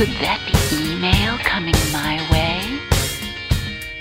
Could 0.00 0.16
that 0.22 0.40
be 0.46 0.94
email 0.94 1.36
coming 1.44 1.74
my 1.92 2.16
way? 2.32 2.80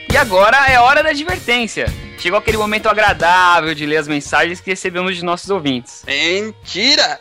E 0.10 0.16
agora 0.16 0.72
é 0.72 0.80
hora 0.80 1.04
da 1.04 1.10
advertência. 1.10 1.88
Chegou 2.18 2.40
aquele 2.40 2.56
momento 2.56 2.88
agradável 2.88 3.76
de 3.76 3.86
ler 3.86 3.98
as 3.98 4.08
mensagens 4.08 4.62
que 4.62 4.70
recebemos 4.70 5.18
de 5.18 5.26
nossos 5.26 5.50
ouvintes. 5.50 6.05
Mentira! 6.08 7.20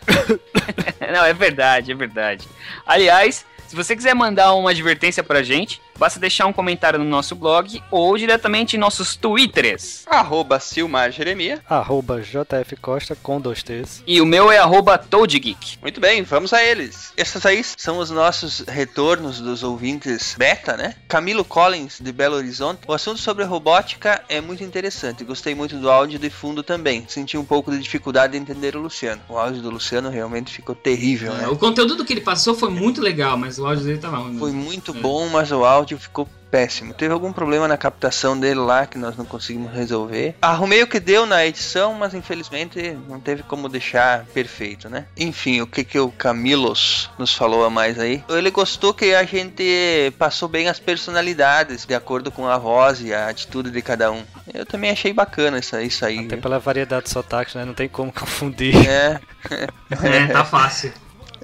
Não, 1.12 1.24
é 1.24 1.34
verdade, 1.34 1.90
é 1.90 1.94
verdade. 1.96 2.46
Aliás, 2.86 3.44
se 3.66 3.74
você 3.74 3.96
quiser 3.96 4.14
mandar 4.14 4.54
uma 4.54 4.70
advertência 4.70 5.24
pra 5.24 5.42
gente, 5.42 5.82
basta 5.98 6.20
deixar 6.20 6.46
um 6.46 6.52
comentário 6.52 6.98
no 6.98 7.04
nosso 7.04 7.34
blog 7.34 7.82
ou 7.90 8.16
diretamente 8.16 8.76
em 8.76 8.78
nossos 8.78 9.16
twitters. 9.16 10.04
Arroba 10.06 10.60
Silmar 10.60 11.10
Jeremia. 11.10 11.60
Arroba 11.68 12.20
JF 12.20 12.76
Costa 12.80 13.16
com 13.22 13.40
dois 13.40 13.62
T's. 13.62 14.02
E 14.06 14.20
o 14.20 14.26
meu 14.26 14.50
é 14.50 14.58
arroba 14.58 14.96
ToadGeek. 14.96 15.78
Muito 15.82 16.00
bem, 16.00 16.22
vamos 16.22 16.52
a 16.52 16.62
eles. 16.62 17.12
Esses 17.16 17.44
aí 17.44 17.62
são 17.64 17.98
os 17.98 18.10
nossos 18.10 18.60
retornos 18.60 19.40
dos 19.40 19.62
ouvintes 19.62 20.34
beta, 20.38 20.76
né? 20.76 20.94
Camilo 21.08 21.44
Collins, 21.44 21.98
de 22.00 22.12
Belo 22.12 22.36
Horizonte. 22.36 22.80
O 22.86 22.92
assunto 22.92 23.20
sobre 23.20 23.44
robótica 23.44 24.22
é 24.28 24.40
muito 24.40 24.62
interessante. 24.62 25.24
Gostei 25.24 25.54
muito 25.54 25.76
do 25.76 25.90
áudio 25.90 26.18
de 26.18 26.30
fundo 26.30 26.62
também. 26.62 27.04
Senti 27.08 27.36
um 27.36 27.44
pouco 27.44 27.70
de 27.70 27.78
dificuldade 27.78 28.32
de 28.32 28.38
entender 28.38 28.76
o 28.76 28.80
Luciano. 28.80 29.20
O 29.28 29.36
áudio 29.36 29.62
do 29.62 29.70
Luciano 29.70 30.10
realmente 30.10 30.52
ficou 30.52 30.74
terrível, 30.74 31.32
né? 31.34 31.48
O 31.48 31.56
conteúdo 31.56 31.96
do 31.96 32.04
que 32.04 32.12
ele 32.12 32.20
passou 32.20 32.54
foi 32.54 32.70
muito 32.70 33.00
legal, 33.00 33.36
mas 33.36 33.58
o 33.58 33.66
áudio 33.66 33.84
dele 33.84 33.98
tava 33.98 34.18
ruim. 34.18 34.38
Foi 34.38 34.52
muito 34.52 34.92
bom, 34.92 35.28
mas 35.28 35.50
o 35.50 35.64
áudio 35.64 35.87
ficou 35.96 36.28
péssimo. 36.50 36.94
Teve 36.94 37.12
algum 37.12 37.32
problema 37.32 37.68
na 37.68 37.76
captação 37.76 38.38
dele 38.38 38.60
lá 38.60 38.86
que 38.86 38.98
nós 38.98 39.16
não 39.16 39.24
conseguimos 39.24 39.72
resolver. 39.72 40.34
Arrumei 40.40 40.82
o 40.82 40.86
que 40.86 40.98
deu 40.98 41.26
na 41.26 41.44
edição, 41.46 41.94
mas 41.94 42.14
infelizmente 42.14 42.96
não 43.08 43.20
teve 43.20 43.42
como 43.42 43.68
deixar 43.68 44.24
perfeito, 44.26 44.88
né? 44.88 45.06
Enfim, 45.16 45.60
o 45.60 45.66
que 45.66 45.84
que 45.84 45.98
o 45.98 46.10
Camilos 46.10 47.10
nos 47.18 47.34
falou 47.34 47.64
a 47.64 47.70
mais 47.70 47.98
aí? 47.98 48.24
Ele 48.28 48.50
gostou 48.50 48.94
que 48.94 49.14
a 49.14 49.24
gente 49.24 50.12
passou 50.18 50.48
bem 50.48 50.68
as 50.68 50.78
personalidades 50.78 51.84
de 51.84 51.94
acordo 51.94 52.30
com 52.30 52.46
a 52.46 52.58
voz 52.58 53.00
e 53.00 53.12
a 53.12 53.28
atitude 53.28 53.70
de 53.70 53.82
cada 53.82 54.10
um. 54.10 54.22
Eu 54.52 54.64
também 54.64 54.90
achei 54.90 55.12
bacana 55.12 55.58
isso, 55.58 55.78
isso 55.80 56.04
aí. 56.04 56.20
Até 56.20 56.36
pela 56.36 56.58
variedade 56.58 57.04
de 57.04 57.10
sotaques, 57.10 57.54
né? 57.54 57.64
Não 57.64 57.74
tem 57.74 57.88
como 57.88 58.10
confundir. 58.12 58.74
É. 58.88 59.20
É, 59.90 60.26
tá 60.26 60.44
fácil. 60.44 60.92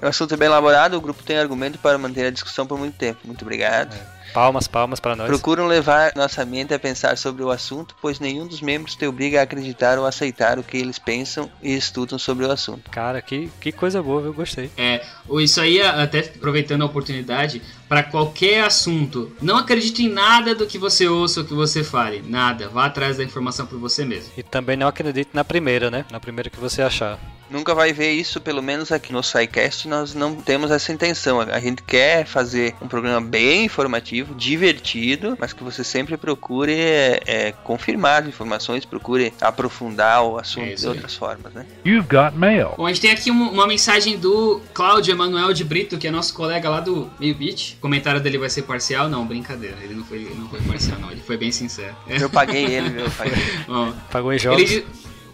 O 0.01 0.05
assunto 0.05 0.33
é 0.33 0.37
bem 0.37 0.47
elaborado, 0.47 0.97
o 0.97 1.01
grupo 1.01 1.23
tem 1.23 1.37
argumento 1.37 1.79
para 1.79 1.97
manter 1.97 2.25
a 2.25 2.29
discussão 2.29 2.67
por 2.67 2.77
muito 2.77 2.97
tempo. 2.97 3.19
Muito 3.25 3.41
obrigado. 3.41 3.95
Palmas, 4.35 4.67
palmas 4.67 4.99
para 4.99 5.15
nós. 5.15 5.29
Procuram 5.29 5.65
levar 5.65 6.11
nossa 6.13 6.43
mente 6.43 6.73
a 6.73 6.77
pensar 6.77 7.17
sobre 7.17 7.41
o 7.41 7.49
assunto, 7.49 7.95
pois 8.01 8.19
nenhum 8.19 8.45
dos 8.45 8.59
membros 8.59 8.93
te 8.93 9.07
obriga 9.07 9.39
a 9.39 9.43
acreditar 9.43 9.97
ou 9.97 10.05
aceitar 10.05 10.59
o 10.59 10.63
que 10.63 10.75
eles 10.75 10.99
pensam 10.99 11.49
e 11.63 11.73
estudam 11.73 12.19
sobre 12.19 12.45
o 12.45 12.51
assunto. 12.51 12.91
Cara, 12.91 13.21
que, 13.21 13.49
que 13.61 13.71
coisa 13.71 14.03
boa, 14.03 14.23
eu 14.23 14.33
gostei. 14.33 14.69
É, 14.75 15.01
isso 15.39 15.61
aí, 15.61 15.81
até 15.81 16.19
aproveitando 16.19 16.81
a 16.81 16.85
oportunidade, 16.85 17.61
para 17.87 18.03
qualquer 18.03 18.65
assunto, 18.65 19.31
não 19.41 19.55
acredite 19.55 20.03
em 20.03 20.09
nada 20.09 20.53
do 20.53 20.67
que 20.67 20.77
você 20.77 21.07
ouça 21.07 21.39
ou 21.39 21.45
que 21.45 21.53
você 21.53 21.81
fale. 21.81 22.21
Nada. 22.21 22.67
Vá 22.67 22.87
atrás 22.87 23.15
da 23.15 23.23
informação 23.23 23.65
por 23.65 23.79
você 23.79 24.03
mesmo. 24.03 24.33
E 24.35 24.43
também 24.43 24.75
não 24.75 24.89
acredite 24.89 25.29
na 25.33 25.45
primeira, 25.45 25.89
né? 25.89 26.03
Na 26.11 26.19
primeira 26.19 26.49
que 26.49 26.59
você 26.59 26.81
achar. 26.81 27.17
Nunca 27.49 27.75
vai 27.75 27.93
ver 27.93 28.11
isso, 28.11 28.41
pelo 28.41 28.61
menos 28.61 28.91
aqui 28.91 29.13
no 29.13 29.21
SciCast 29.21 29.87
nós 29.87 30.13
não 30.15 30.35
temos 30.35 30.71
essa 30.71 30.91
intenção. 30.91 31.39
A 31.41 31.59
gente 31.59 31.83
quer 31.83 32.25
fazer 32.25 32.73
um 32.81 32.87
programa 32.87 33.21
bem 33.25 33.65
informativo, 33.65 34.33
divertido, 34.35 35.37
mas 35.39 35.53
que 35.53 35.63
você 35.63 35.83
sempre 35.83 36.17
procure 36.17 36.73
é, 36.73 37.21
é, 37.25 37.51
confirmar 37.51 38.23
as 38.23 38.27
informações, 38.29 38.83
procure 38.85 39.33
aprofundar 39.39 40.23
o 40.23 40.37
assunto 40.37 40.65
É 40.67 40.73
de 40.75 40.87
outras 40.87 41.15
formas, 41.15 41.53
né? 41.53 41.65
You've 41.85 42.07
got 42.07 42.35
mail. 42.35 42.71
Bom, 42.77 42.85
a 42.85 42.89
gente 42.89 43.01
tem 43.01 43.11
aqui 43.11 43.29
um- 43.31 43.49
uma 43.51 43.67
mensagem 43.67 44.17
do 44.17 44.61
Cláudio 44.73 45.11
Emanuel 45.13 45.53
de 45.53 45.63
Brito, 45.63 45.97
que 45.97 46.07
é 46.07 46.11
nosso 46.11 46.33
colega 46.33 46.69
lá 46.69 46.79
do 46.79 47.09
Meio 47.19 47.35
Beat. 47.35 47.73
O 47.77 47.81
comentário 47.81 48.19
dele 48.19 48.37
vai 48.37 48.49
ser 48.49 48.63
parcial? 48.63 49.07
Não, 49.07 49.25
brincadeira. 49.25 49.77
Ele 49.83 49.93
não 49.93 50.03
foi, 50.03 50.17
ele 50.19 50.35
não 50.35 50.49
foi 50.49 50.61
parcial, 50.61 50.99
não. 50.99 51.11
Ele 51.11 51.21
foi 51.21 51.37
bem 51.37 51.51
sincero. 51.51 51.95
Eu 52.07 52.29
paguei 52.29 52.65
ele, 52.65 52.89
viu? 52.89 53.01
Eu, 53.05 53.11
paguei. 53.11 53.43
Bom, 53.67 53.93
Pagou 54.11 54.33
em 54.33 54.39
jogos. 54.39 54.61
ele, 54.71 54.85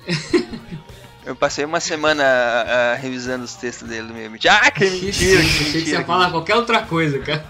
Eu 1.31 1.35
passei 1.37 1.63
uma 1.63 1.79
semana 1.79 2.23
ah, 2.25 2.95
revisando 3.01 3.45
os 3.45 3.53
textos 3.53 3.87
dele 3.87 4.07
do 4.09 4.13
meu 4.13 4.29
vídeo. 4.29 4.51
Ah, 4.51 4.69
que 4.69 4.83
mentira, 4.83 5.39
que 5.41 5.47
Achei 5.47 5.65
que 5.81 5.85
você 5.85 5.91
ia 5.91 6.03
falar 6.03 6.29
qualquer 6.29 6.57
outra 6.57 6.81
coisa, 6.81 7.19
cara. 7.19 7.45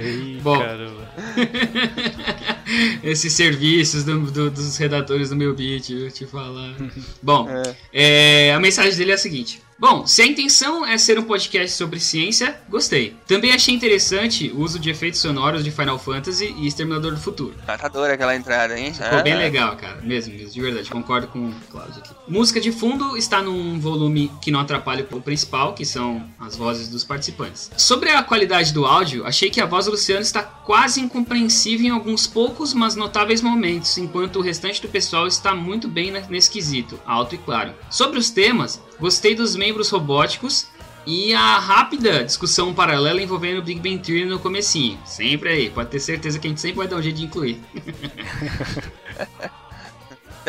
Ih, 0.00 0.40
Bom. 0.42 0.58
caramba. 0.58 1.12
Esses 3.02 3.34
serviços 3.34 4.02
do- 4.02 4.30
do- 4.30 4.50
dos 4.50 4.78
redatores 4.78 5.28
do 5.28 5.36
meu 5.36 5.54
beat, 5.54 5.90
eu 5.90 6.10
te 6.10 6.24
falar. 6.24 6.74
Bom, 7.22 7.46
é, 7.92 8.50
a 8.54 8.58
mensagem 8.58 8.96
dele 8.96 9.10
é 9.10 9.14
a 9.14 9.18
seguinte. 9.18 9.60
Bom, 9.80 10.04
se 10.08 10.22
a 10.22 10.26
intenção 10.26 10.84
é 10.84 10.98
ser 10.98 11.20
um 11.20 11.22
podcast 11.22 11.76
sobre 11.76 12.00
ciência, 12.00 12.60
gostei. 12.68 13.14
Também 13.28 13.52
achei 13.52 13.72
interessante 13.72 14.50
o 14.50 14.60
uso 14.62 14.76
de 14.76 14.90
efeitos 14.90 15.20
sonoros 15.20 15.62
de 15.62 15.70
Final 15.70 15.96
Fantasy 16.00 16.52
e 16.58 16.66
Exterminador 16.66 17.12
do 17.12 17.20
Futuro. 17.20 17.54
Matadora 17.64 18.14
aquela 18.14 18.34
entrada, 18.34 18.76
hein? 18.76 18.92
Ficou 18.92 19.18
Ah, 19.18 19.22
bem 19.22 19.36
legal, 19.36 19.76
cara. 19.76 20.00
Mesmo, 20.02 20.34
mesmo, 20.34 20.50
de 20.50 20.60
verdade. 20.60 20.90
Concordo 20.90 21.28
com 21.28 21.50
o 21.50 21.54
Cláudio 21.70 21.98
aqui. 21.98 22.10
Música 22.26 22.60
de 22.60 22.72
fundo 22.72 23.16
está 23.16 23.40
num 23.40 23.78
volume 23.78 24.32
que 24.42 24.50
não 24.50 24.58
atrapalha 24.58 25.06
o 25.12 25.20
principal, 25.20 25.72
que 25.74 25.84
são 25.84 26.28
as 26.40 26.56
vozes 26.56 26.88
dos 26.88 27.04
participantes. 27.04 27.70
Sobre 27.76 28.10
a 28.10 28.20
qualidade 28.24 28.72
do 28.72 28.84
áudio, 28.84 29.24
achei 29.24 29.48
que 29.48 29.60
a 29.60 29.66
voz 29.66 29.84
do 29.84 29.92
Luciano 29.92 30.22
está 30.22 30.42
quase 30.42 31.00
incompreensível 31.00 31.86
em 31.86 31.90
alguns 31.90 32.26
poucos, 32.26 32.74
mas 32.74 32.96
notáveis 32.96 33.40
momentos, 33.40 33.96
enquanto 33.96 34.40
o 34.40 34.42
restante 34.42 34.82
do 34.82 34.88
pessoal 34.88 35.28
está 35.28 35.54
muito 35.54 35.86
bem 35.86 36.10
ne- 36.10 36.24
nesse 36.28 36.50
quesito, 36.50 36.98
alto 37.06 37.36
e 37.36 37.38
claro. 37.38 37.72
Sobre 37.88 38.18
os 38.18 38.28
temas, 38.28 38.82
gostei 38.98 39.34
dos 39.34 39.56
membros 39.56 39.90
robóticos 39.90 40.68
e 41.06 41.32
a 41.32 41.58
rápida 41.58 42.24
discussão 42.24 42.74
paralela 42.74 43.22
envolvendo 43.22 43.60
o 43.60 43.62
Big 43.62 43.80
Bang 43.80 43.98
Theory 43.98 44.26
no 44.26 44.38
comecinho. 44.38 44.98
Sempre 45.04 45.48
aí, 45.48 45.70
pode 45.70 45.90
ter 45.90 46.00
certeza 46.00 46.38
que 46.38 46.46
a 46.46 46.50
gente 46.50 46.60
sempre 46.60 46.78
vai 46.78 46.88
dar 46.88 46.96
um 46.96 47.02
jeito 47.02 47.16
de 47.16 47.24
incluir. 47.24 47.60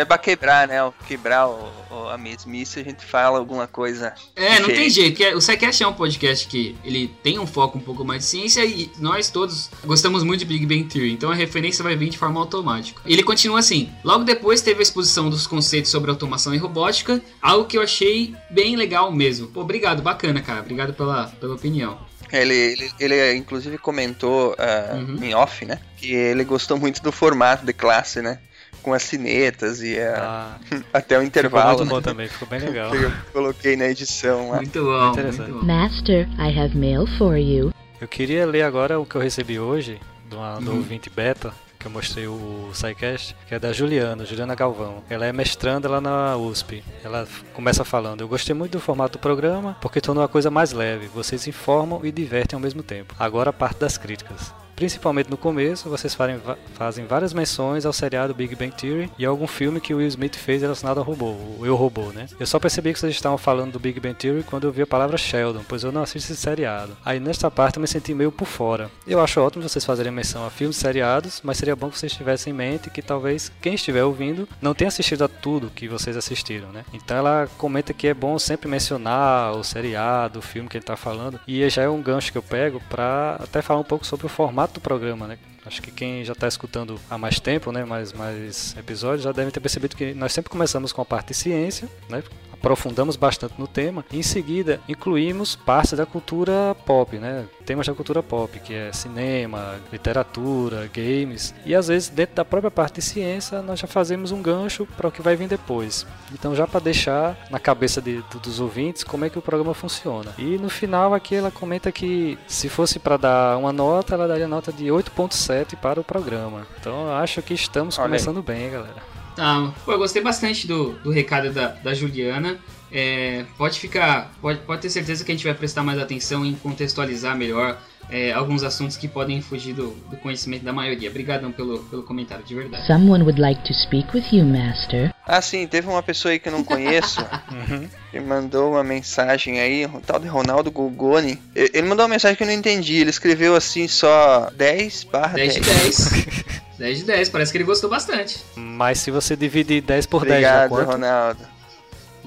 É 0.01 0.05
pra 0.05 0.17
quebrar, 0.17 0.67
né? 0.67 0.77
Quebrar 1.07 1.47
o, 1.47 1.69
o- 1.91 2.09
a 2.09 2.17
mesmice, 2.17 2.79
a 2.79 2.83
gente 2.83 3.05
fala 3.05 3.37
alguma 3.37 3.67
coisa. 3.67 4.13
É, 4.35 4.59
não 4.59 4.67
tem 4.69 4.89
jeito, 4.89 5.17
porque 5.17 5.33
o 5.35 5.41
SciCast 5.41 5.83
é 5.83 5.87
um 5.87 5.93
podcast 5.93 6.47
que 6.47 6.75
ele 6.83 7.07
tem 7.21 7.37
um 7.39 7.45
foco 7.47 7.77
um 7.77 7.81
pouco 7.81 8.03
mais 8.05 8.21
de 8.23 8.27
ciência 8.29 8.63
e 8.65 8.89
nós 8.99 9.29
todos 9.29 9.69
gostamos 9.83 10.23
muito 10.23 10.39
de 10.39 10.45
Big 10.45 10.65
Bang 10.65 10.83
Theory, 10.85 11.11
então 11.11 11.29
a 11.31 11.35
referência 11.35 11.83
vai 11.83 11.95
vir 11.95 12.09
de 12.09 12.17
forma 12.17 12.39
automática. 12.39 13.01
Ele 13.05 13.23
continua 13.23 13.59
assim: 13.59 13.89
logo 14.03 14.23
depois 14.23 14.61
teve 14.61 14.79
a 14.79 14.83
exposição 14.83 15.29
dos 15.29 15.45
conceitos 15.45 15.91
sobre 15.91 16.09
automação 16.09 16.53
e 16.53 16.57
robótica, 16.57 17.21
algo 17.41 17.65
que 17.65 17.77
eu 17.77 17.81
achei 17.81 18.33
bem 18.49 18.75
legal 18.75 19.11
mesmo. 19.11 19.47
Pô, 19.47 19.61
obrigado, 19.61 20.01
bacana, 20.01 20.41
cara, 20.41 20.61
obrigado 20.61 20.93
pela, 20.93 21.27
pela 21.39 21.55
opinião. 21.55 21.97
Ele, 22.31 22.53
ele, 22.53 22.91
ele, 22.99 23.35
inclusive 23.35 23.77
comentou 23.79 24.55
ah, 24.59 24.95
Uhum. 24.95 25.23
em 25.23 25.33
off, 25.33 25.65
né? 25.65 25.79
Que 25.97 26.13
ele 26.13 26.43
gostou 26.43 26.77
muito 26.77 27.01
do 27.01 27.11
formato 27.11 27.65
de 27.65 27.73
classe, 27.73 28.21
né? 28.21 28.39
Com 28.81 28.93
as 28.93 29.03
cinetas 29.03 29.81
e 29.81 29.99
a- 29.99 30.57
Ah, 30.71 30.79
até 30.93 31.17
o 31.17 31.21
ficou 31.21 31.23
intervalo. 31.27 31.69
muito 31.79 31.83
né? 31.85 31.89
bom 31.89 32.01
também, 32.01 32.27
ficou 32.27 32.47
bem 32.47 32.59
legal. 32.59 32.91
Que 32.91 32.97
eu 33.03 33.11
coloquei 33.33 33.75
na 33.75 33.85
edição 33.87 34.49
lá. 34.51 34.57
Muito 34.57 34.83
bom, 34.83 35.09
Interessante. 35.11 35.51
muito 35.51 35.65
bom. 35.65 35.73
Master, 35.73 36.27
I 36.39 36.59
have 36.59 36.77
mail 36.77 37.05
for 37.17 37.35
you. 37.37 37.71
Eu 37.99 38.07
queria 38.07 38.45
ler 38.45 38.63
agora 38.63 38.99
o 38.99 39.05
que 39.05 39.15
eu 39.15 39.21
recebi 39.21 39.59
hoje 39.59 39.99
do, 40.29 40.37
do 40.63 40.71
Uhum. 40.71 40.77
ouvinte 40.77 41.09
beta, 41.09 41.51
que 41.77 41.85
eu 41.85 41.91
mostrei 41.91 42.27
o 42.27 42.69
SciCast, 42.73 43.35
que 43.47 43.55
é 43.55 43.59
da 43.59 43.71
Juliana, 43.73 44.25
Juliana 44.25 44.53
Galvão. 44.55 45.03
Ela 45.09 45.25
é 45.25 45.31
mestranda 45.33 45.87
lá 45.89 45.99
na 46.01 46.35
USP. 46.37 46.83
Ela 47.03 47.27
começa 47.53 47.83
falando: 47.85 48.21
Eu 48.21 48.27
gostei 48.27 48.53
muito 48.55 48.73
do 48.73 48.79
formato 48.81 49.17
do 49.17 49.21
programa 49.21 49.77
porque 49.81 49.99
tornou 50.01 50.23
a 50.23 50.27
coisa 50.27 50.49
mais 50.51 50.71
leve. 50.73 51.07
Vocês 51.07 51.47
informam 51.47 52.01
e 52.05 52.11
divertem 52.11 52.55
ao 52.57 52.61
mesmo 52.61 52.83
tempo. 52.83 53.13
Agora 53.19 53.49
a 53.49 53.53
parte 53.53 53.79
das 53.79 53.97
críticas. 53.97 54.53
Principalmente 54.79 55.29
no 55.29 55.35
começo, 55.35 55.89
vocês 55.89 56.15
farem 56.15 56.37
va- 56.37 56.57
fazem 56.73 57.05
várias 57.05 57.33
menções 57.33 57.85
ao 57.85 57.91
seriado 57.91 58.33
Big 58.33 58.55
Bang 58.55 58.71
Theory 58.71 59.11
e 59.19 59.25
algum 59.25 59.45
filme 59.45 59.81
que 59.81 59.93
Will 59.93 60.07
Smith 60.07 60.37
fez 60.37 60.61
relacionado 60.61 60.99
ao 60.99 61.03
robô, 61.03 61.31
o 61.59 61.65
Eu 61.65 61.75
Robô, 61.75 62.13
né? 62.13 62.27
Eu 62.39 62.47
só 62.47 62.57
percebi 62.59 62.93
que 62.93 62.99
vocês 62.99 63.13
estavam 63.13 63.37
falando 63.37 63.73
do 63.73 63.79
Big 63.79 63.99
Bang 63.99 64.15
Theory 64.15 64.41
quando 64.41 64.63
eu 64.67 64.71
vi 64.71 64.81
a 64.81 64.87
palavra 64.87 65.17
Sheldon, 65.17 65.63
pois 65.67 65.83
eu 65.83 65.91
não 65.91 66.01
assisto 66.03 66.31
esse 66.31 66.41
seriado. 66.41 66.95
Aí 67.03 67.19
nesta 67.19 67.51
parte 67.51 67.75
eu 67.75 67.81
me 67.81 67.89
senti 67.89 68.13
meio 68.13 68.31
por 68.31 68.45
fora. 68.47 68.89
Eu 69.05 69.19
acho 69.19 69.41
ótimo 69.41 69.67
vocês 69.67 69.83
fazerem 69.83 70.13
menção 70.13 70.47
a 70.47 70.49
filmes 70.49 70.77
seriados, 70.77 71.41
mas 71.43 71.57
seria 71.57 71.75
bom 71.75 71.89
que 71.89 71.99
vocês 71.99 72.13
tivessem 72.13 72.53
em 72.53 72.55
mente 72.55 72.89
que 72.89 73.01
talvez 73.01 73.51
quem 73.61 73.73
estiver 73.73 74.05
ouvindo 74.05 74.47
não 74.61 74.73
tenha 74.73 74.87
assistido 74.87 75.25
a 75.25 75.27
tudo 75.27 75.69
que 75.75 75.89
vocês 75.89 76.15
assistiram, 76.15 76.69
né? 76.71 76.85
Então 76.93 77.17
ela 77.17 77.49
comenta 77.57 77.91
que 77.93 78.07
é 78.07 78.13
bom 78.13 78.39
sempre 78.39 78.69
mencionar 78.69 79.51
o 79.57 79.61
seriado, 79.61 80.39
o 80.39 80.41
filme 80.41 80.69
que 80.69 80.77
ele 80.77 80.85
tá 80.85 80.95
falando, 80.95 81.37
e 81.45 81.67
já 81.69 81.81
é 81.81 81.89
um 81.89 82.01
gancho 82.01 82.31
que 82.31 82.37
eu 82.37 82.41
pego 82.43 82.81
pra 82.89 83.35
até 83.43 83.61
falar 83.61 83.81
um 83.81 83.83
pouco 83.83 84.05
sobre 84.05 84.25
o 84.25 84.29
formato 84.29 84.68
do 84.73 84.81
programa, 84.81 85.27
né? 85.27 85.37
Acho 85.69 85.83
que 85.83 85.91
quem 85.91 86.25
já 86.25 86.33
está 86.33 86.47
escutando 86.47 86.99
há 87.07 87.15
mais 87.15 87.39
tempo, 87.39 87.71
né, 87.71 87.85
mais, 87.85 88.11
mais 88.11 88.75
episódios, 88.75 89.21
já 89.21 89.31
deve 89.31 89.51
ter 89.51 89.59
percebido 89.59 89.95
que 89.95 90.15
nós 90.15 90.33
sempre 90.33 90.49
começamos 90.49 90.91
com 90.91 90.99
a 90.99 91.05
parte 91.05 91.27
de 91.27 91.35
ciência, 91.35 91.87
né, 92.09 92.23
aprofundamos 92.59 93.15
bastante 93.15 93.53
no 93.57 93.67
tema. 93.67 94.05
Em 94.11 94.21
seguida, 94.21 94.79
incluímos 94.87 95.55
parte 95.55 95.95
da 95.95 96.05
cultura 96.05 96.75
pop, 96.85 97.17
né? 97.17 97.45
Temas 97.65 97.87
da 97.87 97.93
cultura 97.93 98.21
pop, 98.21 98.59
que 98.59 98.73
é 98.73 98.91
cinema, 98.91 99.75
literatura, 99.91 100.89
games. 100.93 101.53
E 101.65 101.73
às 101.73 101.87
vezes, 101.87 102.09
dentro 102.09 102.35
da 102.35 102.45
própria 102.45 102.69
parte 102.69 102.95
de 102.95 103.01
ciência, 103.01 103.61
nós 103.61 103.79
já 103.79 103.87
fazemos 103.87 104.31
um 104.31 104.41
gancho 104.41 104.85
para 104.97 105.07
o 105.07 105.11
que 105.11 105.21
vai 105.21 105.35
vir 105.35 105.47
depois. 105.47 106.05
Então, 106.33 106.55
já 106.55 106.67
para 106.67 106.79
deixar 106.79 107.37
na 107.49 107.59
cabeça 107.59 108.01
de, 108.01 108.23
dos 108.41 108.59
ouvintes 108.59 109.03
como 109.03 109.25
é 109.25 109.29
que 109.29 109.39
o 109.39 109.41
programa 109.41 109.73
funciona. 109.73 110.33
E 110.37 110.57
no 110.57 110.69
final, 110.69 111.13
aqui 111.13 111.35
ela 111.35 111.51
comenta 111.51 111.91
que 111.91 112.37
se 112.47 112.67
fosse 112.67 112.99
para 112.99 113.17
dar 113.17 113.57
uma 113.57 113.71
nota, 113.71 114.15
ela 114.15 114.27
daria 114.27 114.47
nota 114.47 114.71
de 114.71 114.85
8,7 114.85 115.58
para 115.75 115.99
o 115.99 116.03
programa. 116.03 116.65
Então, 116.79 117.07
eu 117.07 117.13
acho 117.13 117.41
que 117.41 117.53
estamos 117.53 117.97
Olha 117.97 118.05
aí. 118.05 118.09
começando 118.09 118.41
bem, 118.41 118.71
galera. 118.71 119.01
Tá, 119.35 119.71
pô, 119.85 119.93
eu 119.93 119.97
gostei 119.97 120.21
bastante 120.21 120.67
do, 120.67 120.93
do 121.03 121.11
recado 121.11 121.51
da, 121.51 121.67
da 121.69 121.93
Juliana. 121.93 122.57
É, 122.91 123.45
pode 123.57 123.79
ficar, 123.79 124.31
pode, 124.41 124.59
pode 124.59 124.81
ter 124.81 124.89
certeza 124.89 125.23
que 125.23 125.31
a 125.31 125.35
gente 125.35 125.43
vai 125.43 125.53
prestar 125.53 125.83
mais 125.83 125.99
atenção 125.99 126.45
em 126.45 126.53
contextualizar 126.53 127.35
melhor 127.37 127.77
é, 128.09 128.31
alguns 128.33 128.63
assuntos 128.63 128.97
que 128.97 129.07
podem 129.07 129.41
fugir 129.41 129.73
do, 129.73 129.91
do 130.09 130.17
conhecimento 130.17 130.63
da 130.63 130.73
maioria. 130.73 131.09
Obrigadão 131.09 131.51
pelo, 131.51 131.79
pelo 131.85 132.01
comentário, 132.03 132.43
de 132.43 132.55
verdade. 132.55 132.87
Someone 132.87 133.23
would 133.23 133.39
like 133.39 133.61
to 133.67 133.73
speak 133.73 134.07
with 134.15 134.25
you, 134.31 134.43
Master. 134.45 135.13
Ah, 135.27 135.41
sim, 135.41 135.67
teve 135.67 135.87
uma 135.87 136.01
pessoa 136.01 136.31
aí 136.31 136.39
que 136.39 136.47
eu 136.49 136.53
não 136.53 136.63
conheço 136.63 137.23
que 138.09 138.19
mandou 138.19 138.71
uma 138.71 138.83
mensagem 138.83 139.59
aí, 139.59 139.85
o 139.85 140.01
tal 140.01 140.19
de 140.19 140.27
Ronaldo 140.27 140.71
Gogoni. 140.71 141.39
E- 141.55 141.71
Ele 141.73 141.87
mandou 141.87 142.03
uma 142.05 142.13
mensagem 142.13 142.35
que 142.35 142.41
eu 142.41 142.47
não 142.47 142.53
entendi. 142.53 142.95
Ele 142.95 143.11
escreveu 143.11 143.55
assim 143.55 143.87
só 143.87 144.49
10 144.55 145.03
barra 145.03 145.35
10 145.35 145.53
de 145.53 145.59
10. 145.61 146.43
10 146.79 146.97
de 146.99 147.03
10, 147.03 147.29
parece 147.29 147.51
que 147.51 147.57
ele 147.57 147.65
gostou 147.65 147.89
bastante. 147.89 148.39
Mas 148.55 148.99
se 148.99 149.11
você 149.11 149.35
dividir 149.35 149.81
10 149.81 150.05
por 150.07 150.25
10, 150.25 150.41
dá 150.41 150.49
Obrigado, 150.65 150.69
quanto? 150.69 150.91
Ronaldo. 150.93 151.39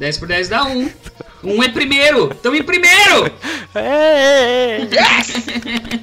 10 0.02 0.18
por 0.18 0.26
10 0.26 0.48
dá 0.48 0.64
1. 0.64 0.90
1 1.44 1.62
é 1.62 1.68
primeiro! 1.68 2.34
Tamo 2.34 2.56
em 2.56 2.62
primeiro! 2.64 3.30
É, 3.72 4.80
é, 4.80 4.82
é. 4.82 6.02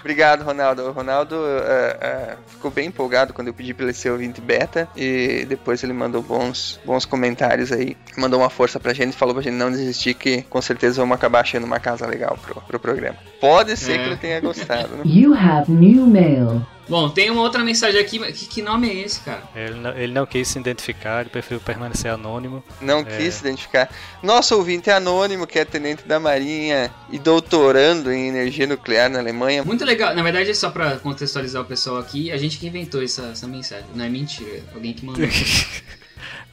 Obrigado, 0.00 0.42
Ronaldo. 0.42 0.82
O 0.82 0.90
Ronaldo 0.90 1.36
eh, 1.36 1.96
eh, 2.00 2.36
ficou 2.48 2.72
bem 2.72 2.88
empolgado 2.88 3.32
quando 3.32 3.48
eu 3.48 3.54
pedi 3.54 3.72
pra 3.72 3.84
ele 3.84 3.92
ser 3.92 4.10
ouvinte 4.10 4.40
beta 4.40 4.88
e 4.96 5.44
depois 5.48 5.82
ele 5.84 5.92
mandou 5.92 6.22
bons, 6.22 6.80
bons 6.84 7.04
comentários 7.04 7.70
aí. 7.70 7.96
Mandou 8.18 8.40
uma 8.40 8.50
força 8.50 8.80
pra 8.80 8.92
gente, 8.92 9.16
falou 9.16 9.34
pra 9.34 9.42
gente 9.44 9.54
não 9.54 9.70
desistir 9.70 10.14
que 10.14 10.42
com 10.42 10.60
certeza 10.60 11.00
vamos 11.00 11.14
acabar 11.14 11.40
achando 11.40 11.64
uma 11.66 11.78
casa 11.78 12.04
legal 12.04 12.36
pro, 12.44 12.60
pro 12.62 12.80
programa. 12.80 13.16
Pode 13.40 13.76
ser 13.76 13.92
É. 13.92 13.98
que 13.98 14.04
ele 14.06 14.16
tenha 14.16 14.40
gostado, 14.40 14.96
né? 14.96 15.02
You 15.04 15.34
have 15.34 15.70
new 15.70 16.04
mail. 16.04 16.66
Bom, 16.88 17.08
tem 17.08 17.30
uma 17.30 17.42
outra 17.42 17.64
mensagem 17.64 18.00
aqui. 18.00 18.18
Que, 18.32 18.46
que 18.46 18.62
nome 18.62 18.88
é 18.88 18.94
esse, 18.94 19.20
cara? 19.20 19.42
Ele, 19.54 19.74
não, 19.74 19.96
ele 19.96 20.12
não 20.12 20.26
quis 20.26 20.48
se 20.48 20.58
identificar, 20.58 21.20
ele 21.20 21.30
preferiu 21.30 21.60
permanecer 21.60 22.10
anônimo. 22.10 22.62
Não 22.80 23.04
quis 23.04 23.34
se 23.34 23.40
identificar. 23.40 23.90
Nosso 24.22 24.56
ouvinte 24.56 24.90
é 24.90 24.94
anônimo, 24.94 25.46
que 25.46 25.58
é 25.58 25.64
tenente 25.64 26.04
da 26.04 26.20
Marinha 26.20 26.92
e 27.10 27.18
doutorando 27.18 28.12
em 28.12 28.28
energia 28.28 28.66
nuclear 28.66 29.10
na 29.10 29.18
Alemanha. 29.18 29.64
Muito 29.64 29.84
legal. 29.84 30.14
Na 30.14 30.22
verdade, 30.22 30.50
é 30.50 30.54
só 30.54 30.70
pra 30.70 30.96
contextualizar 30.96 31.62
o 31.62 31.64
pessoal 31.64 31.98
aqui, 31.98 32.30
a 32.30 32.36
gente 32.36 32.58
que 32.58 32.66
inventou 32.66 33.02
essa, 33.02 33.26
essa 33.32 33.46
mensagem. 33.46 33.86
Não 33.94 34.04
é 34.04 34.08
mentira, 34.08 34.50
é 34.50 34.62
alguém 34.74 34.92
que 34.92 35.04
mandou. 35.04 35.26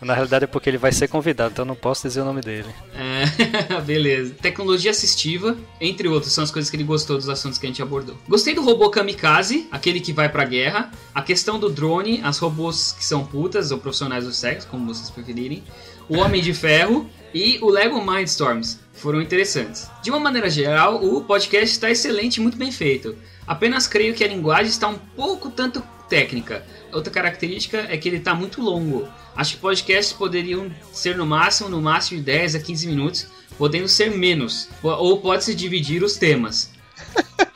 Na 0.04 0.14
realidade 0.14 0.46
é 0.46 0.48
porque 0.48 0.70
ele 0.70 0.78
vai 0.78 0.92
ser 0.92 1.08
convidado, 1.08 1.52
então 1.52 1.66
não 1.66 1.76
posso 1.76 2.08
dizer 2.08 2.22
o 2.22 2.26
nome 2.26 2.42
dele. 2.42 2.68
É, 2.94 3.82
beleza. 3.82 4.34
Tecnologia 4.42 4.92
assistiva, 4.92 5.58
entre 5.80 6.08
outros, 6.08 6.34
são 6.34 6.44
as 6.44 6.52
coisas 6.52 6.70
que 6.70 6.76
ele 6.76 6.84
gostou 6.84 7.18
dos 7.18 7.30
assuntos 7.30 7.58
que 7.58 7.66
a 7.66 7.70
gente 7.70 7.82
abordou. 7.82 8.18
Gostei 8.28 8.54
do 8.54 8.64
robô 8.64 8.90
kamikaze, 8.90 9.68
aquele 9.72 10.00
que 10.00 10.14
vai 10.14 10.30
pra 10.30 10.46
guerra. 10.46 10.92
A 11.14 11.22
questão 11.22 11.60
do 11.60 11.70
drone, 11.70 12.22
as 12.24 12.38
robôs 12.38 12.94
que 12.98 13.06
são 13.06 13.26
putas 13.26 13.72
ou 13.72 13.78
profissionais 13.78 14.26
do 14.26 14.34
sexo, 14.34 14.68
como 14.68 14.94
vocês 14.94 15.10
preferirem. 15.10 15.64
O 16.10 16.18
Homem 16.18 16.42
de 16.42 16.54
Ferro 16.54 17.10
e 17.34 17.58
o 17.62 17.70
Lego 17.70 18.04
Mindstorms 18.06 18.80
foram 18.94 19.22
interessantes. 19.22 19.90
De 20.02 20.10
uma 20.10 20.20
maneira 20.20 20.50
geral, 20.50 21.04
o 21.04 21.24
podcast 21.24 21.72
está 21.72 21.90
excelente 21.90 22.38
e 22.38 22.42
muito 22.42 22.58
bem 22.58 22.72
feito. 22.72 23.16
Apenas 23.48 23.88
creio 23.88 24.14
que 24.14 24.24
a 24.24 24.28
linguagem 24.28 24.68
está 24.68 24.88
um 24.88 24.98
pouco 24.98 25.50
tanto 25.50 25.82
técnica. 26.10 26.66
Outra 26.94 27.12
característica 27.12 27.86
é 27.90 27.98
que 27.98 28.08
ele 28.08 28.18
está 28.18 28.34
muito 28.34 28.62
longo. 28.62 29.08
Acho 29.36 29.56
que 29.56 29.62
podcasts 29.62 30.14
poderiam 30.14 30.72
ser 30.92 31.18
no 31.18 31.26
máximo, 31.26 31.70
no 31.70 31.82
máximo 31.82 32.20
de 32.20 32.26
10 32.26 32.56
a 32.56 32.60
15 32.60 32.88
minutos, 32.88 33.28
podendo 33.58 33.88
ser 33.88 34.12
menos. 34.12 34.70
Ou 34.82 35.20
pode-se 35.20 35.56
dividir 35.56 36.04
os 36.04 36.16
temas. 36.18 36.72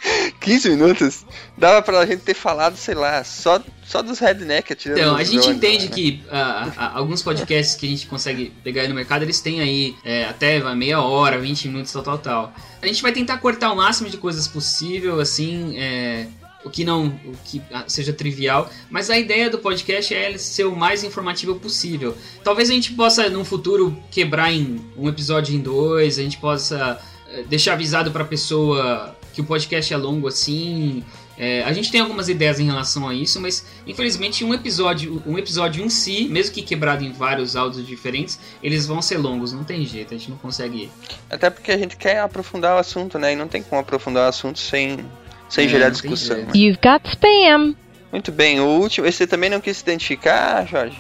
15 0.48 0.70
minutos? 0.70 1.26
Dava 1.58 1.82
pra 1.82 2.06
gente 2.06 2.22
ter 2.22 2.34
falado, 2.34 2.78
sei 2.78 2.96
lá, 2.96 3.24
só, 3.24 3.62
só 3.86 4.02
dos 4.02 4.20
redneck 4.20 4.72
atirando 4.72 5.00
Então, 5.00 5.16
a 5.16 5.24
gente 5.24 5.42
drones, 5.42 5.58
entende 5.58 5.86
né? 5.86 5.92
que 5.92 6.24
ah, 6.32 6.92
alguns 6.94 7.22
podcasts 7.22 7.76
que 7.76 7.86
a 7.86 7.90
gente 7.90 8.08
consegue 8.08 8.54
pegar 8.64 8.84
aí 8.84 8.88
no 8.88 8.96
mercado, 8.96 9.24
eles 9.24 9.42
têm 9.42 9.60
aí 9.60 9.96
é, 10.06 10.26
até 10.26 10.60
meia 10.74 11.02
hora, 11.02 11.38
20 11.38 11.68
minutos, 11.68 11.92
tal, 11.92 12.04
tal, 12.04 12.18
tal. 12.18 12.54
A 12.82 12.88
gente 12.88 13.02
vai 13.02 13.12
tentar 13.12 13.38
cortar 13.40 13.72
o 13.72 13.76
máximo 13.76 14.10
de 14.10 14.18
coisas 14.18 14.48
possível, 14.48 15.20
assim, 15.20 15.78
é, 15.78 16.28
o 16.68 16.70
que 16.70 16.84
não 16.84 17.08
o 17.26 17.34
que 17.46 17.62
ah, 17.72 17.86
seja 17.88 18.14
trivial, 18.14 18.70
mas 18.90 19.10
a 19.10 19.18
ideia 19.18 19.50
do 19.50 19.58
podcast 19.58 20.14
é 20.14 20.38
ser 20.38 20.66
o 20.66 20.76
mais 20.76 21.04
informativo 21.04 21.56
possível. 21.56 22.16
Talvez 22.44 22.70
a 22.70 22.74
gente 22.74 22.94
possa, 22.94 23.30
num 23.30 23.44
futuro, 23.44 23.98
quebrar 24.12 24.52
em 24.52 24.80
um 24.96 25.08
episódio 25.08 25.56
em 25.56 25.60
dois, 25.60 26.20
a 26.20 26.22
gente 26.22 26.38
possa 26.38 27.00
eh, 27.30 27.44
deixar 27.50 27.74
avisado 27.74 28.12
pra 28.12 28.24
pessoa 28.24 29.16
que 29.34 29.42
o 29.42 29.46
podcast 29.46 29.94
é 29.94 29.98
longo 29.98 30.28
assim. 30.28 31.04
É, 31.38 31.62
a 31.64 31.72
gente 31.72 31.92
tem 31.92 32.02
algumas 32.02 32.28
ideias 32.28 32.60
em 32.60 32.66
relação 32.66 33.08
a 33.08 33.14
isso, 33.14 33.40
mas 33.40 33.64
infelizmente 33.86 34.44
um 34.44 34.54
episódio, 34.54 35.22
um 35.26 35.38
episódio 35.38 35.86
em 35.86 35.90
si, 35.90 36.28
mesmo 36.28 36.56
que 36.56 36.64
quebrado 36.64 37.04
em 37.04 37.12
vários 37.12 37.56
áudios 37.56 37.86
diferentes, 37.86 38.40
eles 38.64 38.88
vão 38.88 39.02
ser 39.02 39.18
longos, 39.20 39.54
não 39.54 39.64
tem 39.64 39.86
jeito, 39.86 40.16
a 40.16 40.18
gente 40.18 40.32
não 40.32 40.38
consegue. 40.38 40.92
Até 41.30 41.52
porque 41.52 41.72
a 41.72 41.78
gente 41.78 41.96
quer 41.96 42.20
aprofundar 42.20 42.76
o 42.76 42.80
assunto, 42.80 43.20
né? 43.20 43.34
E 43.34 43.36
não 43.36 43.48
tem 43.48 43.62
como 43.62 43.80
aprofundar 43.80 44.26
o 44.26 44.30
assunto 44.30 44.58
sem, 44.58 45.06
sem 45.50 45.66
É, 45.66 45.70
gerar 45.70 45.90
discussão. 45.90 46.38
né? 46.38 46.48
You've 46.56 46.80
got 46.82 47.08
spam. 47.08 47.76
Muito 48.12 48.32
bem, 48.32 48.60
o 48.60 48.66
último. 48.66 49.06
Esse 49.08 49.28
também 49.28 49.50
não 49.50 49.60
quis 49.62 49.78
se 49.78 49.84
identificar, 49.84 50.66
Jorge? 50.66 50.98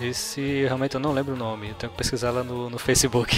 Esse 0.00 0.64
realmente 0.64 0.94
eu 0.94 1.00
não 1.00 1.12
lembro 1.12 1.34
o 1.34 1.36
nome, 1.36 1.68
eu 1.68 1.74
tenho 1.74 1.92
que 1.92 1.98
pesquisar 1.98 2.30
lá 2.30 2.42
no, 2.42 2.70
no 2.70 2.78
Facebook. 2.78 3.36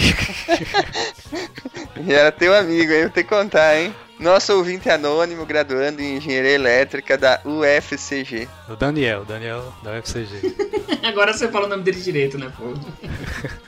E 1.97 2.13
era 2.13 2.31
teu 2.31 2.55
amigo, 2.55 2.91
aí 2.91 3.01
eu 3.01 3.09
tenho 3.09 3.27
que 3.27 3.35
contar, 3.35 3.77
hein? 3.77 3.93
Nosso 4.19 4.53
ouvinte 4.53 4.89
anônimo, 4.89 5.45
graduando 5.45 6.01
em 6.01 6.17
engenharia 6.17 6.51
elétrica 6.51 7.17
da 7.17 7.39
UFCG. 7.45 8.47
o 8.69 8.75
Daniel, 8.75 9.25
Daniel 9.25 9.73
da 9.83 9.99
UFCG. 9.99 10.55
Agora 11.03 11.33
você 11.33 11.47
fala 11.49 11.65
o 11.65 11.69
nome 11.69 11.83
dele 11.83 11.99
direito, 11.99 12.37
né, 12.37 12.51
pô? 12.57 12.73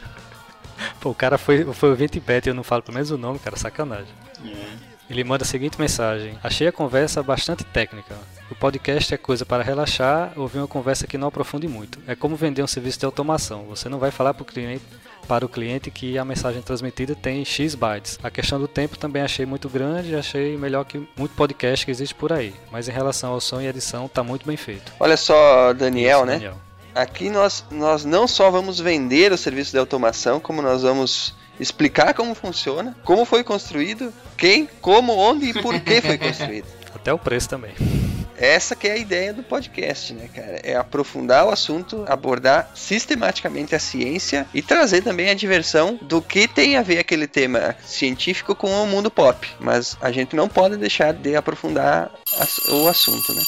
Pô, 1.01 1.09
o 1.11 1.15
cara 1.15 1.37
foi, 1.37 1.65
foi 1.73 1.89
ouvinte 1.89 2.19
beta 2.19 2.49
e 2.49 2.51
eu 2.51 2.55
não 2.55 2.63
falo 2.63 2.81
pelo 2.81 2.95
menos 2.95 3.11
o 3.11 3.17
nome, 3.17 3.39
cara, 3.39 3.55
sacanagem. 3.57 4.07
É. 4.45 4.88
Ele 5.09 5.23
manda 5.23 5.43
a 5.43 5.47
seguinte 5.47 5.79
mensagem: 5.79 6.37
Achei 6.43 6.67
a 6.67 6.71
conversa 6.71 7.23
bastante 7.23 7.63
técnica. 7.63 8.15
O 8.51 8.55
podcast 8.55 9.13
é 9.13 9.17
coisa 9.17 9.45
para 9.45 9.63
relaxar, 9.63 10.33
ouvir 10.35 10.59
uma 10.59 10.67
conversa 10.67 11.05
que 11.05 11.17
não 11.17 11.27
aprofunde 11.27 11.67
muito. 11.67 11.99
É 12.07 12.15
como 12.15 12.35
vender 12.35 12.63
um 12.63 12.67
serviço 12.67 12.99
de 12.99 13.05
automação. 13.05 13.65
Você 13.65 13.87
não 13.87 13.99
vai 13.99 14.09
falar 14.11 14.33
pro 14.33 14.43
cliente, 14.43 14.83
para 15.27 15.45
o 15.45 15.49
cliente 15.49 15.91
que 15.91 16.17
a 16.17 16.25
mensagem 16.25 16.61
transmitida 16.61 17.15
tem 17.15 17.45
X 17.45 17.75
bytes. 17.75 18.19
A 18.23 18.31
questão 18.31 18.59
do 18.59 18.67
tempo 18.67 18.97
também 18.97 19.21
achei 19.21 19.45
muito 19.45 19.69
grande, 19.69 20.15
achei 20.15 20.57
melhor 20.57 20.83
que 20.83 21.07
muito 21.15 21.35
podcast 21.35 21.85
que 21.85 21.91
existe 21.91 22.15
por 22.15 22.33
aí. 22.33 22.53
Mas 22.71 22.87
em 22.87 22.91
relação 22.91 23.33
ao 23.33 23.39
som 23.39 23.61
e 23.61 23.67
edição, 23.67 24.07
tá 24.07 24.23
muito 24.23 24.45
bem 24.47 24.57
feito. 24.57 24.91
Olha 24.99 25.17
só, 25.17 25.71
Daniel, 25.73 26.19
Isso, 26.19 26.25
né? 26.25 26.33
Daniel. 26.33 26.57
Aqui 26.95 27.29
nós, 27.29 27.63
nós 27.69 28.03
não 28.03 28.27
só 28.27 28.49
vamos 28.49 28.79
vender 28.79 29.31
o 29.31 29.37
serviço 29.37 29.71
de 29.71 29.77
automação, 29.77 30.39
como 30.39 30.61
nós 30.61 30.81
vamos 30.81 31.35
explicar 31.59 32.13
como 32.13 32.33
funciona, 32.33 32.95
como 33.03 33.25
foi 33.25 33.43
construído, 33.43 34.13
quem, 34.37 34.69
como, 34.81 35.13
onde 35.13 35.49
e 35.49 35.53
por 35.53 35.79
que 35.79 36.01
foi 36.01 36.17
construído. 36.17 36.67
Até 36.93 37.13
o 37.13 37.17
preço 37.17 37.49
também. 37.49 37.71
Essa 38.37 38.73
que 38.73 38.87
é 38.87 38.93
a 38.93 38.97
ideia 38.97 39.33
do 39.33 39.43
podcast, 39.43 40.13
né, 40.13 40.29
cara? 40.33 40.61
É 40.63 40.73
aprofundar 40.73 41.45
o 41.45 41.49
assunto, 41.49 42.05
abordar 42.07 42.71
sistematicamente 42.73 43.75
a 43.75 43.79
ciência 43.79 44.47
e 44.53 44.61
trazer 44.61 45.01
também 45.01 45.29
a 45.29 45.33
diversão 45.33 45.99
do 46.01 46.21
que 46.21 46.47
tem 46.47 46.77
a 46.77 46.81
ver 46.81 46.99
aquele 46.99 47.27
tema 47.27 47.75
científico 47.83 48.55
com 48.55 48.69
o 48.69 48.87
mundo 48.87 49.11
pop. 49.11 49.45
Mas 49.59 49.97
a 49.99 50.09
gente 50.09 50.37
não 50.37 50.47
pode 50.47 50.77
deixar 50.77 51.11
de 51.13 51.35
aprofundar 51.35 52.11
o 52.69 52.87
assunto, 52.87 53.33
né? 53.33 53.43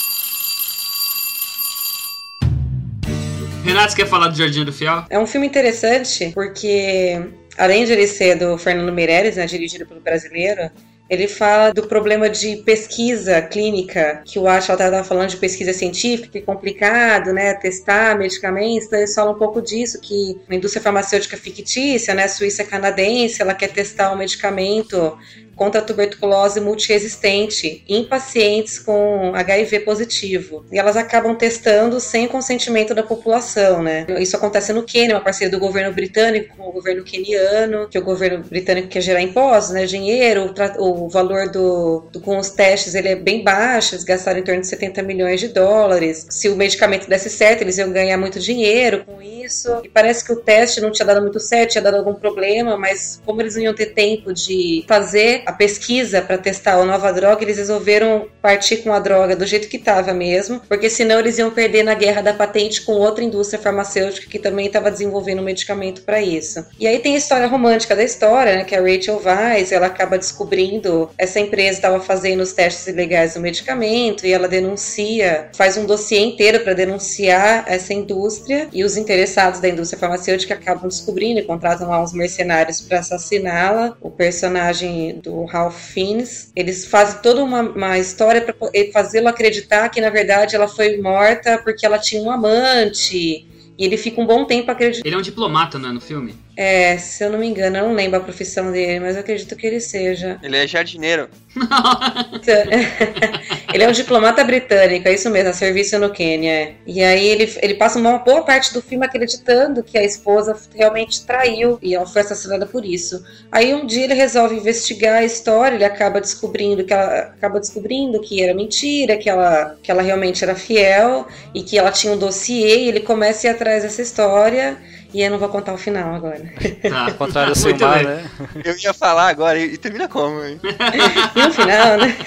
Renato, 3.63 3.91
você 3.91 3.95
quer 3.95 4.07
falar 4.07 4.27
do 4.27 4.35
Jardim 4.35 4.65
do 4.65 4.73
Fiel? 4.73 5.05
É 5.09 5.17
um 5.17 5.27
filme 5.27 5.47
interessante 5.47 6.31
porque, 6.33 7.29
além 7.57 7.85
de 7.85 7.93
ele 7.93 8.07
ser 8.07 8.35
do 8.35 8.57
Fernando 8.57 8.91
Meirelles, 8.91 9.35
né, 9.35 9.45
dirigido 9.45 9.85
pelo 9.85 10.01
brasileiro, 10.01 10.71
ele 11.11 11.27
fala 11.27 11.73
do 11.73 11.87
problema 11.87 12.29
de 12.29 12.57
pesquisa 12.63 13.41
clínica, 13.41 14.21
que 14.25 14.39
o 14.39 14.47
Achal 14.47 14.75
estava 14.77 15.03
falando 15.03 15.27
de 15.27 15.35
pesquisa 15.35 15.73
científica, 15.73 16.37
é 16.37 16.41
complicado, 16.41 17.33
né, 17.33 17.53
testar 17.53 18.17
medicamentos, 18.17 18.87
então 18.87 18.97
eles 18.97 19.13
falam 19.13 19.33
um 19.33 19.37
pouco 19.37 19.61
disso, 19.61 19.99
que 19.99 20.39
a 20.49 20.55
indústria 20.55 20.81
farmacêutica 20.81 21.35
fictícia, 21.35 22.13
né, 22.13 22.29
suíça 22.29 22.63
canadense, 22.63 23.41
ela 23.41 23.53
quer 23.53 23.67
testar 23.73 24.13
um 24.13 24.17
medicamento 24.17 25.17
contra 25.61 25.79
a 25.79 25.83
tuberculose 25.83 26.59
multiresistente 26.59 27.83
em 27.87 28.03
pacientes 28.03 28.79
com 28.79 29.31
HIV 29.35 29.81
positivo. 29.81 30.65
E 30.71 30.79
elas 30.79 30.97
acabam 30.97 31.35
testando 31.35 31.99
sem 31.99 32.27
consentimento 32.27 32.95
da 32.95 33.03
população, 33.03 33.83
né? 33.83 34.07
Isso 34.19 34.35
acontece 34.35 34.73
no 34.73 34.81
Quênia, 34.81 35.13
uma 35.13 35.21
parceria 35.21 35.51
do 35.51 35.59
governo 35.59 35.93
britânico 35.93 36.57
com 36.57 36.67
o 36.67 36.71
governo 36.71 37.03
queniano, 37.03 37.87
que 37.87 37.99
o 37.99 38.03
governo 38.03 38.43
britânico 38.43 38.87
quer 38.87 39.01
gerar 39.01 39.21
impostos, 39.21 39.71
né? 39.71 39.85
Dinheiro, 39.85 40.51
o, 40.79 41.07
valor 41.07 41.47
do, 41.51 42.09
do, 42.11 42.19
com 42.19 42.39
os 42.39 42.49
testes 42.49 42.95
ele 42.95 43.09
é 43.09 43.15
bem 43.15 43.43
baixo, 43.43 43.93
eles 43.93 44.03
gastaram 44.03 44.39
em 44.39 44.43
torno 44.43 44.61
de 44.61 44.67
70 44.67 45.03
milhões 45.03 45.39
de 45.39 45.49
dólares. 45.49 46.25
Se 46.31 46.49
o 46.49 46.55
medicamento 46.55 47.07
desse 47.07 47.29
certo, 47.29 47.61
eles 47.61 47.77
iam 47.77 47.91
ganhar 47.91 48.17
muito 48.17 48.39
dinheiro 48.39 49.05
com 49.05 49.21
isso. 49.21 49.79
E 49.83 49.89
parece 49.89 50.25
que 50.25 50.33
o 50.33 50.37
teste 50.37 50.81
não 50.81 50.91
tinha 50.91 51.05
dado 51.05 51.21
muito 51.21 51.39
certo, 51.39 51.73
tinha 51.73 51.83
dado 51.83 51.97
algum 51.97 52.15
problema, 52.15 52.75
mas 52.75 53.21
como 53.23 53.39
eles 53.43 53.55
não 53.55 53.61
iam 53.61 53.75
ter 53.75 53.93
tempo 53.93 54.33
de 54.33 54.83
fazer 54.87 55.43
a 55.51 55.53
pesquisa 55.53 56.21
para 56.21 56.37
testar 56.37 56.73
a 56.73 56.85
nova 56.85 57.11
droga, 57.11 57.43
eles 57.43 57.57
resolveram 57.57 58.27
partir 58.41 58.77
com 58.77 58.93
a 58.93 58.99
droga 58.99 59.35
do 59.35 59.45
jeito 59.45 59.67
que 59.67 59.77
estava 59.77 60.13
mesmo, 60.13 60.61
porque 60.67 60.89
senão 60.89 61.19
eles 61.19 61.37
iam 61.37 61.51
perder 61.51 61.83
na 61.83 61.93
guerra 61.93 62.21
da 62.21 62.33
patente 62.33 62.81
com 62.81 62.93
outra 62.93 63.23
indústria 63.23 63.61
farmacêutica 63.61 64.29
que 64.29 64.39
também 64.39 64.67
estava 64.67 64.89
desenvolvendo 64.89 65.39
um 65.39 65.45
medicamento 65.45 66.03
para 66.03 66.21
isso. 66.21 66.65
E 66.79 66.87
aí 66.87 66.99
tem 66.99 67.15
a 67.15 67.17
história 67.17 67.47
romântica 67.47 67.95
da 67.95 68.03
história, 68.03 68.55
né, 68.55 68.63
que 68.63 68.75
a 68.75 68.81
Rachel 68.81 69.21
Weisz, 69.23 69.71
ela 69.71 69.87
acaba 69.87 70.17
descobrindo 70.17 71.09
essa 71.17 71.39
empresa 71.39 71.77
estava 71.77 71.99
fazendo 71.99 72.41
os 72.41 72.53
testes 72.53 72.87
ilegais 72.87 73.33
do 73.33 73.39
medicamento 73.39 74.25
e 74.25 74.31
ela 74.31 74.47
denuncia, 74.47 75.49
faz 75.53 75.77
um 75.77 75.85
dossiê 75.85 76.19
inteiro 76.19 76.61
para 76.61 76.73
denunciar 76.73 77.65
essa 77.67 77.93
indústria 77.93 78.69
e 78.71 78.83
os 78.83 78.95
interessados 78.95 79.59
da 79.59 79.67
indústria 79.67 79.99
farmacêutica 79.99 80.53
acabam 80.53 80.87
descobrindo 80.87 81.39
e 81.39 81.43
contratam 81.43 81.89
lá 81.89 82.01
uns 82.01 82.13
mercenários 82.13 82.79
para 82.81 82.99
assassiná-la. 82.99 83.95
O 83.99 84.09
personagem 84.09 85.19
do 85.19 85.30
Ralph 85.45 85.79
Fiennes, 85.79 86.51
eles 86.55 86.85
fazem 86.85 87.21
toda 87.21 87.43
uma, 87.43 87.61
uma 87.61 87.97
história 87.97 88.41
para 88.41 88.55
fazê-lo 88.91 89.27
acreditar 89.27 89.89
que 89.89 90.01
na 90.01 90.09
verdade 90.09 90.55
ela 90.55 90.67
foi 90.67 90.97
morta 91.01 91.57
porque 91.63 91.85
ela 91.85 91.97
tinha 91.97 92.21
um 92.21 92.31
amante. 92.31 93.47
E 93.77 93.85
ele 93.85 93.97
fica 93.97 94.21
um 94.21 94.27
bom 94.27 94.45
tempo 94.45 94.69
acreditando. 94.69 95.07
Ele 95.07 95.15
é 95.15 95.17
um 95.17 95.23
diplomata, 95.23 95.79
né, 95.79 95.89
no 95.89 95.99
filme? 95.99 96.35
É, 96.55 96.97
se 96.97 97.23
eu 97.23 97.31
não 97.31 97.39
me 97.39 97.47
engano, 97.47 97.77
eu 97.77 97.87
não 97.87 97.95
lembro 97.95 98.19
a 98.19 98.23
profissão 98.23 98.71
dele, 98.71 98.99
mas 98.99 99.15
eu 99.15 99.21
acredito 99.21 99.55
que 99.55 99.65
ele 99.65 99.79
seja. 99.79 100.37
Ele 100.43 100.55
é 100.55 100.67
jardineiro. 100.67 101.29
ele 103.73 103.83
é 103.83 103.87
um 103.87 103.91
diplomata 103.91 104.43
britânico, 104.43 105.07
é 105.07 105.13
isso 105.13 105.29
mesmo, 105.29 105.49
a 105.49 105.53
serviço 105.53 105.99
no 105.99 106.11
Quênia. 106.11 106.75
E 106.85 107.03
aí 107.03 107.27
ele, 107.27 107.53
ele 107.61 107.73
passa 107.75 107.99
uma 107.99 108.19
boa 108.19 108.43
parte 108.43 108.73
do 108.73 108.81
filme 108.81 109.05
acreditando 109.05 109.83
que 109.83 109.97
a 109.97 110.03
esposa 110.03 110.57
realmente 110.73 111.25
traiu 111.25 111.77
e 111.81 111.93
ela 111.93 112.05
foi 112.05 112.21
assassinada 112.21 112.65
por 112.65 112.85
isso. 112.85 113.23
Aí 113.51 113.73
um 113.73 113.85
dia 113.85 114.05
ele 114.05 114.13
resolve 114.13 114.55
investigar 114.55 115.17
a 115.17 115.25
história, 115.25 115.75
ele 115.75 115.85
acaba 115.85 116.21
descobrindo 116.21 116.85
que 116.85 116.93
ela 116.93 117.19
acaba 117.19 117.59
descobrindo 117.59 118.21
que 118.21 118.41
era 118.41 118.53
mentira, 118.53 119.17
que 119.17 119.29
ela, 119.29 119.77
que 119.83 119.91
ela 119.91 120.01
realmente 120.01 120.43
era 120.43 120.55
fiel 120.55 121.27
e 121.53 121.63
que 121.63 121.77
ela 121.77 121.91
tinha 121.91 122.13
um 122.13 122.17
dossiê, 122.17 122.85
e 122.85 122.87
ele 122.87 123.01
começa 123.01 123.47
a 123.47 123.51
ir 123.51 123.53
atrás 123.53 123.83
dessa 123.83 124.01
história. 124.01 124.77
E 125.13 125.21
eu 125.21 125.29
não 125.29 125.37
vou 125.37 125.49
contar 125.49 125.73
o 125.73 125.77
final 125.77 126.13
agora. 126.13 126.41
Tá. 126.89 127.05
Ao 127.05 127.13
contrário 127.13 127.53
do 127.53 127.57
Silmar, 127.57 128.03
né? 128.03 128.29
Eu 128.63 128.77
ia 128.77 128.93
falar 128.93 129.27
agora 129.27 129.59
e, 129.59 129.73
e 129.73 129.77
termina 129.77 130.07
como, 130.07 130.43
hein? 130.43 130.59
e 131.35 131.47
o 131.47 131.51
final, 131.51 131.97
né? 131.97 132.17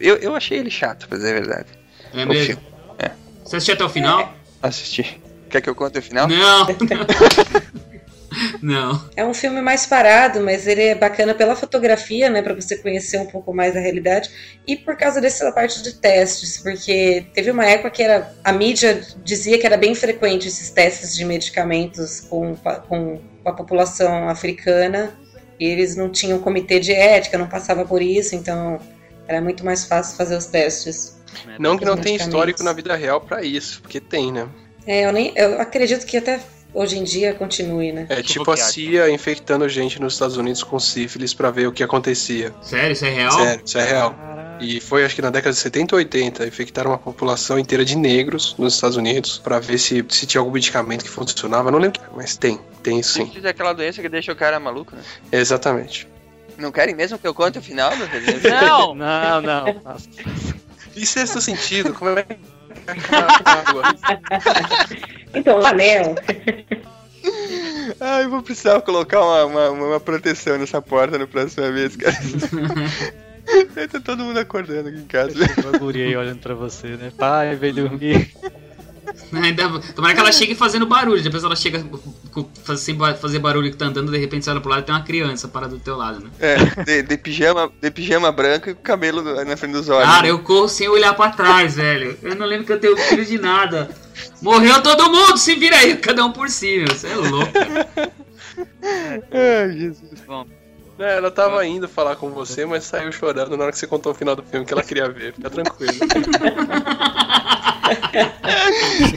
Eu, 0.00 0.16
eu 0.16 0.34
achei 0.34 0.58
ele 0.58 0.70
chato, 0.70 1.06
pra 1.06 1.18
dizer 1.18 1.30
a 1.30 1.40
verdade. 1.40 1.66
É 2.14 2.24
mesmo? 2.24 2.60
É. 2.98 3.10
Você 3.44 3.56
assistiu 3.56 3.74
até 3.74 3.84
o 3.84 3.88
final? 3.88 4.34
Assisti. 4.62 5.20
Quer 5.50 5.60
que 5.60 5.68
eu 5.68 5.74
conte 5.74 5.98
o 5.98 6.02
final? 6.02 6.26
Não! 6.28 6.66
Não. 8.62 9.02
É 9.16 9.24
um 9.24 9.34
filme 9.34 9.60
mais 9.60 9.86
parado, 9.86 10.40
mas 10.40 10.66
ele 10.66 10.82
é 10.82 10.94
bacana 10.94 11.34
pela 11.34 11.56
fotografia, 11.56 12.30
né, 12.30 12.42
para 12.42 12.54
você 12.54 12.76
conhecer 12.76 13.18
um 13.18 13.26
pouco 13.26 13.52
mais 13.54 13.74
da 13.74 13.80
realidade 13.80 14.30
e 14.66 14.76
por 14.76 14.96
causa 14.96 15.20
dessa 15.20 15.50
parte 15.52 15.82
de 15.82 15.94
testes, 15.94 16.58
porque 16.58 17.26
teve 17.34 17.50
uma 17.50 17.64
época 17.66 17.90
que 17.90 18.02
era 18.02 18.32
a 18.42 18.52
mídia 18.52 19.02
dizia 19.24 19.58
que 19.58 19.66
era 19.66 19.76
bem 19.76 19.94
frequente 19.94 20.48
esses 20.48 20.70
testes 20.70 21.16
de 21.16 21.24
medicamentos 21.24 22.20
com, 22.20 22.56
com 22.88 23.20
a 23.44 23.52
população 23.52 24.28
africana 24.28 25.12
e 25.58 25.66
eles 25.66 25.96
não 25.96 26.10
tinham 26.10 26.38
comitê 26.38 26.80
de 26.80 26.92
ética, 26.92 27.38
não 27.38 27.48
passava 27.48 27.84
por 27.84 28.02
isso, 28.02 28.34
então 28.34 28.80
era 29.26 29.40
muito 29.40 29.64
mais 29.64 29.84
fácil 29.84 30.16
fazer 30.16 30.36
os 30.36 30.46
testes. 30.46 31.20
Não 31.58 31.78
que 31.78 31.84
não 31.84 31.96
tenha 31.96 32.16
histórico 32.16 32.62
na 32.62 32.72
vida 32.72 32.94
real 32.96 33.20
para 33.20 33.42
isso, 33.42 33.80
porque 33.80 34.00
tem, 34.00 34.32
né? 34.32 34.48
É, 34.86 35.06
eu, 35.06 35.12
nem, 35.12 35.32
eu 35.36 35.60
acredito 35.60 36.04
que 36.04 36.16
até 36.16 36.40
hoje 36.74 36.98
em 36.98 37.04
dia 37.04 37.34
continue, 37.34 37.92
né? 37.92 38.06
É 38.08 38.22
tipo 38.22 38.50
a 38.50 38.56
CIA 38.56 39.10
infectando 39.10 39.68
gente 39.68 40.00
nos 40.00 40.14
Estados 40.14 40.36
Unidos 40.36 40.62
com 40.62 40.78
sífilis 40.78 41.34
para 41.34 41.50
ver 41.50 41.66
o 41.66 41.72
que 41.72 41.82
acontecia. 41.82 42.52
Sério? 42.62 42.92
Isso 42.92 43.04
é 43.04 43.10
real? 43.10 43.32
Sério, 43.32 43.62
isso 43.64 43.78
é 43.78 43.84
real. 43.84 44.14
E 44.60 44.80
foi 44.80 45.04
acho 45.04 45.16
que 45.16 45.22
na 45.22 45.30
década 45.30 45.52
de 45.52 45.58
70 45.58 45.94
ou 45.94 45.98
80, 45.98 46.46
infectaram 46.46 46.92
uma 46.92 46.98
população 46.98 47.58
inteira 47.58 47.84
de 47.84 47.96
negros 47.96 48.54
nos 48.56 48.74
Estados 48.74 48.96
Unidos 48.96 49.38
para 49.38 49.58
ver 49.58 49.78
se, 49.78 50.04
se 50.08 50.24
tinha 50.24 50.40
algum 50.40 50.52
medicamento 50.52 51.02
que 51.02 51.10
funcionava. 51.10 51.70
Não 51.70 51.80
lembro, 51.80 52.00
mas 52.14 52.36
tem, 52.36 52.60
tem 52.82 53.00
isso 53.00 53.14
sim. 53.14 53.32
É 53.42 53.48
aquela 53.48 53.72
doença 53.72 54.00
que 54.00 54.08
deixa 54.08 54.30
o 54.30 54.36
cara 54.36 54.60
maluco, 54.60 54.94
né? 54.94 55.02
Exatamente. 55.32 56.06
Não 56.56 56.70
querem 56.70 56.94
mesmo 56.94 57.18
que 57.18 57.26
eu 57.26 57.34
conte 57.34 57.58
o 57.58 57.62
final? 57.62 57.90
Não! 58.44 58.94
Não, 59.02 59.40
não. 59.40 59.64
E 60.94 61.06
sexto 61.06 61.40
sentido, 61.40 61.94
como 61.94 62.18
é 62.18 62.22
que 62.22 62.36
então, 65.34 65.60
o 65.60 65.66
anel. 65.66 66.14
Ah, 68.00 68.22
eu 68.22 68.30
vou 68.30 68.42
precisar 68.42 68.80
colocar 68.82 69.20
uma, 69.20 69.44
uma, 69.44 69.70
uma 69.70 70.00
proteção 70.00 70.58
nessa 70.58 70.82
porta 70.82 71.18
na 71.18 71.26
próxima 71.26 71.70
vez, 71.70 71.94
cara. 71.96 72.16
tá 73.90 74.00
todo 74.00 74.24
mundo 74.24 74.38
acordando 74.38 74.88
aqui 74.88 74.98
em 74.98 75.06
casa. 75.06 75.34
Uma 75.62 75.78
guria 75.78 76.06
aí 76.06 76.16
olhando 76.16 76.40
pra 76.40 76.54
você, 76.54 76.88
né? 76.88 77.12
Pai, 77.16 77.54
vem 77.54 77.72
dormir. 77.74 78.32
Ainda, 79.42 79.80
tomara 79.94 80.14
que 80.14 80.20
ela 80.20 80.32
chegue 80.32 80.54
fazendo 80.54 80.86
barulho, 80.86 81.22
depois 81.22 81.42
ela 81.42 81.56
chega 81.56 81.82
sem 82.76 82.98
fazer 83.18 83.38
barulho 83.38 83.70
que 83.70 83.76
tá 83.76 83.86
andando, 83.86 84.12
de 84.12 84.18
repente 84.18 84.44
você 84.44 84.50
olha 84.50 84.60
pro 84.60 84.70
lado 84.70 84.82
e 84.82 84.84
tem 84.84 84.94
uma 84.94 85.02
criança 85.02 85.48
parada 85.48 85.74
do 85.74 85.80
teu 85.80 85.96
lado, 85.96 86.20
né? 86.20 86.30
É, 86.38 86.84
de, 86.84 87.02
de 87.02 87.16
pijama, 87.16 87.72
de 87.80 87.90
pijama 87.90 88.30
branca 88.30 88.70
e 88.70 88.74
cabelo 88.74 89.22
na 89.22 89.56
frente 89.56 89.72
dos 89.72 89.88
olhos. 89.88 90.08
Cara, 90.08 90.26
eu 90.26 90.38
corro 90.40 90.68
sem 90.68 90.88
olhar 90.88 91.14
pra 91.14 91.30
trás, 91.30 91.76
velho. 91.76 92.18
Eu 92.22 92.34
não 92.34 92.44
lembro 92.44 92.66
que 92.66 92.72
eu 92.72 92.80
tenho 92.80 92.96
filho 92.96 93.24
de 93.24 93.38
nada. 93.38 93.90
Morreu 94.42 94.82
todo 94.82 95.10
mundo, 95.10 95.38
se 95.38 95.54
vira 95.54 95.76
aí, 95.76 95.96
cada 95.96 96.24
um 96.24 96.32
por 96.32 96.50
si, 96.50 96.84
Você 96.84 97.08
é 97.08 97.14
louco. 97.14 97.52
Ai, 99.32 99.72
Jesus. 99.72 100.20
Bom. 100.26 100.46
É, 100.98 101.16
ela 101.16 101.30
tava 101.30 101.66
indo 101.66 101.88
falar 101.88 102.16
com 102.16 102.30
você, 102.30 102.66
mas 102.66 102.84
saiu 102.84 103.10
chorando 103.10 103.56
na 103.56 103.64
hora 103.64 103.72
que 103.72 103.78
você 103.78 103.86
contou 103.86 104.12
o 104.12 104.14
final 104.14 104.36
do 104.36 104.42
filme 104.42 104.66
que 104.66 104.72
ela 104.72 104.82
queria 104.82 105.08
ver. 105.08 105.32
Fica 105.32 105.48
tranquilo. 105.48 105.94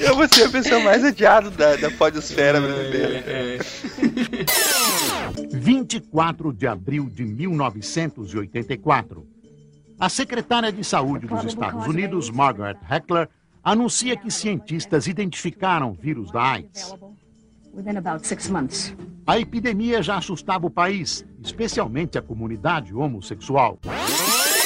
Eu 0.01 0.15
vou 0.15 0.27
ser 0.27 0.45
a 0.45 0.49
pessoa 0.49 0.79
mais 0.81 1.03
odiada 1.03 1.51
da, 1.51 1.75
da 1.75 1.91
podosfera 1.91 2.59
brasileira. 2.61 3.23
É, 3.27 3.57
é. 3.57 3.59
24 5.53 6.53
de 6.53 6.67
abril 6.67 7.09
de 7.09 7.25
1984. 7.25 9.25
A 9.99 10.09
secretária 10.09 10.71
de 10.71 10.83
Saúde 10.83 11.27
dos 11.27 11.43
Estados 11.45 11.87
Unidos, 11.87 12.29
Margaret 12.29 12.77
Heckler, 12.89 13.29
anuncia 13.63 14.15
que 14.15 14.29
cientistas 14.29 15.07
identificaram 15.07 15.89
o 15.91 15.93
vírus 15.93 16.31
da 16.31 16.51
AIDS. 16.51 16.93
A 19.27 19.39
epidemia 19.39 20.03
já 20.03 20.17
assustava 20.17 20.67
o 20.67 20.69
país, 20.69 21.25
especialmente 21.43 22.17
a 22.17 22.21
comunidade 22.21 22.93
homossexual. 22.93 23.79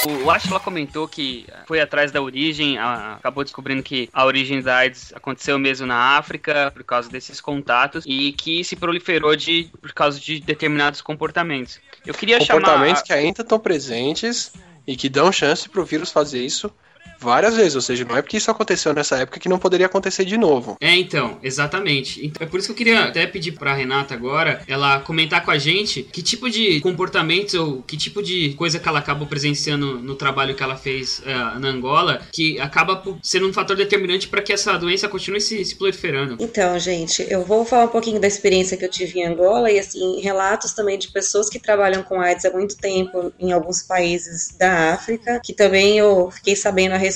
O 0.06 0.30
Ashla 0.30 0.58
comentou 0.58 1.06
que 1.06 1.46
foi 1.66 1.80
atrás 1.80 2.10
da 2.10 2.22
origem, 2.22 2.78
a, 2.78 3.14
acabou 3.14 3.44
descobrindo 3.44 3.82
que 3.82 4.08
a 4.12 4.24
origem 4.24 4.62
da 4.62 4.76
AIDS 4.76 5.12
aconteceu 5.14 5.58
mesmo 5.58 5.86
na 5.86 6.16
África 6.16 6.70
por 6.74 6.82
causa 6.84 7.10
desses 7.10 7.40
contatos 7.40 8.04
e 8.06 8.32
que 8.32 8.64
se 8.64 8.76
proliferou 8.76 9.36
de, 9.36 9.70
por 9.80 9.92
causa 9.92 10.18
de 10.18 10.40
determinados 10.40 11.02
comportamentos. 11.02 11.80
Eu 12.06 12.14
queria 12.14 12.38
comportamentos 12.38 13.00
chamar... 13.00 13.02
que 13.02 13.12
ainda 13.12 13.42
estão 13.42 13.58
presentes 13.58 14.52
e 14.86 14.96
que 14.96 15.08
dão 15.08 15.30
chance 15.30 15.68
para 15.68 15.80
o 15.80 15.84
vírus 15.84 16.10
fazer 16.10 16.42
isso 16.44 16.72
várias 17.20 17.54
vezes, 17.54 17.74
ou 17.74 17.82
seja, 17.82 18.04
não 18.04 18.16
é 18.16 18.22
porque 18.22 18.38
isso 18.38 18.50
aconteceu 18.50 18.94
nessa 18.94 19.18
época 19.18 19.38
que 19.38 19.48
não 19.48 19.58
poderia 19.58 19.86
acontecer 19.86 20.24
de 20.24 20.38
novo. 20.38 20.76
É, 20.80 20.96
então, 20.96 21.38
exatamente. 21.42 22.24
Então, 22.24 22.46
é 22.46 22.48
por 22.48 22.58
isso 22.58 22.68
que 22.68 22.72
eu 22.72 22.76
queria 22.76 23.04
até 23.04 23.26
pedir 23.26 23.52
pra 23.52 23.74
Renata 23.74 24.14
agora, 24.14 24.62
ela 24.66 25.00
comentar 25.00 25.44
com 25.44 25.50
a 25.50 25.58
gente 25.58 26.02
que 26.02 26.22
tipo 26.22 26.48
de 26.48 26.80
comportamentos 26.80 27.54
ou 27.54 27.82
que 27.82 27.96
tipo 27.96 28.22
de 28.22 28.54
coisa 28.54 28.78
que 28.78 28.88
ela 28.88 28.98
acabou 28.98 29.26
presenciando 29.26 30.00
no 30.00 30.14
trabalho 30.14 30.54
que 30.54 30.62
ela 30.62 30.76
fez 30.76 31.20
uh, 31.20 31.58
na 31.58 31.68
Angola, 31.68 32.22
que 32.32 32.58
acaba 32.58 33.02
sendo 33.22 33.48
um 33.48 33.52
fator 33.52 33.76
determinante 33.76 34.26
para 34.26 34.40
que 34.40 34.52
essa 34.52 34.78
doença 34.78 35.08
continue 35.08 35.40
se, 35.40 35.62
se 35.64 35.74
proliferando. 35.74 36.36
Então, 36.40 36.78
gente, 36.78 37.26
eu 37.28 37.44
vou 37.44 37.64
falar 37.64 37.84
um 37.84 37.88
pouquinho 37.88 38.20
da 38.20 38.26
experiência 38.26 38.76
que 38.76 38.84
eu 38.84 38.90
tive 38.90 39.20
em 39.20 39.26
Angola 39.26 39.70
e, 39.70 39.78
assim, 39.78 40.20
relatos 40.20 40.72
também 40.72 40.98
de 40.98 41.08
pessoas 41.08 41.50
que 41.50 41.58
trabalham 41.58 42.02
com 42.02 42.20
AIDS 42.20 42.44
há 42.46 42.50
muito 42.50 42.76
tempo 42.76 43.32
em 43.38 43.52
alguns 43.52 43.82
países 43.82 44.54
da 44.58 44.94
África, 44.94 45.40
que 45.44 45.52
também 45.52 45.98
eu 45.98 46.30
fiquei 46.30 46.56
sabendo 46.56 46.94
a 46.94 46.96
respeito 46.96 47.09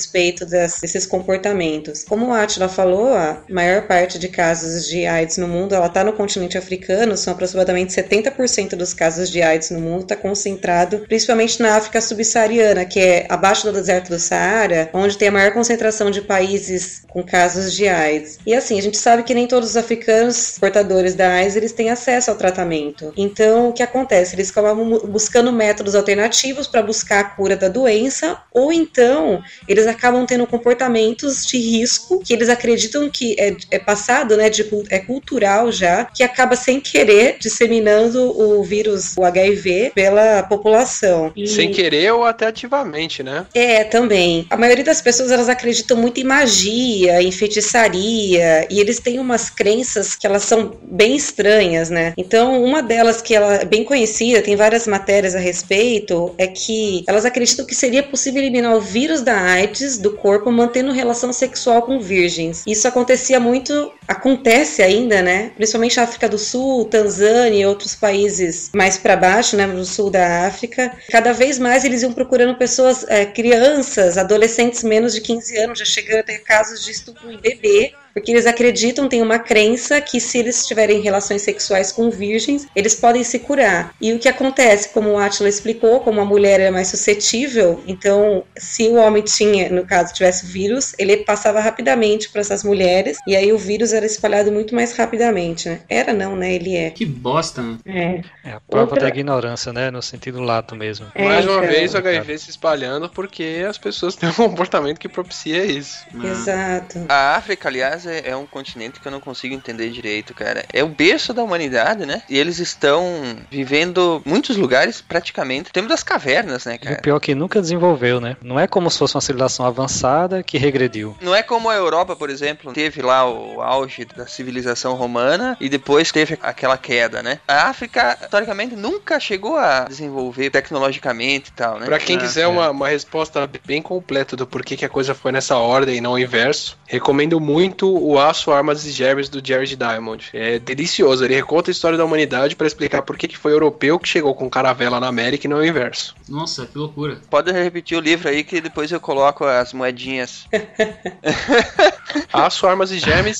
das, 0.49 0.79
desses 0.79 1.05
comportamentos. 1.05 2.03
Como 2.03 2.33
a 2.33 2.43
Atila 2.43 2.67
falou, 2.67 3.13
a 3.13 3.43
maior 3.49 3.87
parte 3.87 4.19
de 4.19 4.27
casos 4.27 4.87
de 4.87 5.05
AIDS 5.05 5.37
no 5.37 5.47
mundo 5.47 5.75
ela 5.75 5.87
está 5.87 6.03
no 6.03 6.13
continente 6.13 6.57
africano, 6.57 7.17
são 7.17 7.33
aproximadamente 7.33 7.93
70% 7.93 8.75
dos 8.75 8.93
casos 8.93 9.29
de 9.29 9.41
AIDS 9.41 9.71
no 9.71 9.79
mundo 9.79 10.03
está 10.03 10.15
concentrado 10.15 10.99
principalmente 11.07 11.61
na 11.61 11.75
África 11.75 12.01
subsaariana, 12.01 12.85
que 12.85 12.99
é 12.99 13.25
abaixo 13.29 13.65
do 13.65 13.73
deserto 13.73 14.09
do 14.09 14.19
Saara, 14.19 14.89
onde 14.93 15.17
tem 15.17 15.27
a 15.27 15.31
maior 15.31 15.53
concentração 15.53 16.11
de 16.11 16.21
países 16.21 17.03
com 17.07 17.23
casos 17.23 17.73
de 17.73 17.87
AIDS. 17.87 18.39
E 18.45 18.53
assim, 18.53 18.77
a 18.77 18.81
gente 18.81 18.97
sabe 18.97 19.23
que 19.23 19.33
nem 19.33 19.47
todos 19.47 19.69
os 19.69 19.77
africanos 19.77 20.57
portadores 20.59 21.15
da 21.15 21.29
AIDS 21.29 21.55
eles 21.55 21.71
têm 21.71 21.89
acesso 21.89 22.29
ao 22.29 22.37
tratamento. 22.37 23.13
Então, 23.15 23.69
o 23.69 23.73
que 23.73 23.83
acontece? 23.83 24.35
Eles 24.35 24.49
acabam 24.49 24.99
buscando 25.07 25.51
métodos 25.51 25.95
alternativos 25.95 26.67
para 26.67 26.81
buscar 26.81 27.19
a 27.19 27.23
cura 27.23 27.55
da 27.55 27.67
doença, 27.67 28.37
ou 28.53 28.71
então 28.71 29.41
eles 29.67 29.84
acabam 29.87 30.25
tendo 30.25 30.45
comportamentos 30.47 31.45
de 31.45 31.57
risco 31.57 32.21
que 32.23 32.33
eles 32.33 32.49
acreditam 32.49 33.09
que 33.09 33.35
é, 33.39 33.55
é 33.71 33.79
passado, 33.79 34.37
né, 34.37 34.49
de, 34.49 34.65
é 34.89 34.99
cultural 34.99 35.71
já, 35.71 36.05
que 36.05 36.23
acaba 36.23 36.55
sem 36.55 36.79
querer 36.79 37.37
disseminando 37.39 38.37
o 38.39 38.63
vírus, 38.63 39.15
o 39.17 39.23
HIV, 39.23 39.91
pela 39.93 40.43
população. 40.43 41.31
E... 41.35 41.47
Sem 41.47 41.71
querer 41.71 42.11
ou 42.13 42.25
até 42.25 42.47
ativamente, 42.47 43.23
né? 43.23 43.45
É, 43.53 43.83
também. 43.83 44.45
A 44.49 44.57
maioria 44.57 44.83
das 44.83 45.01
pessoas 45.01 45.31
elas 45.31 45.49
acreditam 45.49 45.97
muito 45.97 46.19
em 46.19 46.23
magia, 46.23 47.21
em 47.21 47.31
feitiçaria, 47.31 48.67
e 48.69 48.79
eles 48.79 48.99
têm 48.99 49.19
umas 49.19 49.49
crenças 49.49 50.15
que 50.15 50.25
elas 50.25 50.43
são 50.43 50.77
bem 50.83 51.15
estranhas, 51.15 51.89
né? 51.89 52.13
Então, 52.17 52.63
uma 52.63 52.81
delas 52.81 53.21
que 53.21 53.35
ela 53.35 53.55
é 53.55 53.65
bem 53.65 53.83
conhecida, 53.83 54.41
tem 54.41 54.55
várias 54.55 54.87
matérias 54.87 55.35
a 55.35 55.39
respeito, 55.39 56.33
é 56.37 56.47
que 56.47 57.03
elas 57.07 57.25
acreditam 57.25 57.65
que 57.65 57.75
seria 57.75 58.03
possível 58.03 58.41
eliminar 58.41 58.75
o 58.75 58.81
vírus 58.81 59.21
da 59.21 59.39
AIDS 59.39 59.74
do 59.97 60.11
corpo 60.11 60.51
mantendo 60.51 60.91
relação 60.91 61.31
sexual 61.33 61.81
com 61.81 61.99
virgens. 61.99 62.63
Isso 62.65 62.87
acontecia 62.87 63.39
muito, 63.39 63.91
acontece 64.07 64.81
ainda, 64.81 65.21
né? 65.21 65.51
Principalmente 65.55 65.97
na 65.97 66.03
África 66.03 66.29
do 66.29 66.37
Sul, 66.37 66.85
Tanzânia 66.85 67.61
e 67.61 67.65
outros 67.65 67.95
países 67.95 68.69
mais 68.73 68.97
para 68.97 69.15
baixo, 69.15 69.55
né, 69.55 69.65
no 69.65 69.85
sul 69.85 70.09
da 70.09 70.47
África. 70.47 70.95
Cada 71.09 71.33
vez 71.33 71.59
mais 71.59 71.83
eles 71.83 72.01
iam 72.01 72.13
procurando 72.13 72.55
pessoas, 72.55 73.05
é, 73.07 73.25
crianças, 73.25 74.17
adolescentes 74.17 74.83
menos 74.83 75.13
de 75.13 75.21
15 75.21 75.57
anos, 75.57 75.79
já 75.79 75.85
chegando 75.85 76.19
a 76.19 76.23
ter 76.23 76.39
casos 76.39 76.83
de 76.83 76.91
estupro 76.91 77.31
em 77.31 77.37
bebê, 77.37 77.93
porque 78.15 78.31
eles 78.31 78.45
acreditam, 78.45 79.09
tem 79.09 79.21
uma 79.21 79.37
crença 79.37 79.99
que 79.99 80.21
se 80.21 80.37
eles 80.37 80.65
tiverem 80.65 81.01
relações 81.01 81.41
sexuais 81.41 81.91
com 81.91 82.09
virgens, 82.09 82.65
eles 82.73 82.95
podem 82.95 83.25
se 83.25 83.39
curar. 83.39 83.93
E 83.99 84.13
o 84.13 84.19
que 84.19 84.29
acontece, 84.29 84.87
como 84.89 85.09
o 85.09 85.17
Atila 85.17 85.49
explicou, 85.49 85.99
como 85.99 86.21
a 86.21 86.25
mulher 86.25 86.61
é 86.61 86.71
mais 86.71 86.87
suscetível, 86.87 87.83
então 87.85 88.45
se 88.57 88.87
o 88.87 88.95
homem 88.95 89.21
tinha, 89.21 89.69
no 89.69 89.85
caso, 89.85 90.13
tivesse 90.13 90.45
o 90.45 90.47
vírus, 90.47 90.95
ele 90.97 91.17
passava 91.17 91.59
rapidamente 91.59 92.29
para 92.29 92.39
essas 92.39 92.63
mulheres 92.63 93.17
e 93.27 93.35
aí 93.35 93.51
o 93.51 93.57
vírus 93.57 93.91
era 93.91 94.05
espalhado 94.05 94.49
muito 94.49 94.73
mais 94.73 94.95
rapidamente, 94.95 95.67
né? 95.67 95.81
Era 95.89 96.13
não, 96.13 96.37
né? 96.37 96.53
Ele 96.53 96.73
é. 96.73 96.91
Que 96.91 97.05
bosta, 97.05 97.61
né? 97.61 97.77
É. 97.85 98.21
É 98.49 98.53
a 98.53 98.61
prova 98.61 98.91
Outra... 98.91 99.01
da 99.01 99.09
ignorância, 99.09 99.73
né? 99.73 99.91
No 99.91 100.01
sentido 100.01 100.39
lato 100.39 100.73
mesmo. 100.73 101.07
É, 101.13 101.25
mais 101.25 101.45
uma 101.45 101.57
então... 101.57 101.67
vez 101.67 101.93
o 101.93 101.97
HIV 101.97 102.37
se 102.37 102.49
espalhando 102.49 103.09
porque 103.09 103.65
as 103.67 103.77
pessoas 103.77 104.15
têm 104.15 104.29
um 104.29 104.33
comportamento 104.33 104.99
que 104.99 105.09
propicia 105.09 105.65
isso. 105.65 106.05
Exato. 106.23 107.05
A 107.09 107.35
África, 107.35 107.67
aliás, 107.67 108.04
é, 108.05 108.29
é, 108.29 108.35
um 108.35 108.45
continente 108.45 108.99
que 108.99 109.07
eu 109.07 109.11
não 109.11 109.19
consigo 109.19 109.53
entender 109.53 109.89
direito, 109.89 110.33
cara. 110.33 110.65
É 110.71 110.83
o 110.83 110.87
berço 110.87 111.33
da 111.33 111.43
humanidade, 111.43 112.05
né? 112.05 112.21
E 112.29 112.37
eles 112.37 112.59
estão 112.59 113.03
vivendo 113.49 114.21
muitos 114.25 114.57
lugares 114.57 115.01
praticamente. 115.01 115.71
Temos 115.71 115.91
as 115.91 116.03
cavernas, 116.03 116.65
né, 116.65 116.77
cara? 116.77 116.95
E 116.95 116.99
o 116.99 117.01
pior 117.01 117.17
é 117.17 117.19
que 117.19 117.35
nunca 117.35 117.61
desenvolveu, 117.61 118.19
né? 118.19 118.37
Não 118.41 118.59
é 118.59 118.67
como 118.67 118.89
se 118.89 118.99
fosse 118.99 119.15
uma 119.15 119.21
civilização 119.21 119.65
avançada 119.65 120.43
que 120.43 120.57
regrediu. 120.57 121.15
Não 121.21 121.35
é 121.35 121.41
como 121.41 121.69
a 121.69 121.75
Europa, 121.75 122.15
por 122.15 122.29
exemplo, 122.29 122.73
teve 122.73 123.01
lá 123.01 123.29
o 123.29 123.61
auge 123.61 124.05
da 124.05 124.27
civilização 124.27 124.95
romana 124.95 125.57
e 125.59 125.69
depois 125.69 126.11
teve 126.11 126.37
aquela 126.41 126.77
queda, 126.77 127.21
né? 127.23 127.39
A 127.47 127.69
África, 127.69 128.17
historicamente, 128.21 128.75
nunca 128.75 129.19
chegou 129.19 129.57
a 129.57 129.85
desenvolver 129.85 130.49
tecnologicamente 130.49 131.49
e 131.49 131.53
tal, 131.53 131.79
né? 131.79 131.85
Pra 131.85 131.99
quem 131.99 132.17
ah, 132.17 132.19
quiser 132.19 132.43
é. 132.43 132.47
uma, 132.47 132.69
uma 132.69 132.87
resposta 132.87 133.49
bem 133.65 133.81
completa 133.81 134.35
do 134.35 134.45
porquê 134.45 134.75
que 134.75 134.85
a 134.85 134.89
coisa 134.89 135.13
foi 135.13 135.31
nessa 135.31 135.57
ordem 135.57 135.97
e 135.97 136.01
não 136.01 136.13
o 136.13 136.19
inverso, 136.19 136.77
recomendo 136.85 137.39
muito 137.39 137.94
o 137.97 138.19
Aço, 138.19 138.51
Armas 138.51 138.85
e 138.85 138.91
Germes 138.91 139.29
do 139.29 139.45
Jared 139.45 139.75
Diamond. 139.75 140.29
É 140.33 140.59
delicioso, 140.59 141.23
ele 141.23 141.35
reconta 141.35 141.69
a 141.69 141.73
história 141.73 141.97
da 141.97 142.05
humanidade 142.05 142.55
para 142.55 142.67
explicar 142.67 143.01
por 143.01 143.17
que 143.17 143.35
foi 143.37 143.53
europeu 143.53 143.99
que 143.99 144.07
chegou 144.07 144.33
com 144.33 144.49
caravela 144.49 144.99
na 144.99 145.07
América 145.07 145.47
e 145.47 145.49
não 145.49 145.57
o 145.57 145.65
inverso. 145.65 146.15
Nossa, 146.27 146.65
que 146.65 146.77
loucura. 146.77 147.19
Pode 147.29 147.51
repetir 147.51 147.97
o 147.97 148.01
livro 148.01 148.29
aí 148.29 148.43
que 148.43 148.61
depois 148.61 148.91
eu 148.91 148.99
coloco 148.99 149.45
as 149.45 149.73
moedinhas. 149.73 150.47
Aço, 152.31 152.67
Armas 152.67 152.91
e 152.91 152.99
Germes, 152.99 153.39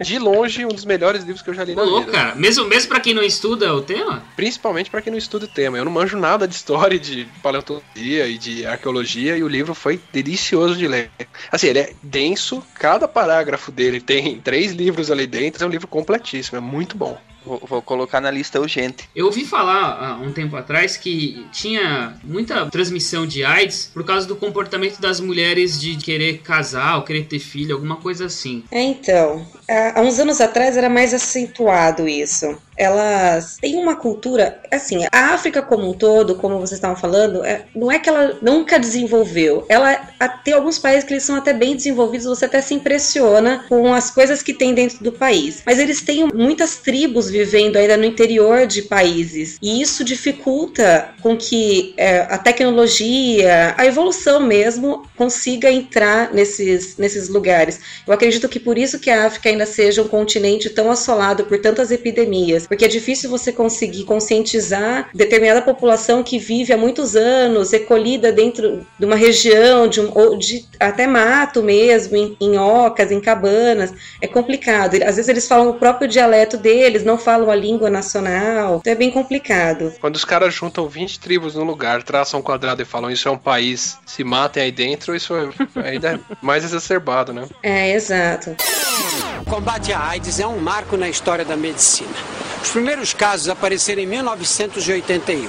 de 0.00 0.18
longe, 0.18 0.64
um 0.64 0.68
dos 0.68 0.84
melhores 0.84 1.22
livros 1.22 1.42
que 1.42 1.50
eu 1.50 1.54
já 1.54 1.64
li 1.64 1.74
Pô, 1.74 1.84
na 1.84 1.86
louco, 1.86 2.06
vida. 2.06 2.18
cara. 2.18 2.34
Mesmo, 2.34 2.64
mesmo 2.66 2.88
pra 2.88 3.00
quem 3.00 3.14
não 3.14 3.22
estuda 3.22 3.74
o 3.74 3.82
tema? 3.82 4.22
Principalmente 4.34 4.90
para 4.90 5.02
quem 5.02 5.10
não 5.10 5.18
estuda 5.18 5.44
o 5.44 5.48
tema. 5.48 5.78
Eu 5.78 5.84
não 5.84 5.92
manjo 5.92 6.16
nada 6.16 6.46
de 6.46 6.54
história, 6.54 6.98
de 6.98 7.26
paleontologia 7.42 8.26
e 8.26 8.38
de 8.38 8.66
arqueologia, 8.66 9.36
e 9.36 9.42
o 9.42 9.48
livro 9.48 9.74
foi 9.74 10.00
delicioso 10.12 10.76
de 10.76 10.86
ler. 10.88 11.10
Assim, 11.50 11.68
ele 11.68 11.78
é 11.78 11.92
denso, 12.02 12.62
cada 12.74 13.06
parágrafo 13.06 13.70
dele 13.70 13.95
tem 14.00 14.38
três 14.40 14.72
livros 14.72 15.10
ali 15.10 15.26
dentro, 15.26 15.64
é 15.64 15.66
um 15.66 15.70
livro 15.70 15.88
completíssimo, 15.88 16.58
é 16.58 16.60
muito 16.60 16.96
bom. 16.96 17.18
Vou, 17.44 17.62
vou, 17.64 17.80
colocar 17.80 18.20
na 18.20 18.28
lista 18.28 18.60
urgente. 18.60 19.08
Eu 19.14 19.26
ouvi 19.26 19.44
falar 19.44 20.04
há 20.04 20.16
um 20.16 20.32
tempo 20.32 20.56
atrás 20.56 20.96
que 20.96 21.46
tinha 21.52 22.16
muita 22.24 22.66
transmissão 22.66 23.24
de 23.24 23.44
AIDS 23.44 23.88
por 23.94 24.04
causa 24.04 24.26
do 24.26 24.34
comportamento 24.34 25.00
das 25.00 25.20
mulheres 25.20 25.80
de 25.80 25.96
querer 25.96 26.38
casar 26.38 26.96
ou 26.96 27.02
querer 27.02 27.26
ter 27.26 27.38
filho, 27.38 27.76
alguma 27.76 27.96
coisa 27.96 28.26
assim. 28.26 28.64
É, 28.68 28.82
então. 28.82 29.46
Há 29.94 30.00
uns 30.00 30.18
anos 30.18 30.40
atrás 30.40 30.76
era 30.76 30.88
mais 30.88 31.14
acentuado 31.14 32.08
isso 32.08 32.58
elas 32.76 33.56
têm 33.60 33.76
uma 33.76 33.96
cultura, 33.96 34.60
assim, 34.70 35.04
a 35.12 35.34
África 35.34 35.62
como 35.62 35.88
um 35.88 35.92
todo, 35.92 36.36
como 36.36 36.58
vocês 36.58 36.72
estavam 36.72 36.96
falando, 36.96 37.44
é, 37.44 37.64
não 37.74 37.90
é 37.90 37.98
que 37.98 38.08
ela 38.08 38.38
nunca 38.42 38.78
desenvolveu, 38.78 39.64
ela 39.68 39.94
tem 40.44 40.54
alguns 40.54 40.78
países 40.78 41.04
que 41.04 41.12
eles 41.14 41.22
são 41.22 41.36
até 41.36 41.52
bem 41.52 41.76
desenvolvidos, 41.76 42.26
você 42.26 42.44
até 42.44 42.60
se 42.60 42.74
impressiona 42.74 43.64
com 43.68 43.92
as 43.92 44.10
coisas 44.10 44.42
que 44.42 44.52
tem 44.52 44.74
dentro 44.74 45.02
do 45.02 45.12
país, 45.12 45.62
mas 45.64 45.78
eles 45.78 46.00
têm 46.00 46.28
muitas 46.32 46.76
tribos 46.76 47.30
vivendo 47.30 47.76
ainda 47.76 47.96
no 47.96 48.04
interior 48.04 48.66
de 48.66 48.82
países, 48.82 49.58
e 49.62 49.80
isso 49.80 50.04
dificulta 50.04 51.10
com 51.22 51.36
que 51.36 51.94
é, 51.96 52.20
a 52.20 52.38
tecnologia, 52.38 53.74
a 53.76 53.86
evolução 53.86 54.40
mesmo, 54.40 55.06
consiga 55.16 55.70
entrar 55.70 56.32
nesses, 56.32 56.96
nesses 56.96 57.28
lugares. 57.28 57.80
Eu 58.06 58.12
acredito 58.12 58.48
que 58.48 58.60
por 58.60 58.78
isso 58.78 58.98
que 58.98 59.10
a 59.10 59.26
África 59.26 59.48
ainda 59.48 59.66
seja 59.66 60.02
um 60.02 60.08
continente 60.08 60.70
tão 60.70 60.90
assolado 60.90 61.44
por 61.44 61.58
tantas 61.58 61.90
epidemias, 61.90 62.65
porque 62.66 62.84
é 62.84 62.88
difícil 62.88 63.30
você 63.30 63.52
conseguir 63.52 64.04
conscientizar 64.04 65.08
determinada 65.14 65.62
população 65.62 66.22
que 66.22 66.38
vive 66.38 66.72
há 66.72 66.76
muitos 66.76 67.16
anos, 67.16 67.72
recolhida 67.72 68.32
dentro 68.32 68.86
de 68.98 69.04
uma 69.04 69.16
região, 69.16 69.88
de, 69.88 70.00
um, 70.00 70.10
ou 70.14 70.36
de 70.36 70.64
até 70.78 71.06
mato 71.06 71.62
mesmo, 71.62 72.16
em, 72.16 72.36
em 72.40 72.58
ocas, 72.58 73.10
em 73.10 73.20
cabanas. 73.20 73.92
É 74.20 74.26
complicado. 74.26 74.94
Às 74.94 75.16
vezes 75.16 75.28
eles 75.28 75.48
falam 75.48 75.70
o 75.70 75.74
próprio 75.74 76.08
dialeto 76.08 76.56
deles, 76.56 77.04
não 77.04 77.18
falam 77.18 77.50
a 77.50 77.54
língua 77.54 77.90
nacional. 77.90 78.78
Então 78.80 78.92
é 78.92 78.96
bem 78.96 79.10
complicado. 79.10 79.92
Quando 80.00 80.16
os 80.16 80.24
caras 80.24 80.54
juntam 80.54 80.88
20 80.88 81.20
tribos 81.20 81.54
num 81.54 81.64
lugar, 81.64 82.02
traçam 82.02 82.40
um 82.40 82.42
quadrado 82.42 82.82
e 82.82 82.84
falam 82.84 83.10
isso 83.10 83.28
é 83.28 83.30
um 83.30 83.38
país, 83.38 83.98
se 84.06 84.24
matem 84.24 84.62
aí 84.62 84.72
dentro, 84.72 85.14
isso 85.14 85.34
é 85.34 85.46
ainda 85.88 86.14
é 86.14 86.20
mais 86.40 86.64
exacerbado, 86.64 87.32
né? 87.32 87.46
É, 87.62 87.92
exato. 87.92 88.54
O 89.40 89.44
combate 89.50 89.92
à 89.92 90.08
AIDS 90.08 90.40
é 90.40 90.46
um 90.46 90.58
marco 90.58 90.96
na 90.96 91.08
história 91.08 91.44
da 91.44 91.56
medicina. 91.56 92.10
Os 92.66 92.72
primeiros 92.72 93.14
casos 93.14 93.48
apareceram 93.48 94.02
em 94.02 94.06
1981. 94.06 95.48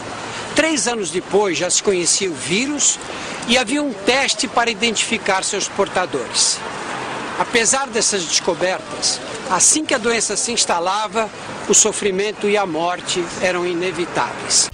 Três 0.56 0.88
anos 0.88 1.10
depois 1.10 1.58
já 1.58 1.68
se 1.68 1.82
conhecia 1.82 2.30
o 2.30 2.34
vírus 2.36 3.00
e 3.48 3.58
havia 3.58 3.82
um 3.82 3.92
teste 3.92 4.48
para 4.48 4.70
identificar 4.70 5.44
seus 5.44 5.68
portadores. 5.68 6.60
Apesar 7.40 7.88
dessas 7.88 8.24
descobertas, 8.24 9.20
assim 9.50 9.84
que 9.84 9.96
a 9.96 9.98
doença 9.98 10.38
se 10.38 10.52
instalava, 10.52 11.28
o 11.68 11.74
sofrimento 11.74 12.48
e 12.48 12.56
a 12.56 12.68
morte 12.68 13.26
eram 13.42 13.66
inevitáveis 13.66 14.70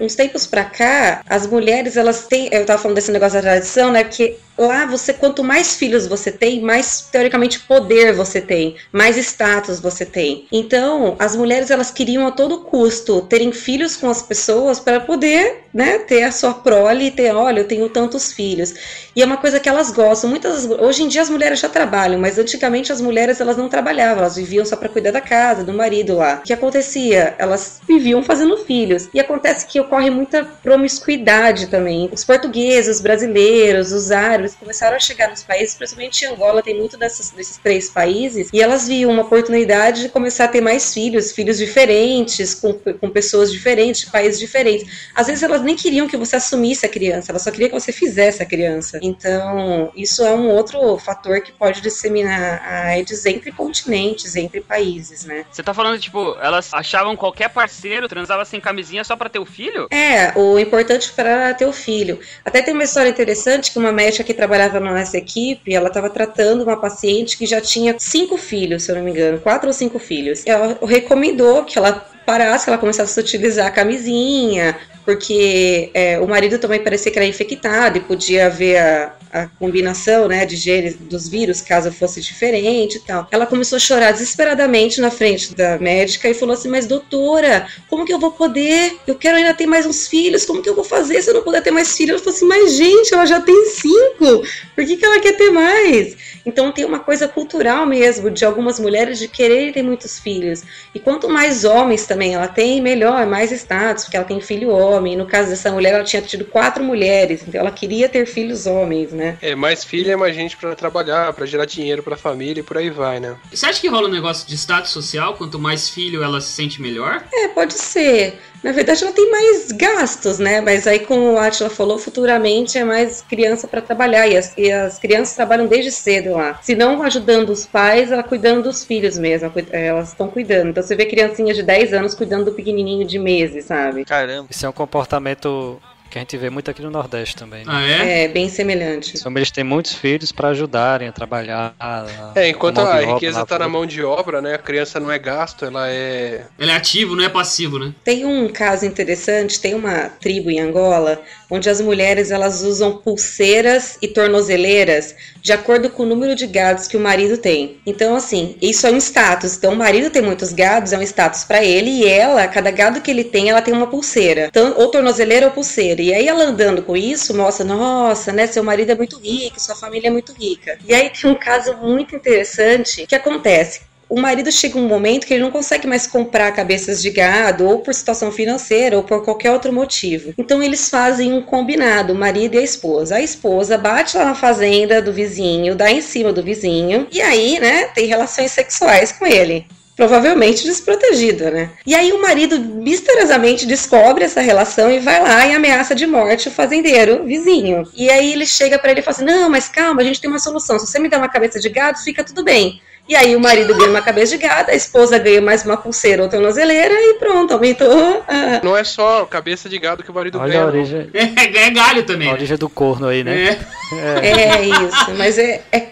uns 0.00 0.14
tempos 0.14 0.46
para 0.46 0.64
cá, 0.64 1.22
as 1.28 1.46
mulheres, 1.46 1.96
elas 1.96 2.26
têm. 2.26 2.48
Eu 2.50 2.64
tava 2.64 2.80
falando 2.80 2.96
desse 2.96 3.12
negócio 3.12 3.34
da 3.34 3.42
tradição, 3.42 3.92
né? 3.92 4.02
Porque 4.02 4.38
lá 4.66 4.86
você, 4.86 5.12
quanto 5.12 5.42
mais 5.42 5.74
filhos 5.76 6.06
você 6.06 6.30
tem, 6.30 6.60
mais 6.60 7.08
teoricamente 7.10 7.60
poder 7.60 8.12
você 8.12 8.40
tem, 8.40 8.76
mais 8.92 9.16
status 9.16 9.80
você 9.80 10.04
tem. 10.04 10.46
Então, 10.52 11.16
as 11.18 11.34
mulheres, 11.34 11.70
elas 11.70 11.90
queriam 11.90 12.26
a 12.26 12.30
todo 12.30 12.60
custo 12.60 13.22
terem 13.22 13.52
filhos 13.52 13.96
com 13.96 14.08
as 14.08 14.22
pessoas 14.22 14.78
para 14.78 15.00
poder, 15.00 15.64
né, 15.72 15.98
ter 15.98 16.24
a 16.24 16.32
sua 16.32 16.54
prole 16.54 17.06
e 17.06 17.10
ter, 17.10 17.34
olha, 17.34 17.60
eu 17.60 17.68
tenho 17.68 17.88
tantos 17.88 18.32
filhos. 18.32 18.74
E 19.14 19.22
é 19.22 19.24
uma 19.24 19.36
coisa 19.36 19.58
que 19.58 19.68
elas 19.68 19.90
gostam. 19.90 20.30
Muitas, 20.30 20.66
hoje 20.66 21.02
em 21.02 21.08
dia 21.08 21.22
as 21.22 21.30
mulheres 21.30 21.60
já 21.60 21.68
trabalham, 21.68 22.20
mas 22.20 22.38
antigamente 22.38 22.92
as 22.92 23.00
mulheres, 23.00 23.40
elas 23.40 23.56
não 23.56 23.68
trabalhavam, 23.68 24.18
elas 24.18 24.36
viviam 24.36 24.64
só 24.64 24.76
para 24.76 24.88
cuidar 24.88 25.10
da 25.10 25.20
casa, 25.20 25.64
do 25.64 25.72
marido 25.72 26.16
lá. 26.16 26.36
O 26.36 26.42
que 26.42 26.52
acontecia? 26.52 27.34
Elas 27.38 27.80
viviam 27.86 28.22
fazendo 28.22 28.56
filhos. 28.58 29.08
E 29.14 29.20
acontece 29.20 29.66
que 29.66 29.80
ocorre 29.80 30.10
muita 30.10 30.44
promiscuidade 30.44 31.68
também. 31.68 32.08
Os 32.12 32.24
portugueses, 32.24 32.96
os 32.96 33.02
brasileiros, 33.02 33.92
os 33.92 34.10
árabes, 34.10 34.49
começaram 34.54 34.96
a 34.96 35.00
chegar 35.00 35.28
nos 35.28 35.42
países, 35.42 35.74
principalmente 35.74 36.24
em 36.24 36.28
Angola, 36.28 36.62
tem 36.62 36.76
muito 36.76 36.96
dessas, 36.96 37.30
desses 37.30 37.56
três 37.56 37.90
países, 37.90 38.48
e 38.52 38.62
elas 38.62 38.88
viam 38.88 39.10
uma 39.10 39.22
oportunidade 39.22 40.02
de 40.02 40.08
começar 40.08 40.44
a 40.44 40.48
ter 40.48 40.60
mais 40.60 40.92
filhos, 40.92 41.32
filhos 41.32 41.58
diferentes, 41.58 42.54
com, 42.54 42.72
com 42.74 43.10
pessoas 43.10 43.50
diferentes, 43.52 44.02
de 44.02 44.10
países 44.10 44.38
diferentes. 44.38 45.10
Às 45.14 45.26
vezes 45.26 45.42
elas 45.42 45.62
nem 45.62 45.76
queriam 45.76 46.08
que 46.08 46.16
você 46.16 46.36
assumisse 46.36 46.86
a 46.86 46.88
criança, 46.88 47.32
elas 47.32 47.42
só 47.42 47.50
queriam 47.50 47.68
que 47.68 47.80
você 47.80 47.92
fizesse 47.92 48.42
a 48.42 48.46
criança. 48.46 48.98
Então, 49.02 49.92
isso 49.94 50.24
é 50.24 50.32
um 50.34 50.48
outro 50.48 50.98
fator 50.98 51.40
que 51.40 51.52
pode 51.52 51.80
disseminar 51.80 52.62
a 52.64 52.88
AIDS 52.88 53.26
entre 53.26 53.52
continentes, 53.52 54.36
entre 54.36 54.60
países, 54.60 55.24
né? 55.24 55.44
Você 55.50 55.62
tá 55.62 55.74
falando, 55.74 55.98
tipo, 55.98 56.36
elas 56.40 56.72
achavam 56.72 57.16
qualquer 57.16 57.48
parceiro, 57.50 58.08
transava 58.08 58.44
sem 58.44 58.60
camisinha 58.60 59.04
só 59.04 59.16
pra 59.16 59.28
ter 59.28 59.38
o 59.38 59.46
filho? 59.46 59.88
É, 59.90 60.32
o 60.38 60.58
importante 60.58 61.12
para 61.12 61.54
ter 61.54 61.66
o 61.66 61.72
filho. 61.72 62.18
Até 62.44 62.62
tem 62.62 62.74
uma 62.74 62.84
história 62.84 63.08
interessante 63.08 63.72
que 63.72 63.78
uma 63.78 63.92
médica 63.92 64.24
que 64.24 64.34
trabalhava 64.40 64.80
na 64.80 64.94
nossa 64.94 65.18
equipe, 65.18 65.74
ela 65.74 65.88
estava 65.88 66.08
tratando 66.08 66.62
uma 66.62 66.78
paciente 66.78 67.36
que 67.36 67.44
já 67.44 67.60
tinha 67.60 67.94
cinco 67.98 68.38
filhos, 68.38 68.84
se 68.84 68.90
eu 68.90 68.96
não 68.96 69.02
me 69.02 69.10
engano, 69.10 69.38
quatro 69.38 69.66
ou 69.68 69.72
cinco 69.74 69.98
filhos. 69.98 70.46
Ela 70.46 70.78
recomendou 70.82 71.62
que 71.64 71.78
ela 71.78 71.92
parasse, 72.24 72.64
que 72.64 72.70
ela 72.70 72.78
começasse 72.78 73.20
a 73.20 73.22
utilizar 73.22 73.66
a 73.66 73.70
camisinha, 73.70 74.78
porque 75.04 75.90
é, 75.92 76.18
o 76.18 76.26
marido 76.26 76.58
também 76.58 76.82
parecia 76.82 77.12
que 77.12 77.18
era 77.18 77.28
infectado 77.28 77.98
e 77.98 78.00
podia 78.00 78.46
haver 78.46 78.78
a, 78.78 79.12
a 79.32 79.46
combinação 79.46 80.26
né, 80.28 80.44
de 80.44 80.56
genes 80.56 80.96
dos 80.96 81.28
vírus, 81.28 81.60
caso 81.60 81.92
fosse 81.92 82.20
diferente 82.20 82.96
e 82.96 83.00
tal. 83.00 83.28
Ela 83.30 83.46
começou 83.46 83.76
a 83.76 83.80
chorar 83.80 84.12
desesperadamente 84.12 85.00
na 85.00 85.10
frente 85.10 85.54
da 85.54 85.78
médica 85.78 86.28
e 86.28 86.34
falou 86.34 86.54
assim: 86.54 86.68
Mas 86.68 86.86
doutora, 86.86 87.66
como 87.88 88.04
que 88.04 88.12
eu 88.12 88.18
vou 88.18 88.32
poder? 88.32 88.96
Eu 89.06 89.14
quero 89.14 89.36
ainda 89.36 89.54
ter 89.54 89.66
mais 89.66 89.86
uns 89.86 90.08
filhos, 90.08 90.44
como 90.44 90.62
que 90.62 90.68
eu 90.68 90.74
vou 90.74 90.84
fazer 90.84 91.22
se 91.22 91.30
eu 91.30 91.34
não 91.34 91.42
puder 91.42 91.62
ter 91.62 91.70
mais 91.70 91.96
filhos? 91.96 92.14
Ela 92.14 92.18
falou 92.18 92.34
assim: 92.34 92.46
Mas 92.46 92.72
gente, 92.74 93.14
ela 93.14 93.26
já 93.26 93.40
tem 93.40 93.66
cinco, 93.66 94.42
por 94.74 94.84
que, 94.84 94.96
que 94.96 95.04
ela 95.04 95.20
quer 95.20 95.36
ter 95.36 95.50
mais? 95.50 96.16
Então 96.44 96.72
tem 96.72 96.84
uma 96.84 96.98
coisa 96.98 97.28
cultural 97.28 97.86
mesmo 97.86 98.30
de 98.30 98.44
algumas 98.44 98.80
mulheres 98.80 99.18
de 99.18 99.28
querer 99.28 99.72
ter 99.72 99.82
muitos 99.82 100.18
filhos. 100.18 100.62
E 100.94 100.98
quanto 100.98 101.28
mais 101.28 101.64
homens 101.64 102.06
também 102.06 102.34
ela 102.34 102.48
tem, 102.48 102.80
melhor, 102.80 103.26
mais 103.26 103.52
status, 103.52 104.04
porque 104.04 104.16
ela 104.16 104.26
tem 104.26 104.40
filho 104.40 104.70
homem. 104.70 105.16
No 105.16 105.26
caso 105.26 105.50
dessa 105.50 105.70
mulher, 105.70 105.94
ela 105.94 106.04
tinha 106.04 106.22
tido 106.22 106.44
quatro 106.44 106.82
mulheres, 106.82 107.42
então 107.46 107.60
ela 107.60 107.70
queria 107.70 108.08
ter 108.08 108.26
filhos 108.26 108.66
homens, 108.66 109.12
né? 109.12 109.19
É, 109.40 109.54
mais 109.54 109.84
filho 109.84 110.10
é 110.10 110.16
mais 110.16 110.34
gente 110.34 110.56
pra 110.56 110.74
trabalhar, 110.74 111.32
pra 111.32 111.46
gerar 111.46 111.64
dinheiro 111.64 112.02
pra 112.02 112.16
família 112.16 112.60
e 112.60 112.64
por 112.64 112.78
aí 112.78 112.90
vai, 112.90 113.20
né? 113.20 113.36
Você 113.52 113.66
acha 113.66 113.80
que 113.80 113.88
rola 113.88 114.08
um 114.08 114.12
negócio 114.12 114.46
de 114.46 114.56
status 114.56 114.90
social? 114.90 115.34
Quanto 115.34 115.58
mais 115.58 115.88
filho 115.88 116.22
ela 116.22 116.40
se 116.40 116.52
sente 116.52 116.80
melhor? 116.80 117.24
É, 117.32 117.48
pode 117.48 117.74
ser. 117.74 118.38
Na 118.62 118.72
verdade, 118.72 119.02
ela 119.02 119.12
tem 119.12 119.30
mais 119.30 119.72
gastos, 119.72 120.38
né? 120.38 120.60
Mas 120.60 120.86
aí, 120.86 121.00
como 121.00 121.32
o 121.32 121.38
Atila 121.38 121.70
falou, 121.70 121.98
futuramente 121.98 122.76
é 122.76 122.84
mais 122.84 123.22
criança 123.22 123.66
para 123.66 123.80
trabalhar. 123.80 124.28
E 124.28 124.36
as, 124.36 124.52
e 124.56 124.70
as, 124.70 124.98
crianças 124.98 125.34
trabalham 125.34 125.66
desde 125.66 125.90
cedo 125.90 126.32
lá. 126.32 126.58
Se 126.62 126.74
não 126.74 127.02
ajudando 127.02 127.50
os 127.50 127.66
pais, 127.66 128.12
ela 128.12 128.22
cuidando 128.22 128.64
dos 128.64 128.84
filhos 128.84 129.18
mesmo. 129.18 129.50
Elas 129.70 130.08
estão 130.08 130.28
cuidando. 130.28 130.68
Então 130.68 130.82
você 130.82 130.94
vê 130.94 131.06
criancinhas 131.06 131.56
de 131.56 131.62
10 131.62 131.94
anos 131.94 132.14
cuidando 132.14 132.46
do 132.46 132.52
pequenininho 132.52 133.06
de 133.06 133.18
meses, 133.18 133.64
sabe? 133.64 134.04
Caramba. 134.04 134.48
Isso 134.50 134.66
é 134.66 134.68
um 134.68 134.72
comportamento 134.72 135.80
que 136.10 136.18
a 136.18 136.20
gente 136.20 136.36
vê 136.36 136.50
muito 136.50 136.70
aqui 136.70 136.82
no 136.82 136.90
Nordeste 136.90 137.36
também. 137.36 137.64
Né? 137.64 137.72
Ah, 137.72 137.82
é? 137.82 138.24
É, 138.24 138.28
bem 138.28 138.48
semelhante. 138.48 139.16
As 139.16 139.22
famílias 139.22 139.50
têm 139.50 139.62
muitos 139.62 139.94
filhos 139.94 140.32
para 140.32 140.48
ajudarem 140.48 141.08
a 141.08 141.12
trabalhar. 141.12 141.74
A, 141.78 142.32
É, 142.34 142.48
enquanto 142.48 142.78
a 142.78 142.82
obra 142.82 143.14
riqueza 143.14 143.38
lá 143.38 143.46
tá 143.46 143.58
na 143.58 143.68
mão 143.68 143.86
de 143.86 144.02
obra, 144.02 144.42
né? 144.42 144.54
A 144.54 144.58
criança 144.58 144.98
não 144.98 145.10
é 145.10 145.18
gasto, 145.18 145.64
ela 145.64 145.88
é. 145.88 146.46
Ele 146.58 146.70
é 146.70 146.74
ativo, 146.74 147.14
não 147.14 147.24
é 147.24 147.28
passivo, 147.28 147.78
né? 147.78 147.94
Tem 148.04 148.24
um 148.24 148.48
caso 148.48 148.84
interessante, 148.84 149.60
tem 149.60 149.74
uma 149.74 150.08
tribo 150.08 150.50
em 150.50 150.60
Angola 150.60 151.20
onde 151.50 151.68
as 151.68 151.80
mulheres 151.80 152.30
elas 152.30 152.62
usam 152.62 152.96
pulseiras 152.98 153.98
e 154.00 154.06
tornozeleiras 154.06 155.14
de 155.42 155.52
acordo 155.52 155.90
com 155.90 156.04
o 156.04 156.06
número 156.06 156.34
de 156.34 156.46
gados 156.46 156.86
que 156.86 156.96
o 156.96 157.00
marido 157.00 157.36
tem. 157.36 157.78
Então 157.84 158.14
assim, 158.14 158.56
isso 158.62 158.86
é 158.86 158.90
um 158.90 158.96
status. 158.96 159.56
Então 159.56 159.72
o 159.72 159.76
marido 159.76 160.10
tem 160.10 160.22
muitos 160.22 160.52
gados, 160.52 160.92
é 160.92 160.98
um 160.98 161.02
status 161.02 161.44
para 161.44 161.64
ele 161.64 161.90
e 161.90 162.08
ela, 162.08 162.46
cada 162.46 162.70
gado 162.70 163.00
que 163.00 163.10
ele 163.10 163.24
tem, 163.24 163.50
ela 163.50 163.62
tem 163.62 163.74
uma 163.74 163.86
pulseira. 163.86 164.46
Então, 164.46 164.74
ou 164.76 164.88
tornozeleira 164.88 165.46
ou 165.46 165.52
pulseira. 165.52 165.99
E 166.00 166.12
aí 166.12 166.26
ela 166.26 166.44
andando 166.44 166.82
com 166.82 166.96
isso, 166.96 167.36
mostra, 167.36 167.64
nossa, 167.64 168.32
né, 168.32 168.46
seu 168.46 168.62
marido 168.62 168.90
é 168.90 168.94
muito 168.94 169.18
rico, 169.18 169.60
sua 169.60 169.76
família 169.76 170.08
é 170.08 170.10
muito 170.10 170.32
rica. 170.32 170.78
E 170.86 170.94
aí 170.94 171.10
tem 171.10 171.30
um 171.30 171.34
caso 171.34 171.76
muito 171.76 172.14
interessante 172.14 173.06
que 173.06 173.14
acontece 173.14 173.90
o 174.10 174.20
marido 174.20 174.50
chega 174.50 174.76
um 174.76 174.88
momento 174.88 175.24
que 175.24 175.32
ele 175.32 175.44
não 175.44 175.52
consegue 175.52 175.86
mais 175.86 176.04
comprar 176.04 176.50
cabeças 176.50 177.00
de 177.00 177.10
gado, 177.10 177.64
ou 177.64 177.78
por 177.78 177.94
situação 177.94 178.32
financeira, 178.32 178.96
ou 178.96 179.04
por 179.04 179.24
qualquer 179.24 179.52
outro 179.52 179.72
motivo. 179.72 180.34
Então 180.36 180.60
eles 180.60 180.90
fazem 180.90 181.32
um 181.32 181.40
combinado, 181.40 182.12
o 182.12 182.16
marido 182.16 182.56
e 182.56 182.58
a 182.58 182.62
esposa. 182.62 183.14
A 183.14 183.22
esposa 183.22 183.78
bate 183.78 184.16
lá 184.16 184.24
na 184.24 184.34
fazenda 184.34 185.00
do 185.00 185.12
vizinho, 185.12 185.76
dá 185.76 185.92
em 185.92 186.00
cima 186.00 186.32
do 186.32 186.42
vizinho, 186.42 187.06
e 187.12 187.22
aí, 187.22 187.60
né, 187.60 187.84
tem 187.94 188.06
relações 188.06 188.50
sexuais 188.50 189.12
com 189.12 189.24
ele. 189.24 189.64
Provavelmente 190.00 190.64
desprotegida, 190.64 191.50
né? 191.50 191.68
E 191.86 191.94
aí 191.94 192.10
o 192.10 192.22
marido 192.22 192.58
misteriosamente 192.58 193.66
descobre 193.66 194.24
essa 194.24 194.40
relação 194.40 194.90
e 194.90 194.98
vai 194.98 195.22
lá 195.22 195.46
e 195.46 195.52
ameaça 195.54 195.94
de 195.94 196.06
morte 196.06 196.48
o 196.48 196.50
fazendeiro 196.50 197.22
vizinho. 197.26 197.82
E 197.94 198.08
aí 198.08 198.32
ele 198.32 198.46
chega 198.46 198.78
para 198.78 198.92
ele 198.92 199.00
e 199.00 199.02
fala 199.02 199.14
assim: 199.14 199.24
Não, 199.26 199.50
mas 199.50 199.68
calma, 199.68 200.00
a 200.00 200.04
gente 200.04 200.18
tem 200.18 200.30
uma 200.30 200.38
solução. 200.38 200.78
Se 200.78 200.86
você 200.86 200.98
me 200.98 201.06
der 201.10 201.18
uma 201.18 201.28
cabeça 201.28 201.60
de 201.60 201.68
gado, 201.68 201.98
fica 201.98 202.24
tudo 202.24 202.42
bem. 202.42 202.80
E 203.06 203.14
aí 203.14 203.36
o 203.36 203.40
marido 203.40 203.74
ganha 203.76 203.90
uma 203.90 204.00
cabeça 204.00 204.38
de 204.38 204.42
gado, 204.42 204.70
a 204.70 204.74
esposa 204.74 205.18
ganha 205.18 205.40
mais 205.42 205.64
uma 205.66 205.76
pulseira 205.76 206.22
ou 206.22 206.28
tornozeleira 206.30 206.94
e 206.94 207.14
pronto, 207.18 207.52
aumentou. 207.52 208.24
a- 208.26 208.60
Não 208.64 208.74
é 208.74 208.84
só 208.84 209.26
cabeça 209.26 209.68
de 209.68 209.78
gado 209.78 210.02
que 210.02 210.10
o 210.10 210.14
marido 210.14 210.38
Olha 210.38 210.52
ganha. 210.52 210.62
a 210.62 210.66
origem, 210.66 211.10
É, 211.12 211.46
ganha 211.46 211.70
galho 211.70 212.04
também. 212.04 212.28
a 212.28 212.30
né? 212.30 212.36
origem 212.38 212.56
do 212.56 212.70
corno 212.70 213.06
aí, 213.08 213.22
né? 213.22 213.58
É. 213.58 213.80
É 214.24 214.62
isso, 214.64 215.10
mas 215.18 215.36
é, 215.36 215.60
é, 215.72 215.88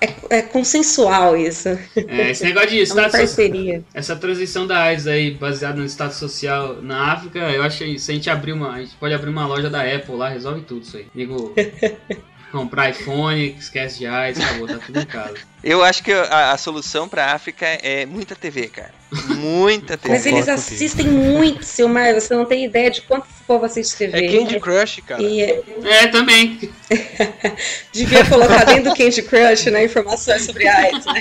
é, 0.00 0.38
é 0.38 0.42
consensual 0.42 1.36
isso. 1.36 1.68
É, 1.96 2.30
esse 2.30 2.44
negócio 2.44 2.70
de 2.70 2.80
É 2.80 2.82
status 2.82 3.12
parceria. 3.12 3.82
Essa 3.92 4.16
transição 4.16 4.66
da 4.66 4.82
AIDS 4.82 5.06
aí, 5.06 5.30
baseada 5.32 5.80
no 5.80 5.84
status 5.86 6.16
social 6.16 6.80
na 6.82 7.12
África, 7.12 7.38
eu 7.38 7.62
acho 7.62 7.84
que 7.84 7.98
se 7.98 8.10
a 8.10 8.14
gente 8.14 8.30
abrir 8.30 8.52
uma. 8.52 8.72
A 8.72 8.80
gente 8.80 8.94
pode 8.96 9.14
abrir 9.14 9.30
uma 9.30 9.46
loja 9.46 9.68
da 9.68 9.82
Apple 9.82 10.16
lá, 10.16 10.28
resolve 10.28 10.62
tudo 10.62 10.82
isso 10.82 10.96
aí. 10.96 11.06
Nego 11.14 11.54
comprar 12.50 12.90
iPhone, 12.90 13.56
esquece 13.58 13.98
de 13.98 14.06
AIDS, 14.06 14.42
acabou, 14.42 14.66
tá 14.66 14.78
tudo 14.84 15.00
em 15.00 15.06
casa. 15.06 15.34
Eu 15.62 15.82
acho 15.82 16.02
que 16.02 16.12
a, 16.12 16.52
a 16.52 16.56
solução 16.58 17.08
pra 17.08 17.32
África 17.32 17.66
é 17.66 18.06
muita 18.06 18.34
TV, 18.36 18.68
cara. 18.68 18.92
Muita 19.36 19.96
TV. 19.96 20.14
Mas 20.14 20.26
eles 20.26 20.48
assistem 20.48 21.06
muito, 21.06 21.64
Silmar, 21.64 22.14
você 22.14 22.34
não 22.34 22.44
tem 22.44 22.64
ideia 22.64 22.90
de 22.90 23.02
quanto 23.02 23.26
esse 23.28 23.42
povo 23.44 23.64
assiste 23.64 23.96
TV. 23.96 24.24
É 24.26 24.38
Candy 24.38 24.60
Crush, 24.60 25.00
cara. 25.06 25.22
E 25.22 25.40
é- 25.42 25.62
É, 25.84 26.06
também. 26.08 26.58
devia 27.92 28.24
colocar 28.24 28.64
dentro 28.64 28.84
do 28.90 28.96
Candy 28.96 29.22
Crush, 29.22 29.66
né, 29.70 29.84
informações 29.84 30.42
sobre 30.44 30.66
AIDS, 30.68 31.04
né? 31.06 31.20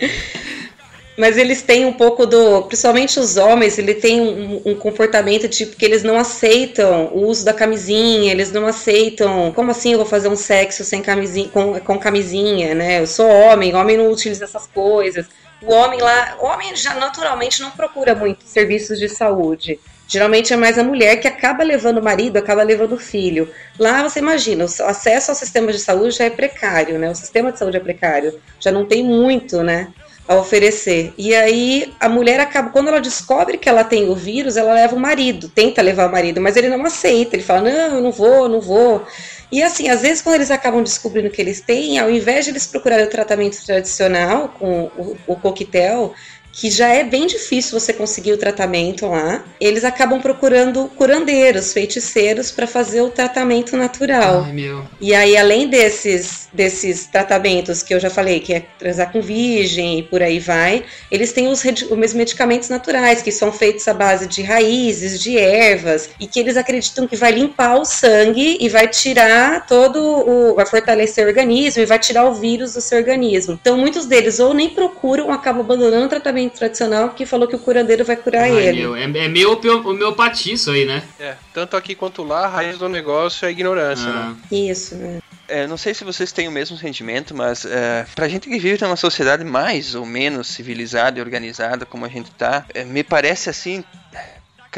Mas 1.18 1.36
eles 1.36 1.62
têm 1.62 1.84
um 1.84 1.92
pouco 1.92 2.24
do. 2.24 2.62
Principalmente 2.62 3.18
os 3.18 3.36
homens, 3.36 3.76
ele 3.76 3.92
tem 3.92 4.20
um, 4.20 4.62
um 4.64 4.74
comportamento 4.76 5.48
tipo 5.48 5.74
que 5.74 5.84
eles 5.84 6.04
não 6.04 6.16
aceitam 6.16 7.06
o 7.06 7.26
uso 7.26 7.44
da 7.44 7.52
camisinha, 7.52 8.30
eles 8.30 8.52
não 8.52 8.68
aceitam. 8.68 9.50
Como 9.50 9.72
assim 9.72 9.90
eu 9.92 9.98
vou 9.98 10.06
fazer 10.06 10.28
um 10.28 10.36
sexo 10.36 10.84
sem 10.84 11.02
camisinha, 11.02 11.48
com, 11.48 11.80
com 11.80 11.98
camisinha, 11.98 12.72
né? 12.72 13.00
Eu 13.00 13.06
sou 13.08 13.26
homem, 13.28 13.74
homem 13.74 13.96
não 13.96 14.12
utiliza 14.12 14.44
essas 14.44 14.68
coisas. 14.68 15.26
O 15.60 15.72
homem 15.72 16.00
lá. 16.00 16.36
O 16.40 16.46
homem 16.46 16.76
já 16.76 16.94
naturalmente 16.94 17.60
não 17.62 17.72
procura 17.72 18.14
muito 18.14 18.44
serviços 18.44 18.96
de 18.96 19.08
saúde. 19.08 19.80
Geralmente 20.06 20.52
é 20.52 20.56
mais 20.56 20.78
a 20.78 20.84
mulher 20.84 21.16
que 21.16 21.26
acaba 21.26 21.64
levando 21.64 21.98
o 21.98 22.02
marido, 22.02 22.36
acaba 22.36 22.62
levando 22.62 22.92
o 22.92 22.98
filho. 22.98 23.52
Lá 23.76 24.04
você 24.04 24.20
imagina, 24.20 24.64
o 24.64 24.84
acesso 24.84 25.32
ao 25.32 25.34
sistema 25.34 25.72
de 25.72 25.80
saúde 25.80 26.12
já 26.12 26.24
é 26.24 26.30
precário, 26.30 26.96
né? 26.96 27.10
O 27.10 27.14
sistema 27.14 27.50
de 27.50 27.58
saúde 27.58 27.76
é 27.76 27.80
precário, 27.80 28.40
já 28.60 28.70
não 28.70 28.86
tem 28.86 29.02
muito, 29.02 29.64
né? 29.64 29.88
A 30.28 30.34
oferecer. 30.34 31.14
E 31.16 31.34
aí 31.34 31.94
a 31.98 32.08
mulher 32.08 32.38
acaba, 32.38 32.68
quando 32.68 32.88
ela 32.88 33.00
descobre 33.00 33.56
que 33.56 33.68
ela 33.68 33.82
tem 33.82 34.10
o 34.10 34.14
vírus, 34.14 34.58
ela 34.58 34.74
leva 34.74 34.94
o 34.94 35.00
marido, 35.00 35.48
tenta 35.48 35.80
levar 35.80 36.06
o 36.06 36.12
marido, 36.12 36.38
mas 36.40 36.54
ele 36.54 36.68
não 36.68 36.84
aceita. 36.84 37.34
Ele 37.34 37.42
fala: 37.42 37.62
Não, 37.62 37.96
eu 37.96 38.02
não 38.02 38.12
vou, 38.12 38.48
não 38.48 38.60
vou. 38.60 39.06
E 39.50 39.62
assim, 39.62 39.88
às 39.88 40.02
vezes, 40.02 40.20
quando 40.20 40.34
eles 40.34 40.50
acabam 40.50 40.82
descobrindo 40.82 41.30
que 41.30 41.40
eles 41.40 41.62
têm, 41.62 41.98
ao 41.98 42.10
invés 42.10 42.44
de 42.44 42.50
eles 42.50 42.66
procurarem 42.66 43.06
o 43.06 43.10
tratamento 43.10 43.64
tradicional 43.64 44.54
com 44.58 44.90
o, 44.96 45.16
o 45.26 45.36
coquetel, 45.36 46.12
que 46.58 46.72
já 46.72 46.88
é 46.88 47.04
bem 47.04 47.24
difícil 47.24 47.78
você 47.78 47.92
conseguir 47.92 48.32
o 48.32 48.36
tratamento 48.36 49.06
lá, 49.06 49.44
eles 49.60 49.84
acabam 49.84 50.20
procurando 50.20 50.90
curandeiros, 50.96 51.72
feiticeiros 51.72 52.50
para 52.50 52.66
fazer 52.66 53.00
o 53.00 53.10
tratamento 53.10 53.76
natural. 53.76 54.42
Ai, 54.44 54.52
meu. 54.52 54.84
E 55.00 55.14
aí, 55.14 55.36
além 55.36 55.68
desses, 55.68 56.48
desses 56.52 57.06
tratamentos 57.06 57.84
que 57.84 57.94
eu 57.94 58.00
já 58.00 58.10
falei, 58.10 58.40
que 58.40 58.52
é 58.52 58.64
transar 58.76 59.12
com 59.12 59.22
virgem 59.22 60.00
e 60.00 60.02
por 60.02 60.20
aí 60.20 60.40
vai, 60.40 60.84
eles 61.12 61.32
têm 61.32 61.46
os, 61.46 61.62
os 61.64 62.12
medicamentos 62.12 62.68
naturais, 62.68 63.22
que 63.22 63.30
são 63.30 63.52
feitos 63.52 63.86
à 63.86 63.94
base 63.94 64.26
de 64.26 64.42
raízes, 64.42 65.22
de 65.22 65.38
ervas, 65.38 66.10
e 66.18 66.26
que 66.26 66.40
eles 66.40 66.56
acreditam 66.56 67.06
que 67.06 67.14
vai 67.14 67.30
limpar 67.30 67.78
o 67.78 67.84
sangue 67.84 68.58
e 68.60 68.68
vai 68.68 68.88
tirar 68.88 69.64
todo 69.64 70.02
o. 70.02 70.56
vai 70.56 70.66
fortalecer 70.66 71.24
o 71.24 71.28
organismo 71.28 71.82
e 71.82 71.86
vai 71.86 72.00
tirar 72.00 72.24
o 72.24 72.34
vírus 72.34 72.74
do 72.74 72.80
seu 72.80 72.98
organismo. 72.98 73.56
Então, 73.60 73.78
muitos 73.78 74.06
deles 74.06 74.40
ou 74.40 74.52
nem 74.52 74.70
procuram 74.70 75.30
acabam 75.30 75.60
abandonando 75.60 76.06
o 76.06 76.08
tratamento 76.08 76.47
tradicional 76.50 77.08
porque 77.08 77.26
falou 77.26 77.46
que 77.48 77.56
o 77.56 77.58
curandeiro 77.58 78.04
vai 78.04 78.16
curar 78.16 78.42
Ai, 78.44 78.66
ele. 78.68 78.80
meu. 78.80 78.96
É, 78.96 79.04
é 79.04 79.28
meio 79.28 79.58
homeopatia 79.84 80.54
isso 80.54 80.70
aí, 80.70 80.84
né? 80.84 81.02
É, 81.18 81.34
tanto 81.52 81.76
aqui 81.76 81.94
quanto 81.94 82.22
lá, 82.22 82.44
a 82.44 82.48
raiz 82.48 82.78
do 82.78 82.88
negócio 82.88 83.44
é 83.44 83.48
a 83.48 83.50
ignorância, 83.50 84.08
Ah. 84.08 84.30
né? 84.30 84.36
Isso, 84.50 84.94
né? 84.94 85.18
É, 85.48 85.66
não 85.66 85.78
sei 85.78 85.94
se 85.94 86.04
vocês 86.04 86.30
têm 86.30 86.46
o 86.46 86.52
mesmo 86.52 86.76
sentimento, 86.76 87.34
mas 87.34 87.64
é, 87.64 88.04
pra 88.14 88.28
gente 88.28 88.48
que 88.48 88.58
vive 88.58 88.82
numa 88.82 88.96
sociedade 88.96 89.42
mais 89.44 89.94
ou 89.94 90.04
menos 90.04 90.46
civilizada 90.48 91.18
e 91.18 91.22
organizada 91.22 91.86
como 91.86 92.04
a 92.04 92.08
gente 92.08 92.30
tá, 92.32 92.66
é, 92.74 92.84
me 92.84 93.02
parece 93.02 93.48
assim. 93.48 93.82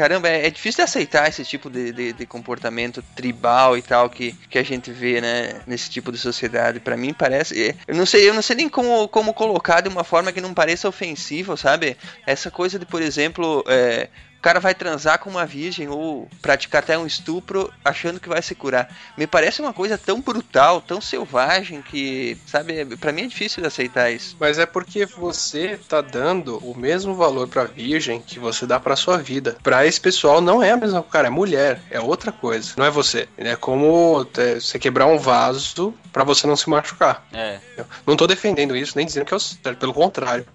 Caramba, 0.01 0.29
é, 0.29 0.47
é 0.47 0.49
difícil 0.49 0.77
de 0.77 0.89
aceitar 0.89 1.29
esse 1.29 1.45
tipo 1.45 1.69
de, 1.69 1.91
de, 1.91 2.13
de 2.13 2.25
comportamento 2.25 3.03
tribal 3.15 3.77
e 3.77 3.83
tal 3.83 4.09
que, 4.09 4.31
que 4.49 4.57
a 4.57 4.63
gente 4.63 4.91
vê, 4.91 5.21
né, 5.21 5.61
nesse 5.67 5.91
tipo 5.91 6.11
de 6.11 6.17
sociedade. 6.17 6.79
Pra 6.79 6.97
mim 6.97 7.13
parece, 7.13 7.69
é, 7.69 7.75
eu 7.87 7.93
não 7.93 8.07
sei, 8.07 8.27
eu 8.27 8.33
não 8.33 8.41
sei 8.41 8.55
nem 8.55 8.67
como, 8.67 9.07
como 9.09 9.31
colocar 9.31 9.79
de 9.79 9.89
uma 9.89 10.03
forma 10.03 10.31
que 10.31 10.41
não 10.41 10.55
pareça 10.55 10.89
ofensivo, 10.89 11.55
sabe? 11.55 11.95
Essa 12.25 12.49
coisa 12.49 12.79
de, 12.79 12.85
por 12.87 12.99
exemplo, 12.99 13.63
é, 13.67 14.09
o 14.41 14.49
cara 14.49 14.59
vai 14.59 14.73
transar 14.73 15.19
com 15.19 15.29
uma 15.29 15.45
virgem 15.45 15.87
ou 15.87 16.27
praticar 16.41 16.81
até 16.81 16.97
um 16.97 17.05
estupro 17.05 17.71
achando 17.85 18.19
que 18.19 18.27
vai 18.27 18.41
se 18.41 18.55
curar. 18.55 18.89
Me 19.15 19.27
parece 19.27 19.61
uma 19.61 19.71
coisa 19.71 19.99
tão 19.99 20.19
brutal, 20.19 20.81
tão 20.81 20.99
selvagem 20.99 21.83
que, 21.83 22.35
sabe, 22.47 22.83
pra 22.97 23.11
mim 23.11 23.21
é 23.21 23.27
difícil 23.27 23.61
de 23.61 23.67
aceitar 23.67 24.09
isso. 24.09 24.35
Mas 24.39 24.57
é 24.57 24.65
porque 24.65 25.05
você 25.05 25.79
tá 25.87 26.01
dando 26.01 26.57
o 26.57 26.75
mesmo 26.75 27.13
valor 27.13 27.47
pra 27.47 27.65
virgem 27.65 28.19
que 28.19 28.39
você 28.39 28.65
dá 28.65 28.79
pra 28.79 28.95
sua 28.95 29.19
vida. 29.19 29.57
Pra 29.61 29.85
esse 29.85 30.01
pessoal 30.01 30.41
não 30.41 30.63
é 30.63 30.71
a 30.71 30.77
mesma, 30.77 31.03
cara, 31.03 31.27
é 31.27 31.29
mulher, 31.29 31.79
é 31.91 31.99
outra 31.99 32.31
coisa. 32.31 32.73
Não 32.77 32.85
é 32.85 32.89
você. 32.89 33.29
É 33.37 33.55
como 33.55 34.25
é, 34.35 34.55
você 34.55 34.79
quebrar 34.79 35.05
um 35.05 35.19
vaso 35.19 35.93
pra 36.11 36.23
você 36.23 36.47
não 36.47 36.55
se 36.55 36.67
machucar. 36.67 37.23
É. 37.31 37.59
Eu 37.77 37.85
não 38.07 38.15
tô 38.15 38.25
defendendo 38.25 38.75
isso, 38.75 38.93
nem 38.95 39.05
dizendo 39.05 39.25
que 39.25 39.35
é 39.35 39.37
o 39.37 39.39
certo, 39.39 39.77
pelo 39.77 39.93
contrário. 39.93 40.47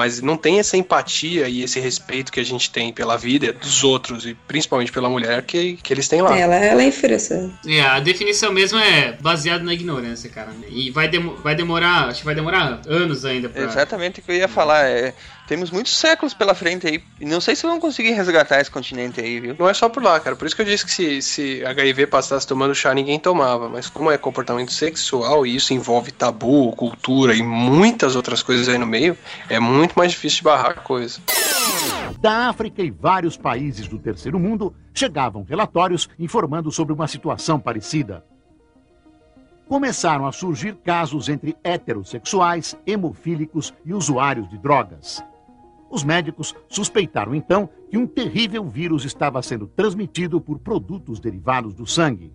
Mas 0.00 0.22
não 0.22 0.34
tem 0.34 0.58
essa 0.58 0.78
empatia 0.78 1.46
e 1.46 1.62
esse 1.62 1.78
respeito 1.78 2.32
que 2.32 2.40
a 2.40 2.42
gente 2.42 2.70
tem 2.70 2.90
pela 2.90 3.18
vida 3.18 3.52
dos 3.52 3.84
outros 3.84 4.24
e 4.24 4.34
principalmente 4.48 4.90
pela 4.90 5.10
mulher 5.10 5.42
que, 5.42 5.76
que 5.82 5.92
eles 5.92 6.08
têm 6.08 6.22
lá. 6.22 6.34
Ela, 6.38 6.54
ela 6.56 6.82
é 6.82 6.86
inferior. 6.86 7.10
É, 7.66 7.82
a 7.82 8.00
definição 8.00 8.50
mesmo 8.50 8.78
é 8.78 9.12
baseada 9.20 9.62
na 9.62 9.74
ignorância, 9.74 10.30
cara. 10.30 10.48
E 10.70 10.90
vai, 10.90 11.06
demo- 11.06 11.36
vai 11.36 11.54
demorar, 11.54 12.08
acho 12.08 12.20
que 12.20 12.24
vai 12.24 12.34
demorar 12.34 12.80
anos 12.88 13.26
ainda 13.26 13.50
pra. 13.50 13.62
Exatamente 13.62 14.20
o 14.20 14.22
que 14.22 14.30
eu 14.30 14.36
ia 14.36 14.48
falar. 14.48 14.86
É, 14.88 15.12
temos 15.50 15.72
muitos 15.72 15.96
séculos 15.96 16.32
pela 16.32 16.54
frente 16.54 16.86
aí. 16.86 17.02
E 17.20 17.24
não 17.24 17.40
sei 17.40 17.56
se 17.56 17.66
vão 17.66 17.80
conseguir 17.80 18.12
resgatar 18.12 18.60
esse 18.60 18.70
continente 18.70 19.20
aí, 19.20 19.40
viu? 19.40 19.56
Não 19.58 19.68
é 19.68 19.74
só 19.74 19.88
por 19.88 20.00
lá, 20.00 20.20
cara. 20.20 20.36
Por 20.36 20.46
isso 20.46 20.54
que 20.54 20.62
eu 20.62 20.66
disse 20.66 20.86
que 20.86 20.92
se, 20.92 21.20
se 21.20 21.66
HIV 21.66 22.06
passasse 22.06 22.46
tomando 22.46 22.72
chá, 22.72 22.94
ninguém 22.94 23.18
tomava. 23.18 23.68
Mas 23.68 23.90
como 23.90 24.12
é 24.12 24.16
comportamento 24.16 24.72
sexual 24.72 25.44
e 25.44 25.56
isso 25.56 25.74
envolve 25.74 26.12
tabu, 26.12 26.70
cultura 26.76 27.34
e 27.34 27.42
muitas 27.42 28.14
outras 28.14 28.44
coisas 28.44 28.68
aí 28.68 28.78
no 28.78 28.86
meio, 28.86 29.18
é 29.48 29.58
muito 29.58 29.94
mais 29.94 30.12
difícil 30.12 30.36
de 30.38 30.44
barrar 30.44 30.70
a 30.70 30.74
coisa. 30.74 31.18
Da 32.20 32.48
África 32.48 32.80
e 32.80 32.90
vários 32.92 33.36
países 33.36 33.88
do 33.88 33.98
terceiro 33.98 34.38
mundo 34.38 34.72
chegavam 34.94 35.42
relatórios 35.42 36.08
informando 36.16 36.70
sobre 36.70 36.92
uma 36.92 37.08
situação 37.08 37.58
parecida. 37.58 38.24
Começaram 39.66 40.28
a 40.28 40.32
surgir 40.32 40.76
casos 40.76 41.28
entre 41.28 41.56
heterossexuais, 41.64 42.76
hemofílicos 42.86 43.74
e 43.84 43.92
usuários 43.92 44.48
de 44.48 44.56
drogas. 44.56 45.20
Os 45.90 46.04
médicos 46.04 46.54
suspeitaram 46.68 47.34
então 47.34 47.68
que 47.90 47.98
um 47.98 48.06
terrível 48.06 48.64
vírus 48.64 49.04
estava 49.04 49.42
sendo 49.42 49.66
transmitido 49.66 50.40
por 50.40 50.60
produtos 50.60 51.18
derivados 51.18 51.74
do 51.74 51.84
sangue. 51.84 52.32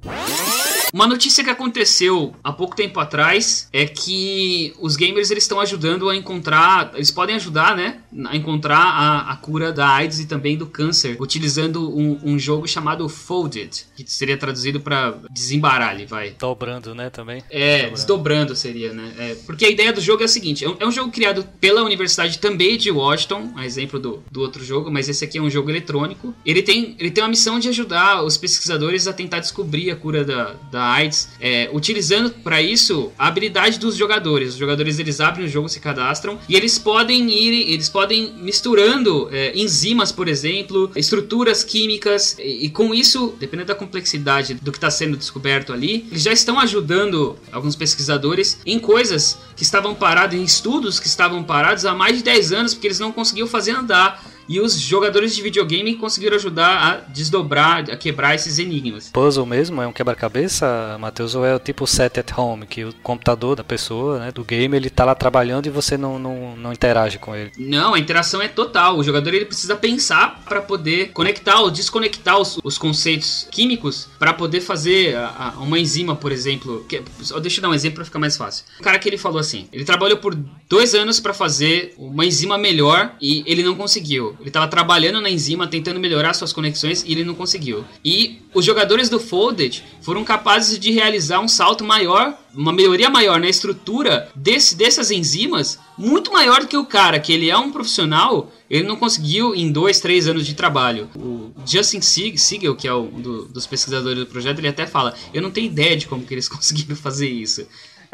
Uma 0.96 1.08
notícia 1.08 1.44
que 1.44 1.50
aconteceu 1.50 2.34
há 2.42 2.54
pouco 2.54 2.74
tempo 2.74 3.02
atrás 3.02 3.68
é 3.74 3.86
que 3.86 4.74
os 4.80 4.96
gamers 4.96 5.30
eles 5.30 5.44
estão 5.44 5.60
ajudando 5.60 6.10
a 6.10 6.16
encontrar, 6.16 6.92
eles 6.94 7.12
podem 7.12 7.36
ajudar, 7.36 7.76
né, 7.76 8.00
a 8.24 8.34
encontrar 8.34 8.78
a, 8.78 9.30
a 9.30 9.36
cura 9.36 9.74
da 9.74 9.90
AIDS 9.90 10.22
e 10.22 10.26
também 10.26 10.56
do 10.56 10.68
câncer, 10.68 11.18
utilizando 11.20 11.94
um, 11.94 12.18
um 12.24 12.40
jogo 12.40 12.66
chamado 12.66 13.10
Folded, 13.10 13.88
que 13.94 14.10
seria 14.10 14.38
traduzido 14.38 14.80
para 14.80 15.16
desembaralhe, 15.30 16.06
vai. 16.06 16.34
Dobrando, 16.40 16.96
né, 16.96 17.10
também. 17.10 17.44
É, 17.50 17.90
desdobrando 17.90 18.56
seria, 18.56 18.94
né? 18.94 19.14
É, 19.18 19.36
porque 19.46 19.66
a 19.66 19.70
ideia 19.70 19.92
do 19.92 20.00
jogo 20.00 20.22
é 20.22 20.26
a 20.26 20.30
seguinte: 20.30 20.64
é 20.64 20.70
um, 20.70 20.78
é 20.80 20.88
um 20.88 20.92
jogo 20.94 21.12
criado 21.12 21.46
pela 21.60 21.84
Universidade 21.84 22.40
também 22.40 22.78
de 22.78 22.90
Washington, 22.90 23.52
a 23.58 23.66
exemplo 23.66 24.00
do, 24.00 24.24
do 24.32 24.40
outro 24.40 24.64
jogo, 24.64 24.90
mas 24.90 25.10
esse 25.10 25.26
aqui 25.26 25.40
é 25.40 25.42
um 25.42 25.50
jogo 25.50 25.70
eletrônico. 25.70 26.34
Ele 26.46 26.62
tem, 26.62 26.96
ele 26.98 27.12
tem 27.12 27.22
uma 27.22 27.30
missão 27.30 27.60
de 27.60 27.68
ajudar 27.68 28.24
os 28.24 28.38
pesquisadores 28.38 29.10
a 29.10 29.14
tentar 29.14 29.42
descobrir 29.42 29.92
a 29.92 29.96
cura 29.98 30.24
da, 30.24 30.56
da 30.72 30.85
AIDS, 30.86 31.30
é, 31.40 31.70
utilizando 31.74 32.30
para 32.30 32.62
isso 32.62 33.12
a 33.18 33.28
habilidade 33.28 33.80
dos 33.80 33.96
jogadores. 33.96 34.54
Os 34.54 34.60
jogadores 34.60 35.00
eles 35.00 35.20
abrem 35.20 35.46
o 35.46 35.50
jogo, 35.50 35.70
se 35.70 35.80
cadastram 35.80 36.40
e 36.48 36.56
eles 36.56 36.78
podem 36.78 37.30
ir, 37.30 37.72
eles 37.72 37.90
podem 37.90 38.34
misturando 38.38 39.30
é, 39.32 39.58
enzimas, 39.58 40.12
por 40.12 40.28
exemplo, 40.28 40.92
estruturas 40.96 41.64
químicas 41.64 42.38
e, 42.40 42.66
e 42.66 42.70
com 42.70 42.94
isso, 42.94 43.36
dependendo 43.40 43.68
da 43.68 43.76
complexidade 43.76 44.56
do 44.56 44.72
que 44.72 44.78
está 44.78 44.90
sendo 44.92 45.18
descoberto 45.18 45.74
ali, 45.74 46.08
eles 46.10 46.24
já 46.24 46.32
estão 46.32 46.60
ajudando 46.60 47.38
alguns 47.52 47.76
pesquisadores 47.76 48.60
em 48.66 48.80
coisas 48.80 49.38
que 49.56 49.64
estavam 49.64 49.96
paradas, 49.96 50.38
em 50.38 50.44
estudos 50.44 51.00
que 51.00 51.08
estavam 51.08 51.44
parados 51.44 51.86
há 51.86 51.94
mais 51.94 52.18
de 52.18 52.24
10 52.24 52.52
anos 52.52 52.74
porque 52.74 52.88
eles 52.88 53.00
não 53.00 53.12
conseguiam 53.12 53.48
fazer 53.48 53.72
andar. 53.72 54.24
E 54.48 54.60
os 54.60 54.80
jogadores 54.80 55.36
de 55.36 55.42
videogame 55.42 55.96
conseguiram 55.96 56.36
ajudar 56.36 56.78
a 56.78 56.96
desdobrar, 57.12 57.90
a 57.90 57.98
quebrar 57.98 58.36
esses 58.36 58.60
enigmas. 58.60 59.10
Puzzle 59.12 59.46
mesmo? 59.46 59.82
É 59.82 59.88
um 59.88 59.94
quebra-cabeça, 59.94 60.98
Matheus? 61.00 61.36
Ou 61.36 61.46
é 61.46 61.56
o 61.56 61.60
tipo 61.60 61.88
set 61.88 62.20
at 62.20 62.32
home, 62.38 62.66
que 62.66 62.84
o 62.86 62.94
computador 63.02 63.56
da 63.56 63.64
pessoa, 63.64 64.20
né, 64.20 64.32
do 64.32 64.44
game, 64.44 64.76
ele 64.76 64.90
tá 64.90 65.06
lá 65.06 65.16
trabalhando 65.16 65.66
e 65.66 65.70
você 65.70 65.98
não, 65.98 66.20
não, 66.20 66.56
não 66.56 66.74
interage 66.74 67.18
com 67.18 67.36
ele? 67.36 67.52
Não, 67.58 67.94
a 67.94 68.00
interação 68.00 68.42
é 68.42 68.48
total. 68.48 68.98
O 68.98 69.04
jogador 69.04 69.34
ele 69.34 69.46
precisa 69.46 69.76
pensar 69.76 70.44
para 70.48 70.62
poder 70.62 71.10
conectar 71.12 71.60
ou 71.62 71.72
desconectar 71.72 72.38
os, 72.40 72.60
os 72.64 72.78
conceitos 72.78 73.48
químicos 73.52 74.08
para 74.20 74.34
poder 74.34 74.62
fazer 74.62 75.16
a- 75.16 75.54
a- 75.56 75.60
uma 75.62 75.80
enzima, 75.80 76.16
por 76.16 76.32
exemplo. 76.32 76.86
Que, 76.88 77.02
deixa 77.42 77.60
eu 77.60 77.62
dar 77.62 77.70
um 77.70 77.74
exemplo 77.74 77.96
para 77.98 78.06
ficar 78.06 78.20
mais 78.20 78.36
fácil. 78.38 78.66
O 78.80 78.84
cara 78.84 79.00
que 79.00 79.08
ele 79.10 79.18
falou 79.18 79.40
assim, 79.40 79.68
ele 79.72 79.86
trabalhou 79.86 80.18
por 80.18 80.36
dois 80.70 80.94
anos 80.94 81.20
para 81.20 81.34
fazer 81.34 81.94
uma 81.98 82.26
enzima 82.26 82.58
melhor 82.58 83.14
e 83.22 83.44
ele 83.46 83.64
não 83.64 83.76
conseguiu. 83.76 84.35
Ele 84.42 84.52
tava 84.52 84.68
trabalhando 84.68 85.22
na 85.22 85.30
enzima, 85.30 85.68
tentando 85.68 86.00
melhorar 86.00 86.34
suas 86.34 86.54
conexões 86.54 87.04
e 87.06 87.12
ele 87.12 87.24
não 87.24 87.34
conseguiu. 87.36 87.84
E 88.04 88.40
os 88.54 88.64
jogadores 88.66 89.10
do 89.10 89.20
Folded 89.20 89.84
foram 90.02 90.24
capazes 90.24 90.78
de 90.80 90.92
realizar 90.92 91.40
um 91.40 91.48
salto 91.48 91.84
maior, 91.84 92.38
uma 92.54 92.72
melhoria 92.72 93.10
maior 93.10 93.40
na 93.40 93.50
estrutura 93.50 94.30
desse, 94.36 94.76
dessas 94.76 95.12
enzimas, 95.12 95.78
muito 95.98 96.32
maior 96.32 96.62
do 96.62 96.68
que 96.68 96.78
o 96.78 96.86
cara, 96.86 97.20
que 97.20 97.34
ele 97.34 97.50
é 97.50 97.58
um 97.58 97.72
profissional, 97.72 98.52
ele 98.70 98.88
não 98.88 98.96
conseguiu 98.96 99.54
em 99.56 99.72
dois, 99.72 100.00
três 100.00 100.28
anos 100.28 100.46
de 100.46 100.54
trabalho. 100.54 101.10
O 101.16 101.52
Justin 101.66 102.02
Sieg- 102.02 102.38
Siegel, 102.38 102.76
que 102.76 102.88
é 102.88 102.94
um 102.94 103.08
do- 103.10 103.46
dos 103.46 103.66
pesquisadores 103.68 104.20
do 104.20 104.26
projeto, 104.26 104.60
ele 104.60 104.68
até 104.68 104.86
fala: 104.88 105.14
Eu 105.34 105.42
não 105.42 105.52
tenho 105.52 105.68
ideia 105.68 105.96
de 105.96 106.08
como 106.08 106.26
que 106.26 106.34
eles 106.34 106.48
conseguiram 106.50 106.96
fazer 106.96 107.30
isso. 107.30 107.66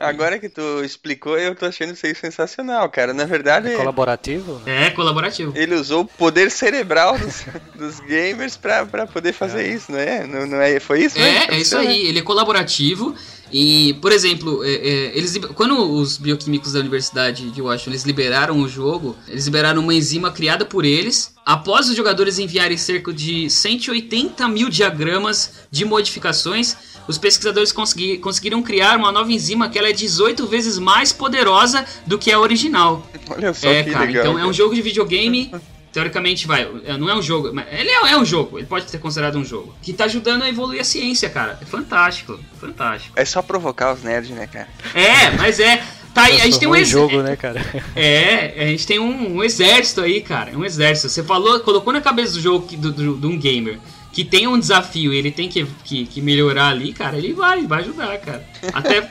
Agora 0.01 0.39
que 0.39 0.49
tu 0.49 0.83
explicou, 0.83 1.37
eu 1.37 1.55
tô 1.55 1.65
achando 1.65 1.93
isso 1.93 2.05
aí 2.05 2.15
sensacional, 2.15 2.89
cara. 2.89 3.13
Na 3.13 3.25
verdade, 3.25 3.69
É 3.69 3.75
colaborativo? 3.77 4.61
É 4.65 4.89
colaborativo. 4.89 5.53
ele 5.55 5.75
usou 5.75 6.01
o 6.01 6.05
poder 6.05 6.49
cerebral 6.51 7.17
dos, 7.17 7.43
dos 7.75 7.99
gamers 8.01 8.57
pra, 8.57 8.85
pra 8.85 9.07
poder 9.07 9.33
fazer 9.33 9.73
isso, 9.73 9.91
não 9.91 9.99
é? 9.99 10.25
Não, 10.25 10.45
não 10.47 10.61
é? 10.61 10.79
Foi 10.79 11.03
isso? 11.03 11.17
né? 11.17 11.45
É, 11.49 11.55
é 11.55 11.59
isso 11.59 11.77
aí. 11.77 12.07
Ele 12.07 12.19
é 12.19 12.21
colaborativo. 12.21 13.15
E, 13.53 13.95
por 13.95 14.13
exemplo, 14.13 14.63
é, 14.63 14.69
é, 14.71 15.17
eles, 15.17 15.37
quando 15.55 15.77
os 15.77 16.17
bioquímicos 16.17 16.71
da 16.71 16.79
Universidade 16.79 17.51
de 17.51 17.61
Washington 17.61 17.91
eles 17.91 18.03
liberaram 18.03 18.57
o 18.61 18.67
jogo, 18.67 19.13
eles 19.27 19.43
liberaram 19.43 19.81
uma 19.81 19.93
enzima 19.93 20.31
criada 20.31 20.63
por 20.63 20.85
eles. 20.85 21.33
Após 21.45 21.89
os 21.89 21.95
jogadores 21.97 22.39
enviarem 22.39 22.77
cerca 22.77 23.11
de 23.11 23.49
180 23.49 24.47
mil 24.47 24.69
diagramas 24.69 25.51
de 25.69 25.83
modificações, 25.83 26.77
os 27.07 27.17
pesquisadores 27.17 27.71
consegui- 27.71 28.17
conseguiram 28.17 28.61
criar 28.61 28.97
uma 28.97 29.11
nova 29.11 29.31
enzima 29.31 29.69
que 29.69 29.77
ela 29.77 29.89
é 29.89 29.93
18 29.93 30.45
vezes 30.47 30.77
mais 30.79 31.11
poderosa 31.11 31.85
do 32.05 32.17
que 32.17 32.31
a 32.31 32.39
original. 32.39 33.05
Olha 33.29 33.53
só 33.53 33.69
É, 33.69 33.83
que 33.83 33.91
cara, 33.91 34.05
legal. 34.05 34.21
então 34.23 34.33
é 34.33 34.41
um 34.41 34.45
cara. 34.45 34.53
jogo 34.53 34.75
de 34.75 34.81
videogame. 34.81 35.51
Teoricamente, 35.91 36.47
vai, 36.47 36.65
é, 36.85 36.95
não 36.97 37.09
é 37.09 37.15
um 37.15 37.21
jogo, 37.21 37.51
mas 37.53 37.65
ele 37.69 37.89
é, 37.89 38.11
é 38.13 38.17
um 38.17 38.23
jogo, 38.23 38.57
ele 38.57 38.65
pode 38.65 38.89
ser 38.89 38.97
considerado 38.99 39.35
um 39.37 39.43
jogo. 39.43 39.75
Que 39.81 39.91
tá 39.91 40.05
ajudando 40.05 40.43
a 40.43 40.47
evoluir 40.47 40.79
a 40.79 40.85
ciência, 40.85 41.29
cara. 41.29 41.59
É 41.61 41.65
fantástico, 41.65 42.39
fantástico. 42.61 43.11
É 43.19 43.25
só 43.25 43.41
provocar 43.41 43.93
os 43.93 44.01
nerds, 44.01 44.29
né, 44.31 44.47
cara? 44.47 44.69
É, 44.95 45.31
mas 45.31 45.59
é. 45.59 45.83
Tá 46.13 46.23
aí, 46.23 46.39
a 46.41 46.45
gente 46.45 46.59
tem 46.59 46.67
um 46.67 46.71
Transformou 46.71 46.75
em 46.75 46.79
ex- 46.79 46.89
jogo, 46.89 47.21
né, 47.21 47.35
cara? 47.37 47.61
É, 47.95 48.53
a 48.63 48.67
gente 48.67 48.87
tem 48.87 48.99
um, 48.99 49.35
um 49.37 49.43
exército 49.43 50.01
aí, 50.01 50.21
cara. 50.21 50.57
Um 50.57 50.63
exército. 50.63 51.09
Você 51.09 51.23
falou, 51.23 51.59
colocou 51.61 51.91
na 51.93 52.01
cabeça 52.01 52.33
do 52.33 52.41
jogo 52.41 52.67
que- 52.67 52.75
do, 52.77 52.91
do, 52.91 53.15
de 53.17 53.27
um 53.27 53.37
gamer 53.37 53.77
que 54.11 54.25
tem 54.25 54.47
um 54.47 54.59
desafio 54.59 55.13
e 55.13 55.17
ele 55.17 55.31
tem 55.31 55.47
que, 55.47 55.65
que, 55.83 56.05
que 56.05 56.21
melhorar 56.21 56.69
ali, 56.69 56.91
cara, 56.91 57.17
ele 57.17 57.33
vai, 57.33 57.65
vai 57.65 57.81
ajudar, 57.81 58.17
cara. 58.19 58.45
Até 58.73 59.07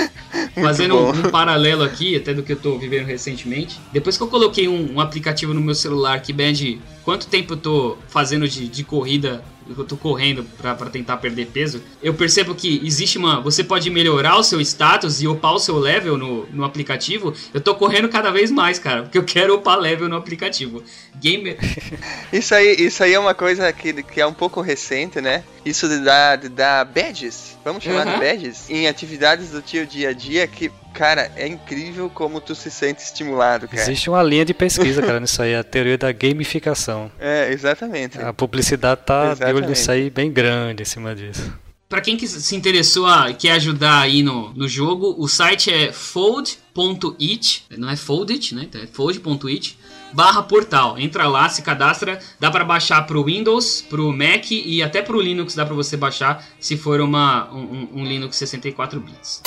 fazendo 0.60 0.96
um, 0.96 1.08
um 1.08 1.22
paralelo 1.30 1.82
aqui, 1.82 2.16
até 2.16 2.34
do 2.34 2.42
que 2.42 2.52
eu 2.52 2.56
tô 2.56 2.78
vivendo 2.78 3.06
recentemente. 3.06 3.80
Depois 3.92 4.16
que 4.16 4.22
eu 4.22 4.28
coloquei 4.28 4.68
um, 4.68 4.94
um 4.94 5.00
aplicativo 5.00 5.54
no 5.54 5.60
meu 5.60 5.74
celular 5.74 6.20
que 6.20 6.32
mede 6.32 6.80
quanto 7.02 7.26
tempo 7.26 7.54
eu 7.54 7.56
tô 7.56 7.98
fazendo 8.08 8.48
de, 8.48 8.68
de 8.68 8.84
corrida, 8.84 9.42
eu 9.68 9.84
tô 9.84 9.96
correndo 9.96 10.44
pra, 10.58 10.74
pra 10.74 10.90
tentar 10.90 11.16
perder 11.18 11.46
peso, 11.46 11.82
eu 12.02 12.14
percebo 12.14 12.54
que 12.54 12.80
existe 12.84 13.18
uma. 13.18 13.40
Você 13.40 13.62
pode 13.64 13.88
melhorar 13.90 14.36
o 14.36 14.42
seu 14.44 14.60
status 14.60 15.22
e 15.22 15.26
upar 15.28 15.54
o 15.54 15.58
seu 15.58 15.78
level 15.78 16.16
no, 16.18 16.46
no 16.46 16.64
aplicativo. 16.64 17.32
Eu 17.52 17.60
tô 17.60 17.74
correndo 17.74 18.08
cada 18.08 18.30
vez 18.30 18.50
mais, 18.50 18.78
cara, 18.78 19.02
porque 19.02 19.18
eu 19.18 19.24
quero 19.24 19.54
upar 19.54 19.78
level 19.78 20.08
no 20.08 20.16
aplicativo. 20.16 20.82
Gamer. 21.20 21.56
Isso 22.32 22.54
aí, 22.54 22.74
isso 22.78 23.02
aí 23.02 23.14
é 23.14 23.18
uma 23.18 23.34
coisa 23.34 23.72
que, 23.72 24.02
que 24.02 24.20
é 24.20 24.26
um 24.26 24.32
pouco 24.34 24.60
recente, 24.60 25.20
né? 25.20 25.44
Isso 25.64 25.88
de 25.88 25.98
dar, 26.00 26.36
de 26.36 26.48
dar 26.48 26.84
badges. 26.84 27.56
vamos 27.64 27.82
chamar 27.82 28.04
de 28.04 28.10
Uhum. 28.12 28.18
badges, 28.18 28.68
em 28.68 28.86
atividades 28.88 29.50
do 29.50 29.62
teu 29.62 29.86
dia 29.86 30.10
a 30.10 30.12
dia 30.12 30.46
que, 30.46 30.70
cara, 30.92 31.30
é 31.36 31.46
incrível 31.46 32.10
como 32.10 32.40
tu 32.40 32.54
se 32.54 32.70
sente 32.70 33.02
estimulado, 33.02 33.66
cara. 33.68 33.80
Existe 33.80 34.10
uma 34.10 34.22
linha 34.22 34.44
de 34.44 34.52
pesquisa, 34.52 35.00
cara, 35.00 35.20
nisso 35.20 35.40
aí, 35.40 35.54
a 35.54 35.62
teoria 35.64 35.96
da 35.96 36.12
gamificação. 36.12 37.10
É, 37.18 37.50
exatamente. 37.52 38.18
A 38.20 38.32
publicidade 38.32 39.00
tá 39.06 39.32
de 39.34 39.44
olho 39.56 39.64
Exatamente. 39.64 39.78
nisso 39.78 39.90
aí 39.90 40.10
bem 40.10 40.30
grande 40.32 40.82
em 40.82 40.86
cima 40.86 41.14
disso. 41.14 41.52
Pra 41.88 42.00
quem 42.00 42.16
que 42.16 42.26
se 42.26 42.56
interessou 42.56 43.06
a, 43.06 43.32
quer 43.32 43.52
ajudar 43.52 44.00
aí 44.00 44.22
no, 44.22 44.52
no 44.54 44.66
jogo, 44.66 45.14
o 45.18 45.28
site 45.28 45.70
é 45.70 45.92
fold.it, 45.92 47.64
não 47.76 47.88
é 47.88 47.96
foldit, 47.96 48.54
né? 48.54 48.62
Então 48.64 48.80
é 48.80 48.86
fold.it 48.86 49.78
barra 50.12 50.42
portal. 50.42 50.98
Entra 50.98 51.28
lá, 51.28 51.48
se 51.48 51.60
cadastra, 51.62 52.18
dá 52.40 52.50
pra 52.50 52.64
baixar 52.64 53.02
pro 53.02 53.22
Windows, 53.24 53.82
pro 53.88 54.12
Mac 54.12 54.50
e 54.50 54.82
até 54.82 55.02
pro 55.02 55.20
Linux 55.20 55.54
dá 55.54 55.64
pra 55.66 55.74
você 55.74 55.96
baixar 55.96 56.44
se 56.60 56.76
for 56.76 57.00
uma, 57.00 57.48
um, 57.52 57.58
um- 57.58 57.88
um 58.00 58.04
Linux 58.04 58.36
64 58.36 59.00
bits. 59.00 59.42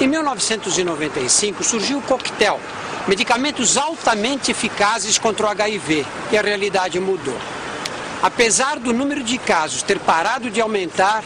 Em 0.00 0.08
1995 0.08 1.62
surgiu 1.62 1.98
o 1.98 2.02
coquetel, 2.02 2.60
medicamentos 3.06 3.76
altamente 3.76 4.50
eficazes 4.50 5.18
contra 5.18 5.46
o 5.46 5.50
HIV, 5.50 6.04
e 6.32 6.36
a 6.38 6.42
realidade 6.42 6.98
mudou. 6.98 7.38
Apesar 8.22 8.78
do 8.78 8.92
número 8.92 9.22
de 9.22 9.38
casos 9.38 9.82
ter 9.82 9.98
parado 9.98 10.50
de 10.50 10.60
aumentar, 10.60 11.24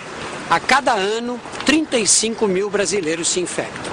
a 0.48 0.60
cada 0.60 0.92
ano 0.92 1.40
35 1.64 2.46
mil 2.46 2.70
brasileiros 2.70 3.28
se 3.28 3.40
infectam. 3.40 3.92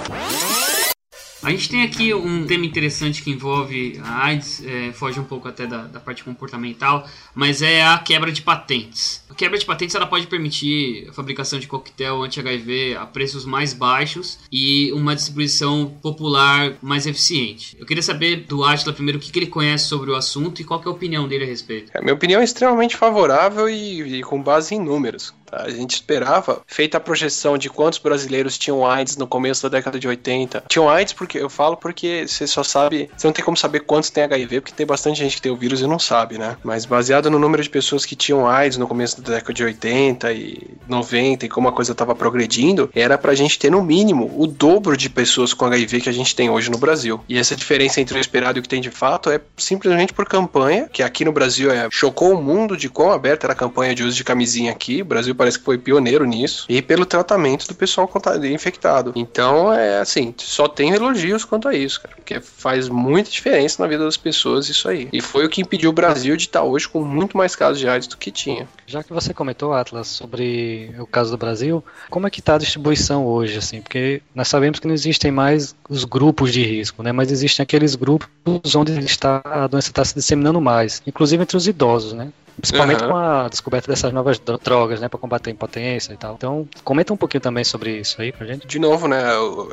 A 1.43 1.49
gente 1.49 1.69
tem 1.69 1.83
aqui 1.83 2.13
um 2.13 2.45
tema 2.45 2.65
interessante 2.65 3.23
que 3.23 3.31
envolve 3.31 3.99
a 4.03 4.25
AIDS, 4.25 4.63
é, 4.63 4.91
foge 4.91 5.19
um 5.19 5.23
pouco 5.23 5.47
até 5.47 5.65
da, 5.65 5.83
da 5.83 5.99
parte 5.99 6.23
comportamental, 6.23 7.07
mas 7.33 7.63
é 7.63 7.81
a 7.81 7.97
quebra 7.97 8.31
de 8.31 8.43
patentes. 8.43 9.23
A 9.27 9.33
quebra 9.33 9.57
de 9.57 9.65
patentes 9.65 9.95
ela 9.95 10.05
pode 10.05 10.27
permitir 10.27 11.07
a 11.09 11.13
fabricação 11.13 11.57
de 11.57 11.65
coquetel 11.65 12.21
anti-HIV 12.21 12.95
a 12.95 13.07
preços 13.07 13.43
mais 13.43 13.73
baixos 13.73 14.37
e 14.51 14.91
uma 14.93 15.15
distribuição 15.15 15.87
popular 16.01 16.75
mais 16.79 17.07
eficiente. 17.07 17.75
Eu 17.79 17.87
queria 17.87 18.03
saber 18.03 18.45
do 18.47 18.63
Atila 18.63 18.93
primeiro 18.93 19.17
o 19.17 19.21
que, 19.21 19.31
que 19.31 19.39
ele 19.39 19.47
conhece 19.47 19.85
sobre 19.87 20.11
o 20.11 20.15
assunto 20.15 20.61
e 20.61 20.63
qual 20.63 20.79
é 20.79 20.87
a 20.87 20.91
opinião 20.91 21.27
dele 21.27 21.45
a 21.45 21.47
respeito. 21.47 21.91
A 21.95 22.01
minha 22.01 22.13
opinião 22.13 22.39
é 22.39 22.43
extremamente 22.43 22.95
favorável 22.95 23.67
e, 23.67 24.19
e 24.19 24.21
com 24.21 24.41
base 24.43 24.75
em 24.75 24.79
números. 24.79 25.33
A 25.51 25.69
gente 25.69 25.95
esperava, 25.95 26.61
feita 26.65 26.97
a 26.97 26.99
projeção 26.99 27.57
de 27.57 27.69
quantos 27.69 27.99
brasileiros 27.99 28.57
tinham 28.57 28.85
AIDS 28.85 29.17
no 29.17 29.27
começo 29.27 29.63
da 29.63 29.77
década 29.77 29.99
de 29.99 30.07
80. 30.07 30.63
Tinham 30.67 30.89
AIDS 30.89 31.13
porque 31.13 31.37
eu 31.37 31.49
falo 31.49 31.75
porque 31.77 32.25
você 32.27 32.47
só 32.47 32.63
sabe, 32.63 33.09
você 33.15 33.27
não 33.27 33.33
tem 33.33 33.43
como 33.43 33.57
saber 33.57 33.81
quantos 33.81 34.09
tem 34.09 34.23
HIV, 34.23 34.61
porque 34.61 34.75
tem 34.75 34.85
bastante 34.85 35.19
gente 35.19 35.35
que 35.35 35.41
tem 35.41 35.51
o 35.51 35.55
vírus 35.55 35.81
e 35.81 35.87
não 35.87 35.99
sabe, 35.99 36.37
né? 36.37 36.57
Mas 36.63 36.85
baseado 36.85 37.29
no 37.29 37.39
número 37.39 37.61
de 37.61 37.69
pessoas 37.69 38.05
que 38.05 38.15
tinham 38.15 38.47
AIDS 38.47 38.77
no 38.77 38.87
começo 38.87 39.21
da 39.21 39.35
década 39.35 39.53
de 39.53 39.63
80 39.63 40.31
e 40.33 40.77
90 40.87 41.45
e 41.45 41.49
como 41.49 41.67
a 41.67 41.71
coisa 41.71 41.91
estava 41.91 42.15
progredindo, 42.15 42.89
era 42.93 43.17
pra 43.17 43.35
gente 43.35 43.59
ter 43.59 43.71
no 43.71 43.83
mínimo 43.83 44.33
o 44.37 44.47
dobro 44.47 44.95
de 44.95 45.09
pessoas 45.09 45.53
com 45.53 45.65
HIV 45.65 46.01
que 46.01 46.09
a 46.09 46.13
gente 46.13 46.35
tem 46.35 46.49
hoje 46.49 46.69
no 46.69 46.77
Brasil. 46.77 47.21
E 47.27 47.37
essa 47.37 47.55
diferença 47.55 47.99
entre 47.99 48.17
o 48.17 48.21
esperado 48.21 48.57
e 48.57 48.59
o 48.59 48.63
que 48.63 48.69
tem 48.69 48.81
de 48.81 48.91
fato 48.91 49.29
é 49.29 49.39
simplesmente 49.57 50.13
por 50.13 50.25
campanha, 50.25 50.89
que 50.91 51.03
aqui 51.03 51.25
no 51.25 51.31
Brasil 51.31 51.71
é, 51.71 51.87
chocou 51.91 52.33
o 52.33 52.41
mundo 52.41 52.77
de 52.77 52.89
quão 52.89 53.11
aberta 53.11 53.45
era 53.45 53.53
a 53.53 53.55
campanha 53.55 53.95
de 53.95 54.03
uso 54.03 54.15
de 54.15 54.23
camisinha 54.23 54.71
aqui. 54.71 55.01
O 55.01 55.05
Brasil 55.05 55.33
parece 55.41 55.57
que 55.57 55.65
foi 55.65 55.75
pioneiro 55.75 56.23
nisso. 56.23 56.67
E 56.69 56.83
pelo 56.83 57.03
tratamento 57.03 57.67
do 57.67 57.73
pessoal 57.73 58.07
infectado. 58.53 59.11
Então, 59.15 59.73
é 59.73 59.99
assim, 59.99 60.35
só 60.37 60.67
tem 60.67 60.91
elogios 60.91 61.43
quanto 61.43 61.67
a 61.67 61.73
isso, 61.73 61.99
cara. 61.99 62.13
Porque 62.15 62.39
faz 62.39 62.87
muita 62.87 63.31
diferença 63.31 63.81
na 63.81 63.89
vida 63.89 64.05
das 64.05 64.17
pessoas 64.17 64.69
isso 64.69 64.87
aí. 64.87 65.09
E 65.11 65.19
foi 65.19 65.43
o 65.43 65.49
que 65.49 65.59
impediu 65.59 65.89
o 65.89 65.93
Brasil 65.93 66.37
de 66.37 66.43
estar 66.43 66.61
hoje 66.61 66.87
com 66.87 67.03
muito 67.03 67.35
mais 67.35 67.55
casos 67.55 67.79
de 67.79 67.89
AIDS 67.89 68.07
do 68.07 68.17
que 68.17 68.29
tinha. 68.29 68.69
Já 68.85 69.01
que 69.01 69.11
você 69.11 69.33
comentou, 69.33 69.73
Atlas, 69.73 70.07
sobre 70.09 70.93
o 70.99 71.07
caso 71.07 71.31
do 71.31 71.37
Brasil, 71.37 71.83
como 72.11 72.27
é 72.27 72.29
que 72.29 72.39
está 72.39 72.55
a 72.55 72.59
distribuição 72.59 73.25
hoje, 73.25 73.57
assim? 73.57 73.81
Porque 73.81 74.21
nós 74.35 74.47
sabemos 74.47 74.79
que 74.79 74.85
não 74.85 74.93
existem 74.93 75.31
mais 75.31 75.75
os 75.89 76.03
grupos 76.03 76.53
de 76.53 76.63
risco, 76.63 77.01
né? 77.01 77.11
Mas 77.11 77.31
existem 77.31 77.63
aqueles 77.63 77.95
grupos 77.95 78.75
onde 78.75 78.99
está, 78.99 79.41
a 79.43 79.65
doença 79.65 79.89
está 79.89 80.05
se 80.05 80.13
disseminando 80.13 80.61
mais, 80.61 81.01
inclusive 81.07 81.41
entre 81.41 81.57
os 81.57 81.67
idosos, 81.67 82.13
né? 82.13 82.31
Principalmente 82.57 83.03
Aham. 83.03 83.11
com 83.11 83.17
a 83.17 83.47
descoberta 83.47 83.87
dessas 83.91 84.13
novas 84.13 84.37
dro- 84.39 84.59
drogas, 84.63 84.99
né? 85.01 85.07
Para 85.09 85.19
combater 85.19 85.49
a 85.49 85.53
impotência 85.53 86.13
e 86.13 86.17
tal. 86.17 86.35
Então, 86.35 86.67
comenta 86.83 87.13
um 87.13 87.17
pouquinho 87.17 87.41
também 87.41 87.63
sobre 87.63 87.97
isso 87.99 88.21
aí 88.21 88.31
pra 88.31 88.45
gente. 88.45 88.67
De 88.67 88.77
novo, 88.79 89.07
né, 89.07 89.23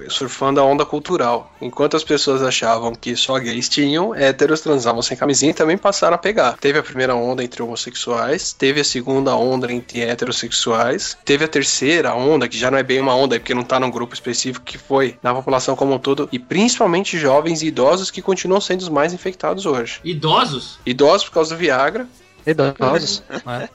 surfando 0.08 0.60
a 0.60 0.64
onda 0.64 0.84
cultural. 0.86 1.52
Enquanto 1.60 1.96
as 1.96 2.04
pessoas 2.04 2.42
achavam 2.42 2.94
que 2.94 3.14
só 3.16 3.38
gays 3.38 3.68
tinham, 3.68 4.14
héteros 4.14 4.60
transavam 4.60 5.02
sem 5.02 5.16
camisinha 5.16 5.50
e 5.50 5.54
também 5.54 5.76
passaram 5.76 6.14
a 6.14 6.18
pegar. 6.18 6.56
Teve 6.58 6.78
a 6.78 6.82
primeira 6.82 7.14
onda 7.14 7.42
entre 7.44 7.62
homossexuais, 7.62 8.52
teve 8.52 8.80
a 8.80 8.84
segunda 8.84 9.34
onda 9.36 9.70
entre 9.72 10.00
heterossexuais, 10.00 11.16
teve 11.24 11.44
a 11.44 11.48
terceira 11.48 12.14
onda, 12.14 12.48
que 12.48 12.56
já 12.56 12.70
não 12.70 12.78
é 12.78 12.82
bem 12.82 13.00
uma 13.00 13.14
onda, 13.14 13.38
porque 13.38 13.54
não 13.54 13.64
tá 13.64 13.78
num 13.78 13.90
grupo 13.90 14.14
específico, 14.14 14.64
que 14.64 14.78
foi 14.78 15.16
na 15.22 15.34
população 15.34 15.76
como 15.76 15.94
um 15.94 15.98
todo, 15.98 16.28
e 16.32 16.38
principalmente 16.38 17.18
jovens 17.18 17.62
e 17.62 17.66
idosos 17.66 18.10
que 18.10 18.22
continuam 18.22 18.60
sendo 18.60 18.80
os 18.80 18.88
mais 18.88 19.12
infectados 19.12 19.66
hoje. 19.66 20.00
Idosos? 20.04 20.78
Idosos 20.86 21.24
por 21.28 21.34
causa 21.34 21.54
do 21.54 21.58
Viagra, 21.58 22.06
Idosos, 22.46 23.22
né? 23.44 23.68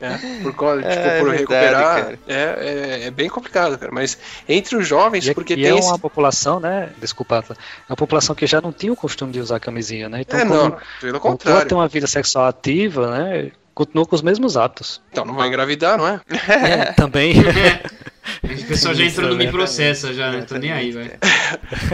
é, 0.00 0.42
por, 0.42 0.54
causa, 0.56 0.82
tipo, 0.82 0.92
É, 0.92 1.20
por 1.20 1.30
recuperar. 1.30 2.12
É, 2.28 2.34
é, 2.34 3.00
é 3.06 3.10
bem 3.10 3.28
complicado, 3.28 3.76
cara. 3.78 3.90
Mas 3.92 4.16
entre 4.48 4.76
os 4.76 4.86
jovens, 4.86 5.26
E, 5.26 5.30
é- 5.30 5.34
porque 5.34 5.54
e 5.54 5.56
tem 5.56 5.66
é 5.66 5.78
esse 5.78 5.88
uma 5.88 5.98
população, 5.98 6.60
né? 6.60 6.90
Desculpa, 7.00 7.44
é 7.48 7.54
uma 7.92 7.96
população 7.96 8.34
que 8.34 8.46
já 8.46 8.60
não 8.60 8.72
tinha 8.72 8.92
o 8.92 8.96
costume 8.96 9.32
de 9.32 9.40
usar 9.40 9.58
camisinha, 9.60 10.08
né? 10.08 10.20
Então, 10.20 10.38
É, 10.38 10.46
quando 10.46 10.70
não, 10.70 10.78
pelo 11.00 11.20
contrário. 11.20 11.68
ter 11.68 11.74
uma 11.74 11.88
vida 11.88 12.06
sexual 12.06 12.46
ativa, 12.46 13.10
né? 13.10 13.50
Continuou 13.74 14.06
com 14.06 14.14
os 14.14 14.20
mesmos 14.22 14.56
hábitos. 14.56 15.00
Então 15.10 15.24
não 15.24 15.34
vai 15.34 15.48
engravidar, 15.48 15.96
não 15.96 16.06
é? 16.06 16.20
É, 16.28 16.92
também. 16.92 17.34
O 18.58 18.66
pessoal 18.66 18.94
já 18.94 19.04
entrou 19.04 19.28
no 19.30 19.36
Me. 19.36 19.50
Processa, 19.50 20.12
já, 20.14 20.30
né? 20.30 20.42
Tô 20.46 20.56
nem 20.56 20.72
aí, 20.72 20.90
velho. 20.92 21.12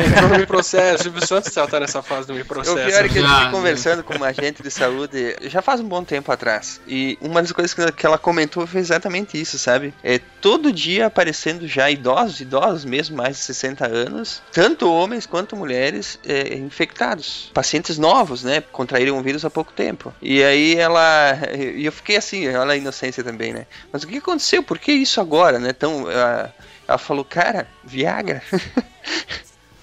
Entrou 0.09 0.29
no 0.31 0.39
Me 0.39 0.47
Processo. 0.47 1.01
O 1.01 1.03
Silvio 1.05 1.27
Santos 1.27 1.53
já 1.53 1.67
tá 1.67 1.81
nessa 1.81 2.03
fase 2.03 2.27
do 2.27 2.35
Me 2.35 2.43
O 2.43 2.45
Processo. 2.45 2.77
pior 2.77 3.05
é 3.05 3.09
que 3.09 3.19
eu 3.19 3.25
estive 3.27 3.51
conversando 3.51 4.03
com 4.05 4.15
uma 4.15 4.27
agente 4.29 4.63
de 4.63 4.71
saúde 4.71 5.37
já 5.43 5.61
faz 5.63 5.81
um 5.81 5.89
bom 5.89 6.05
tempo 6.05 6.31
atrás. 6.31 6.81
E 6.87 7.19
uma 7.21 7.41
das 7.43 7.53
coisas 7.53 7.73
que- 7.75 7.93
que 7.93 8.07
ela 8.07 8.19
comentou 8.19 8.67
foi 8.67 8.81
exatamente 8.81 9.41
isso, 9.41 9.59
sabe? 9.59 9.93
É 10.05 10.19
todo 10.41 10.73
dia 10.73 11.07
aparecendo 11.07 11.67
já 11.67 11.91
idosos, 11.91 12.41
idosos 12.41 12.85
mesmo, 12.85 13.17
mais 13.17 13.37
de 13.37 13.43
60 13.43 13.87
anos, 13.87 14.43
tanto 14.53 14.91
homens 14.93 15.27
quanto 15.27 15.57
mulheres 15.57 16.19
é, 16.27 16.55
infectados. 16.55 17.51
Pacientes 17.55 17.99
novos, 17.99 18.43
né? 18.45 18.63
Contraíram 18.73 19.19
o 19.19 19.23
vírus 19.23 19.45
há 19.45 19.51
pouco 19.51 19.73
tempo. 19.73 20.13
E 20.21 20.43
aí 20.43 20.77
ela. 20.77 21.39
E 21.77 21.85
eu 21.85 21.93
fiquei 21.93 22.17
assim, 22.17 22.49
olha 22.55 22.73
a 22.73 22.77
inocência 22.77 23.25
também, 23.25 23.53
né? 23.53 23.67
Mas 23.93 24.03
o 24.03 24.07
que 24.07 24.19
aconteceu? 24.19 24.63
Por 24.63 24.79
que 24.79 24.93
isso 24.93 25.21
agora, 25.21 25.59
né? 25.59 25.73
Tão. 25.73 26.07
Ela- 26.47 26.55
ela 26.89 26.99
falou, 26.99 27.25
cara, 27.25 27.67
Viagra. 27.85 28.43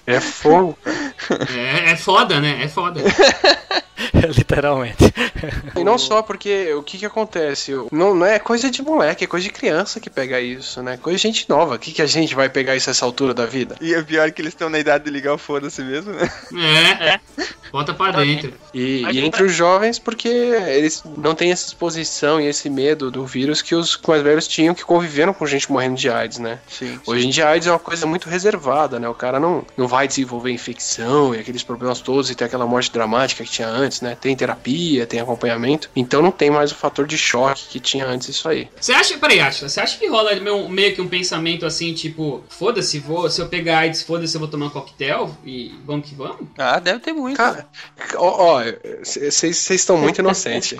É 0.06 0.20
fogo. 0.20 0.76
É, 1.56 1.92
é 1.92 1.96
foda, 1.96 2.38
né? 2.38 2.62
É 2.62 2.68
foda. 2.68 3.00
Literalmente. 4.36 5.02
E 5.74 5.82
não 5.82 5.96
só 5.96 6.20
porque 6.22 6.74
o 6.74 6.82
que 6.82 6.98
que 6.98 7.06
acontece? 7.06 7.72
Não, 7.90 8.14
não 8.14 8.26
é 8.26 8.38
coisa 8.38 8.70
de 8.70 8.82
moleque, 8.82 9.24
é 9.24 9.26
coisa 9.26 9.44
de 9.44 9.50
criança 9.52 10.00
que 10.00 10.10
pega 10.10 10.38
isso, 10.40 10.82
né? 10.82 10.98
Coisa 10.98 11.16
de 11.16 11.22
gente 11.22 11.48
nova. 11.48 11.76
O 11.76 11.78
que 11.78 11.90
que 11.90 12.02
a 12.02 12.06
gente 12.06 12.34
vai 12.34 12.50
pegar 12.50 12.76
isso 12.76 12.90
a 12.90 12.92
essa 12.92 13.04
altura 13.04 13.32
da 13.32 13.46
vida? 13.46 13.76
E 13.80 13.94
é 13.94 14.02
pior 14.02 14.30
que 14.30 14.42
eles 14.42 14.52
estão 14.52 14.68
na 14.68 14.78
idade 14.78 15.04
de 15.04 15.10
ligar 15.10 15.32
o 15.32 15.38
foda-se 15.38 15.82
mesmo, 15.82 16.12
né? 16.12 16.30
É. 17.00 17.20
Bota 17.74 17.92
pra 17.92 18.12
dentro. 18.12 18.54
E, 18.72 19.02
e 19.12 19.18
entre 19.18 19.42
os 19.42 19.52
jovens, 19.52 19.98
porque 19.98 20.28
eles 20.28 21.02
não 21.16 21.34
têm 21.34 21.50
essa 21.50 21.66
exposição 21.66 22.40
e 22.40 22.46
esse 22.46 22.70
medo 22.70 23.10
do 23.10 23.26
vírus 23.26 23.60
que 23.60 23.74
os 23.74 24.00
mais 24.06 24.22
velhos 24.22 24.46
tinham 24.46 24.72
que 24.76 24.84
conviveram 24.84 25.34
com 25.34 25.44
gente 25.44 25.72
morrendo 25.72 25.96
de 25.96 26.08
AIDS, 26.08 26.38
né? 26.38 26.60
Sim. 26.68 27.00
Hoje 27.04 27.26
em 27.26 27.30
dia, 27.30 27.48
a 27.48 27.50
AIDS 27.50 27.66
é 27.66 27.72
uma 27.72 27.80
coisa 27.80 28.06
muito 28.06 28.28
reservada, 28.28 29.00
né? 29.00 29.08
O 29.08 29.14
cara 29.14 29.40
não, 29.40 29.66
não 29.76 29.88
vai 29.88 30.06
desenvolver 30.06 30.52
infecção 30.52 31.34
e 31.34 31.40
aqueles 31.40 31.64
problemas 31.64 31.98
todos 31.98 32.30
e 32.30 32.36
ter 32.36 32.44
aquela 32.44 32.64
morte 32.64 32.92
dramática 32.92 33.42
que 33.42 33.50
tinha 33.50 33.66
antes, 33.66 34.00
né? 34.00 34.16
Tem 34.20 34.36
terapia, 34.36 35.04
tem 35.04 35.18
acompanhamento. 35.18 35.90
Então 35.96 36.22
não 36.22 36.30
tem 36.30 36.52
mais 36.52 36.70
o 36.70 36.76
fator 36.76 37.08
de 37.08 37.18
choque 37.18 37.64
que 37.70 37.80
tinha 37.80 38.06
antes 38.06 38.28
isso 38.28 38.48
aí. 38.48 38.68
Você 38.80 38.92
acha, 38.92 39.18
peraí, 39.18 39.40
Atila, 39.40 39.68
você 39.68 39.80
acha 39.80 39.98
que 39.98 40.06
rola 40.06 40.32
meio, 40.36 40.68
meio 40.68 40.94
que 40.94 41.02
um 41.02 41.08
pensamento 41.08 41.66
assim, 41.66 41.92
tipo, 41.92 42.44
foda-se, 42.48 43.00
vou, 43.00 43.28
se 43.28 43.40
eu 43.40 43.48
pegar 43.48 43.78
AIDS, 43.78 44.02
foda-se, 44.02 44.36
eu 44.36 44.38
vou 44.38 44.48
tomar 44.48 44.66
um 44.66 44.70
coquetel 44.70 45.36
e 45.44 45.74
vamos 45.84 46.08
que 46.08 46.14
vamos? 46.14 46.46
Ah, 46.56 46.78
deve 46.78 47.00
ter 47.00 47.12
muito. 47.12 47.36
Cara, 47.36 47.63
ó, 48.16 48.62
vocês 49.02 49.70
estão 49.70 49.96
muito 49.96 50.20
inocentes. 50.20 50.78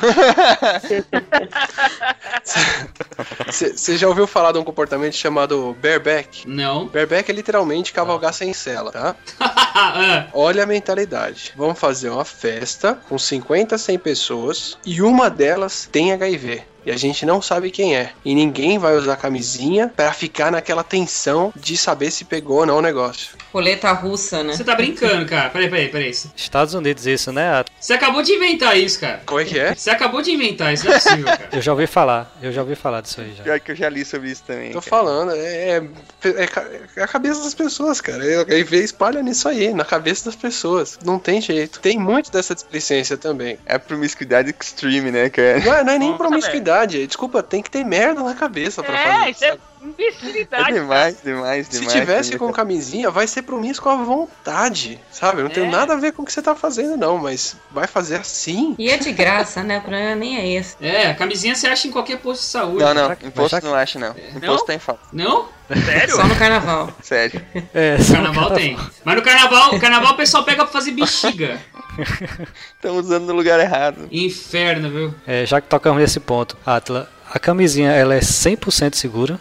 Você 3.47 3.97
já 3.97 4.09
ouviu 4.09 4.27
falar 4.27 4.53
de 4.53 4.59
um 4.59 4.65
comportamento 4.65 5.15
chamado 5.15 5.77
bareback? 5.81 6.49
Não. 6.49 6.87
Bareback 6.87 7.31
é 7.31 7.35
literalmente 7.35 7.93
cavalgar 7.93 8.33
sem 8.33 8.53
cela, 8.53 8.91
tá? 8.91 9.17
Olha 10.33 10.63
a 10.63 10.67
mentalidade. 10.67 11.53
Vamos 11.57 11.79
fazer 11.79 12.11
uma 12.11 12.25
festa 12.25 12.99
com 13.09 13.19
50, 13.19 13.77
100 13.79 13.99
pessoas 13.99 14.79
e 14.85 15.03
uma 15.03 15.31
delas 15.31 15.89
tem 15.91 16.13
HIV. 16.13 16.63
E 16.87 16.91
a 16.91 16.97
gente 16.97 17.25
não 17.25 17.41
sabe 17.41 17.71
quem 17.71 17.97
é. 17.97 18.13
E 18.25 18.35
ninguém 18.35 18.79
vai 18.79 18.95
usar 18.95 19.17
camisinha 19.17 19.91
pra 19.95 20.13
ficar 20.13 20.53
naquela 20.53 20.85
tensão 20.85 21.53
de 21.57 21.77
saber 21.77 22.11
se 22.11 22.27
pegou 22.27 22.59
ou 22.59 22.67
não 22.67 22.79
o 22.79 22.83
negócio. 22.83 23.31
Roleta 23.55 23.93
russa, 23.93 24.43
né? 24.43 24.53
Você 24.53 24.65
tá 24.65 24.75
brincando, 24.75 25.25
cara. 25.27 25.49
Peraí, 25.49 25.71
peraí, 25.71 25.89
peraí. 25.89 26.11
Estados 26.11 26.75
Unidos 26.75 27.07
isso, 27.07 27.31
né? 27.31 27.65
Você 27.79 27.93
acabou 27.93 28.21
de 28.21 28.33
inventar 28.33 28.77
isso, 28.77 28.99
cara. 28.99 29.23
Como 29.25 29.39
é 29.39 29.45
que 29.45 29.57
é? 29.57 29.73
Você 29.77 29.91
acabou 29.91 30.21
de 30.21 30.33
inventar 30.33 30.75
isso, 30.75 30.85
não 30.85 30.93
é 30.93 30.99
possível, 30.99 31.25
cara. 31.25 31.49
Eu 31.53 31.63
já 31.63 31.71
ouvi 31.71 31.87
falar, 31.87 32.37
eu 32.43 32.51
já 32.51 32.63
ouvi 32.63 32.75
falar 32.75 33.01
disso 33.01 33.21
aí 33.21 33.33
já. 33.39 33.45
Pior 33.45 33.61
que 33.61 33.71
eu 33.71 33.77
já 33.77 33.89
li 33.89 34.05
sobre 34.05 34.29
isso 34.33 34.43
também. 34.45 34.73
Tô 34.73 34.81
cara. 34.81 34.91
falando, 34.91 35.33
é, 35.37 35.77
é, 35.77 35.83
é 36.25 36.49
é 36.97 37.03
a 37.03 37.07
cabeça 37.07 37.45
das 37.45 37.55
pessoas, 37.55 38.01
cara. 38.01 38.25
É, 38.27 38.45
Aí 38.55 38.65
vê 38.65 38.83
espalha 38.83 39.23
nisso 39.23 39.49
aí, 39.49 39.73
na 39.73 39.85
cabeça 39.85 40.25
das 40.25 40.35
pessoas. 40.37 40.99
Não 41.05 41.21
tem 41.21 41.41
jeito. 41.41 41.79
Tem 41.79 41.97
muito 41.97 42.33
dessa 42.33 42.57
displicência 42.57 43.17
também. 43.17 43.57
É 43.65 43.79
promiscuidade 43.79 44.53
extreme, 44.59 45.13
né, 45.13 45.31
cara? 45.31 45.61
Não 45.61 45.75
é, 45.75 45.85
não 45.85 45.93
é 45.93 45.99
nem 45.99 46.09
Nossa, 46.11 46.19
promiscuidade. 46.25 47.07
Desculpa, 47.07 47.41
tem 47.43 47.63
que 47.63 47.71
ter 47.71 47.85
merda 47.85 48.21
na 48.23 48.35
cabeça 48.35 48.83
pra 48.83 48.99
É, 48.99 49.13
fazer. 49.19 49.31
isso 49.31 49.45
é 49.45 49.59
sabe? 49.85 50.03
É 50.03 50.07
imbecilidade. 50.07 50.73
demais, 50.73 51.17
demais, 51.23 51.67
Se 51.67 51.73
demais. 51.79 51.93
tivesse 51.93 52.31
demais. 52.31 52.47
com 52.49 52.53
camisinha, 52.53 53.11
vai 53.11 53.27
ser 53.27 53.43
promíscuo 53.43 53.91
à 53.91 53.97
vontade, 53.97 55.01
sabe? 55.11 55.43
Não 55.43 55.51
tem 55.51 55.65
É. 55.65 55.71
nada 55.71 55.95
a 55.95 55.97
ver 55.97 56.13
com 56.13 56.23
o 56.23 56.25
que 56.25 56.33
você 56.33 56.43
tá 56.43 56.55
fazendo, 56.55 56.97
não, 56.97 57.19
mas 57.19 57.57
vai 57.71 57.87
fazer 57.87 58.17
assim. 58.17 58.75
E 58.79 58.89
é 58.91 58.97
de 58.97 59.13
graça, 59.13 59.63
né? 59.63 59.79
O 59.79 59.83
problema 59.83 60.15
nem 60.15 60.37
é 60.37 60.49
esse. 60.59 60.77
É, 60.81 61.09
a 61.11 61.15
camisinha 61.15 61.55
você 61.55 61.67
acha 61.67 61.87
em 61.89 61.91
qualquer 61.91 62.19
posto 62.19 62.41
de 62.43 62.47
saúde. 62.49 62.85
Não, 62.85 62.95
não, 62.95 63.13
imposto 63.13 63.61
não 63.63 63.75
acha, 63.75 63.99
não. 63.99 64.15
Imposto 64.37 64.67
tem 64.67 64.79
falta, 64.79 65.03
Não? 65.13 65.49
Sério? 65.87 66.17
Só 66.17 66.25
no 66.27 66.37
carnaval. 66.37 66.91
sério. 67.03 67.41
É, 67.73 67.97
No 68.05 68.05
carnaval 68.15 68.51
tem. 68.51 68.77
Mas 69.03 69.17
no 69.17 69.23
carnaval, 69.23 69.75
o 69.75 69.81
carnaval 69.81 70.13
o 70.13 70.17
pessoal 70.17 70.45
pega 70.45 70.63
pra 70.65 70.73
fazer 70.73 70.91
bexiga. 70.91 71.59
Estão 72.77 72.97
usando 72.99 73.27
no 73.27 73.33
lugar 73.33 73.59
errado. 73.61 74.07
Inferno, 74.13 74.91
viu? 74.91 75.15
É, 75.27 75.47
já 75.47 75.61
que 75.61 75.69
tocamos 75.69 76.01
nesse 76.03 76.21
ponto, 76.21 76.57
Atla, 76.67 77.09
a 77.33 77.39
camisinha 77.39 77.91
ela 77.93 78.15
é 78.15 78.21
100% 78.21 78.95
segura 78.95 79.41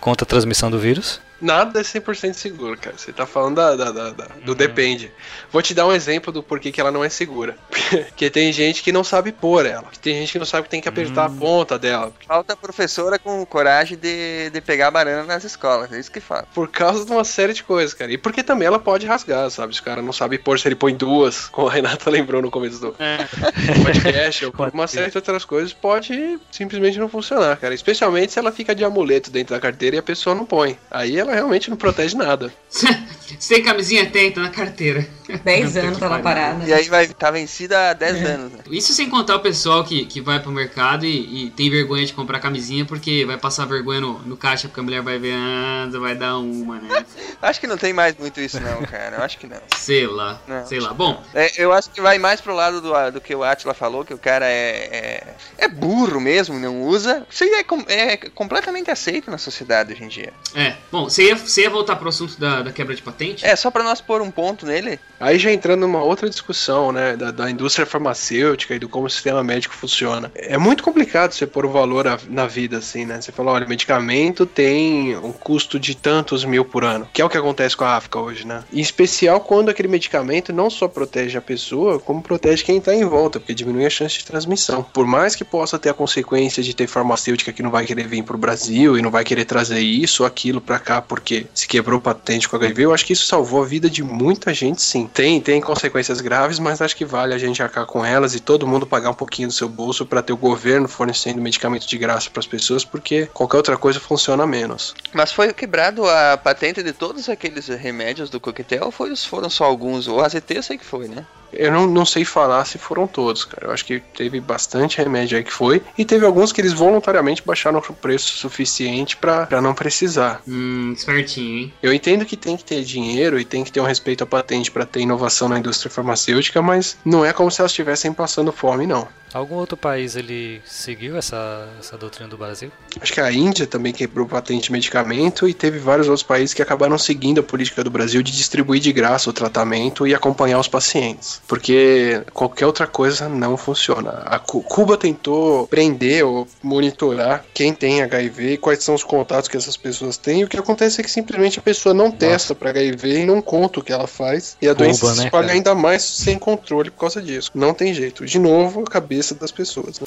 contra 0.00 0.24
a 0.24 0.26
transmissão 0.26 0.70
do 0.70 0.78
vírus? 0.78 1.20
Nada 1.40 1.80
é 1.80 1.82
100% 1.82 2.34
seguro, 2.34 2.76
cara. 2.78 2.96
Você 2.98 3.12
tá 3.12 3.26
falando 3.26 3.56
da, 3.56 3.74
da- 3.76 3.90
da- 3.92 4.10
da- 4.10 4.24
Uhum. 4.36 4.44
do 4.46 4.54
depende. 4.54 5.10
Vou 5.50 5.62
te 5.62 5.72
dar 5.74 5.86
um 5.86 5.92
exemplo 5.92 6.32
do 6.32 6.42
porquê 6.42 6.70
que 6.70 6.80
ela 6.80 6.90
não 6.90 7.02
é 7.04 7.08
segura. 7.08 7.56
Porque 8.08 8.30
tem 8.30 8.52
gente 8.52 8.82
que 8.82 8.92
não 8.92 9.02
sabe 9.02 9.32
pôr 9.32 9.66
ela. 9.66 9.84
Tem 10.00 10.14
gente 10.14 10.32
que 10.32 10.38
não 10.38 10.46
sabe 10.46 10.64
que 10.64 10.70
tem 10.70 10.80
que 10.80 10.88
apertar 10.88 11.28
Hum. 11.30 11.34
a 11.34 11.38
ponta 11.38 11.78
dela. 11.78 12.12
Falta 12.26 12.54
professora 12.56 13.18
com 13.18 13.44
coragem 13.46 13.96
de, 13.98 14.50
de 14.50 14.60
pegar 14.60 14.88
a 14.88 14.90
banana 14.90 15.24
nas 15.24 15.42
escolas, 15.44 15.92
é 15.92 15.98
isso 15.98 16.10
que 16.10 16.20
fala. 16.20 16.46
Por 16.54 16.68
causa 16.68 17.04
de 17.04 17.10
uma 17.10 17.24
série 17.24 17.52
de 17.52 17.62
coisas, 17.64 17.94
cara. 17.94 18.12
E 18.12 18.18
porque 18.18 18.42
também 18.42 18.66
ela 18.66 18.78
pode 18.78 19.06
rasgar, 19.06 19.50
sabe? 19.50 19.74
Se 19.74 19.80
o 19.80 19.84
cara 19.84 20.02
não 20.02 20.12
sabe 20.12 20.38
pôr, 20.38 20.58
se 20.58 20.68
ele 20.68 20.74
põe 20.76 20.94
duas, 20.94 21.46
como 21.52 21.68
a 21.68 21.72
Renata 21.72 22.08
lembrou 22.10 22.40
no 22.42 22.50
começo 22.50 22.80
do 22.80 22.94
É. 22.98 23.18
podcast, 23.82 24.44
ou 24.46 24.52
uma 24.72 24.86
série 24.86 25.10
de 25.10 25.18
outras 25.18 25.44
coisas, 25.44 25.72
pode 25.72 26.38
simplesmente 26.50 26.98
não 26.98 27.08
funcionar, 27.08 27.56
cara. 27.56 27.74
Especialmente 27.74 28.32
se 28.32 28.38
ela 28.38 28.52
fica 28.52 28.74
de 28.74 28.84
amuleto 28.84 29.30
dentro 29.30 29.54
da 29.54 29.60
carteira 29.60 29.96
e 29.96 29.98
a 29.98 30.02
pessoa 30.02 30.34
não 30.34 30.44
põe. 30.46 30.78
Aí 30.90 31.18
ela 31.18 31.29
realmente 31.34 31.70
não 31.70 31.76
protege 31.76 32.16
nada. 32.16 32.52
Você 33.38 33.54
tem 33.54 33.62
camisinha? 33.64 34.06
Tem, 34.08 34.30
tá 34.32 34.40
na 34.40 34.50
carteira. 34.50 35.06
10 35.44 35.76
anos 35.76 35.98
tá 35.98 36.08
lá 36.08 36.18
parada. 36.18 36.64
E 36.64 36.72
aí 36.72 36.88
vai 36.88 37.04
estar 37.04 37.14
tá 37.14 37.30
vencida 37.30 37.90
há 37.90 37.92
10 37.92 38.24
anos, 38.24 38.52
né? 38.52 38.58
Isso 38.70 38.92
sem 38.92 39.08
contar 39.08 39.36
o 39.36 39.40
pessoal 39.40 39.84
que, 39.84 40.04
que 40.04 40.20
vai 40.20 40.40
pro 40.40 40.50
mercado 40.50 41.06
e, 41.06 41.46
e 41.46 41.50
tem 41.50 41.70
vergonha 41.70 42.04
de 42.04 42.12
comprar 42.12 42.40
camisinha 42.40 42.84
porque 42.84 43.24
vai 43.24 43.36
passar 43.38 43.64
vergonha 43.64 44.00
no, 44.00 44.18
no 44.20 44.36
caixa 44.36 44.66
porque 44.66 44.80
a 44.80 44.82
mulher 44.82 45.02
vai 45.02 45.18
ver, 45.18 45.34
ah, 45.34 45.88
vai 46.00 46.16
dar 46.16 46.36
uma, 46.38 46.80
né? 46.80 47.04
Acho 47.40 47.60
que 47.60 47.66
não 47.66 47.76
tem 47.78 47.92
mais 47.92 48.16
muito 48.18 48.40
isso 48.40 48.60
não, 48.60 48.82
cara. 48.82 49.16
Eu 49.16 49.22
acho 49.22 49.38
que 49.38 49.46
não. 49.46 49.60
Sei 49.76 50.06
lá, 50.06 50.40
Não. 50.46 50.66
sei 50.66 50.80
lá. 50.80 50.92
Bom, 50.92 51.22
É, 51.32 51.62
eu 51.62 51.72
acho 51.72 51.90
que 51.90 52.00
vai 52.00 52.18
mais 52.18 52.40
pro 52.40 52.54
lado 52.54 52.80
do, 52.80 53.10
do 53.12 53.20
que 53.20 53.34
o 53.34 53.42
Atila 53.44 53.72
falou, 53.72 54.04
que 54.04 54.12
o 54.12 54.18
cara 54.18 54.46
é, 54.46 55.24
é, 55.58 55.64
é 55.64 55.68
burro 55.68 56.20
mesmo, 56.20 56.58
não 56.58 56.82
usa. 56.82 57.26
Isso 57.30 57.44
aí 57.44 57.50
é, 57.88 58.12
é 58.12 58.16
completamente 58.16 58.90
aceito 58.90 59.30
na 59.30 59.38
sociedade 59.38 59.92
hoje 59.92 60.04
em 60.04 60.08
dia. 60.08 60.32
é. 60.54 60.74
Bom, 60.90 61.04
você 61.04 61.24
ia, 61.28 61.36
você 61.36 61.62
ia 61.62 61.70
voltar 61.70 61.96
pro 61.96 62.08
assunto 62.08 62.38
da, 62.38 62.62
da 62.62 62.72
quebra 62.72 62.94
de 62.94 63.02
patente? 63.02 63.19
É, 63.42 63.54
só 63.56 63.70
pra 63.70 63.82
nós 63.82 64.00
pôr 64.00 64.22
um 64.22 64.30
ponto 64.30 64.64
nele. 64.66 64.98
Aí 65.18 65.38
já 65.38 65.52
entrando 65.52 65.80
numa 65.80 66.02
outra 66.02 66.28
discussão, 66.30 66.90
né, 66.92 67.16
da, 67.16 67.30
da 67.30 67.50
indústria 67.50 67.84
farmacêutica 67.84 68.74
e 68.74 68.78
do 68.78 68.88
como 68.88 69.06
o 69.06 69.10
sistema 69.10 69.44
médico 69.44 69.74
funciona. 69.74 70.30
É 70.34 70.56
muito 70.56 70.82
complicado 70.82 71.32
você 71.32 71.46
pôr 71.46 71.66
o 71.66 71.70
valor 71.70 72.06
a- 72.08 72.18
na 72.28 72.46
vida, 72.46 72.78
assim, 72.78 73.04
né? 73.04 73.20
Você 73.20 73.30
fala, 73.30 73.52
olha, 73.52 73.66
medicamento 73.66 74.46
tem 74.46 75.16
um 75.18 75.32
custo 75.32 75.78
de 75.78 75.94
tantos 75.94 76.44
mil 76.44 76.64
por 76.64 76.84
ano, 76.84 77.08
que 77.12 77.20
é 77.20 77.24
o 77.24 77.28
que 77.28 77.36
acontece 77.36 77.76
com 77.76 77.84
a 77.84 77.96
África 77.96 78.18
hoje, 78.18 78.46
né? 78.46 78.64
Em 78.72 78.80
especial 78.80 79.40
quando 79.40 79.68
aquele 79.68 79.88
medicamento 79.88 80.52
não 80.52 80.70
só 80.70 80.88
protege 80.88 81.36
a 81.36 81.42
pessoa, 81.42 81.98
como 81.98 82.22
protege 82.22 82.64
quem 82.64 82.80
tá 82.80 82.94
em 82.94 83.04
volta, 83.04 83.38
porque 83.38 83.54
diminui 83.54 83.84
a 83.84 83.90
chance 83.90 84.18
de 84.18 84.24
transmissão. 84.24 84.82
Por 84.82 85.06
mais 85.06 85.36
que 85.36 85.44
possa 85.44 85.78
ter 85.78 85.90
a 85.90 85.94
consequência 85.94 86.62
de 86.62 86.74
ter 86.74 86.86
farmacêutica 86.86 87.52
que 87.52 87.62
não 87.62 87.70
vai 87.70 87.84
querer 87.84 88.06
vir 88.06 88.22
pro 88.22 88.38
Brasil 88.38 88.96
e 88.96 89.02
não 89.02 89.10
vai 89.10 89.24
querer 89.24 89.44
trazer 89.44 89.80
isso 89.80 90.22
ou 90.22 90.26
aquilo 90.26 90.60
pra 90.60 90.78
cá 90.78 91.02
porque 91.02 91.46
se 91.54 91.66
quebrou 91.68 92.00
patente 92.00 92.48
com 92.48 92.56
HIV, 92.56 92.84
eu 92.84 92.94
acho 92.94 93.04
que 93.04 93.09
isso 93.12 93.26
salvou 93.26 93.62
a 93.62 93.66
vida 93.66 93.88
de 93.90 94.02
muita 94.02 94.52
gente, 94.54 94.82
sim. 94.82 95.08
Tem, 95.12 95.40
tem 95.40 95.60
consequências 95.60 96.20
graves, 96.20 96.58
mas 96.58 96.80
acho 96.80 96.96
que 96.96 97.04
vale 97.04 97.34
a 97.34 97.38
gente 97.38 97.62
arcar 97.62 97.86
com 97.86 98.04
elas 98.04 98.34
e 98.34 98.40
todo 98.40 98.66
mundo 98.66 98.86
pagar 98.86 99.10
um 99.10 99.14
pouquinho 99.14 99.48
do 99.48 99.54
seu 99.54 99.68
bolso 99.68 100.06
pra 100.06 100.22
ter 100.22 100.32
o 100.32 100.36
governo 100.36 100.88
fornecendo 100.88 101.40
medicamento 101.40 101.86
de 101.86 101.98
graça 101.98 102.30
pras 102.30 102.46
pessoas, 102.46 102.84
porque 102.84 103.26
qualquer 103.32 103.56
outra 103.56 103.76
coisa 103.76 104.00
funciona 104.00 104.46
menos. 104.46 104.94
Mas 105.12 105.32
foi 105.32 105.52
quebrado 105.52 106.08
a 106.08 106.36
patente 106.36 106.82
de 106.82 106.92
todos 106.92 107.28
aqueles 107.28 107.68
remédios 107.68 108.30
do 108.30 108.40
coquetel 108.40 108.86
ou 108.86 108.90
foi, 108.90 109.14
foram 109.16 109.50
só 109.50 109.64
alguns? 109.64 110.06
O 110.08 110.20
AZT 110.20 110.54
eu 110.54 110.62
sei 110.62 110.78
que 110.78 110.84
foi, 110.84 111.08
né? 111.08 111.26
Eu 111.52 111.72
não, 111.72 111.86
não 111.86 112.04
sei 112.04 112.24
falar 112.24 112.64
se 112.64 112.78
foram 112.78 113.06
todos, 113.06 113.44
cara. 113.44 113.66
Eu 113.66 113.72
acho 113.72 113.84
que 113.84 114.00
teve 114.00 114.40
bastante 114.40 114.98
remédio 114.98 115.36
aí 115.36 115.44
que 115.44 115.52
foi. 115.52 115.82
E 115.98 116.04
teve 116.04 116.24
alguns 116.24 116.52
que 116.52 116.60
eles 116.60 116.72
voluntariamente 116.72 117.42
baixaram 117.44 117.78
o 117.78 117.92
preço 117.92 118.36
suficiente 118.36 119.16
pra 119.16 119.46
pra 119.46 119.60
não 119.60 119.74
precisar. 119.74 120.42
Hum, 120.46 120.92
espertinho, 120.96 121.58
hein? 121.58 121.72
Eu 121.82 121.92
entendo 121.92 122.24
que 122.24 122.36
tem 122.36 122.56
que 122.56 122.64
ter 122.64 122.82
dinheiro 122.84 122.99
e 123.08 123.44
tem 123.44 123.64
que 123.64 123.72
ter 123.72 123.80
um 123.80 123.84
respeito 123.84 124.24
à 124.24 124.26
patente 124.26 124.70
pra 124.70 124.84
ter 124.86 125.00
inovação 125.00 125.48
na 125.48 125.58
indústria 125.58 125.90
farmacêutica, 125.90 126.60
mas 126.60 126.96
não 127.04 127.24
é 127.24 127.32
como 127.32 127.50
se 127.50 127.60
elas 127.60 127.70
estivessem 127.72 128.12
passando 128.12 128.52
fome, 128.52 128.86
não. 128.86 129.08
Algum 129.32 129.54
outro 129.54 129.76
país 129.76 130.16
ele 130.16 130.60
seguiu 130.64 131.16
essa, 131.16 131.68
essa 131.78 131.96
doutrina 131.96 132.28
do 132.28 132.36
Brasil? 132.36 132.68
Acho 133.00 133.12
que 133.12 133.20
a 133.20 133.30
Índia 133.30 133.64
também 133.64 133.92
quebrou 133.92 134.26
patente 134.26 134.64
de 134.64 134.72
medicamento 134.72 135.48
e 135.48 135.54
teve 135.54 135.78
vários 135.78 136.08
outros 136.08 136.24
países 136.24 136.52
que 136.52 136.60
acabaram 136.60 136.98
seguindo 136.98 137.38
a 137.38 137.42
política 137.44 137.84
do 137.84 137.90
Brasil 137.92 138.24
de 138.24 138.32
distribuir 138.32 138.80
de 138.80 138.92
graça 138.92 139.30
o 139.30 139.32
tratamento 139.32 140.04
e 140.04 140.16
acompanhar 140.16 140.58
os 140.58 140.66
pacientes. 140.66 141.40
Porque 141.46 142.22
qualquer 142.32 142.66
outra 142.66 142.88
coisa 142.88 143.28
não 143.28 143.56
funciona. 143.56 144.10
A 144.26 144.40
Cu- 144.40 144.62
Cuba 144.64 144.96
tentou 144.96 145.68
prender 145.68 146.24
ou 146.26 146.48
monitorar 146.60 147.44
quem 147.54 147.72
tem 147.72 148.02
HIV 148.02 148.54
e 148.54 148.58
quais 148.58 148.82
são 148.82 148.96
os 148.96 149.04
contatos 149.04 149.48
que 149.48 149.56
essas 149.56 149.76
pessoas 149.76 150.16
têm. 150.16 150.40
E 150.40 150.44
o 150.44 150.48
que 150.48 150.56
acontece 150.58 151.00
é 151.00 151.04
que 151.04 151.10
simplesmente 151.10 151.60
a 151.60 151.62
pessoa 151.62 151.94
não 151.94 152.10
testa 152.10 152.52
para 152.52 152.70
HIV 152.80 153.22
e 153.22 153.26
não 153.26 153.40
conta 153.40 153.80
o 153.80 153.82
que 153.82 153.92
ela 153.92 154.06
faz. 154.06 154.56
E 154.60 154.68
a 154.68 154.74
doença 154.74 155.06
se 155.06 155.18
né, 155.18 155.24
espalha 155.26 155.46
cara? 155.46 155.56
ainda 155.56 155.74
mais 155.74 156.02
sem 156.02 156.38
controle 156.38 156.90
por 156.90 157.00
causa 157.00 157.22
disso. 157.22 157.50
Não 157.54 157.72
tem 157.74 157.94
jeito. 157.94 158.24
De 158.24 158.38
novo, 158.38 158.82
a 158.82 158.90
cabeça 158.90 159.34
das 159.34 159.50
pessoas. 159.52 160.00
né? 160.00 160.06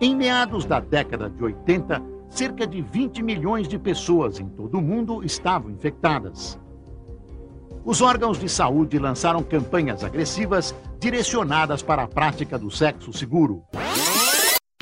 Em 0.00 0.14
meados 0.14 0.64
da 0.64 0.80
década 0.80 1.28
de 1.30 1.42
80, 1.42 2.02
cerca 2.30 2.66
de 2.66 2.82
20 2.82 3.22
milhões 3.22 3.68
de 3.68 3.78
pessoas 3.78 4.38
em 4.38 4.48
todo 4.48 4.78
o 4.78 4.82
mundo 4.82 5.24
estavam 5.24 5.70
infectadas. 5.70 6.58
Os 7.84 8.00
órgãos 8.00 8.38
de 8.38 8.48
saúde 8.48 8.98
lançaram 8.98 9.42
campanhas 9.44 10.02
agressivas 10.02 10.74
direcionadas 10.98 11.82
para 11.82 12.02
a 12.02 12.08
prática 12.08 12.58
do 12.58 12.68
sexo 12.68 13.12
seguro. 13.12 13.62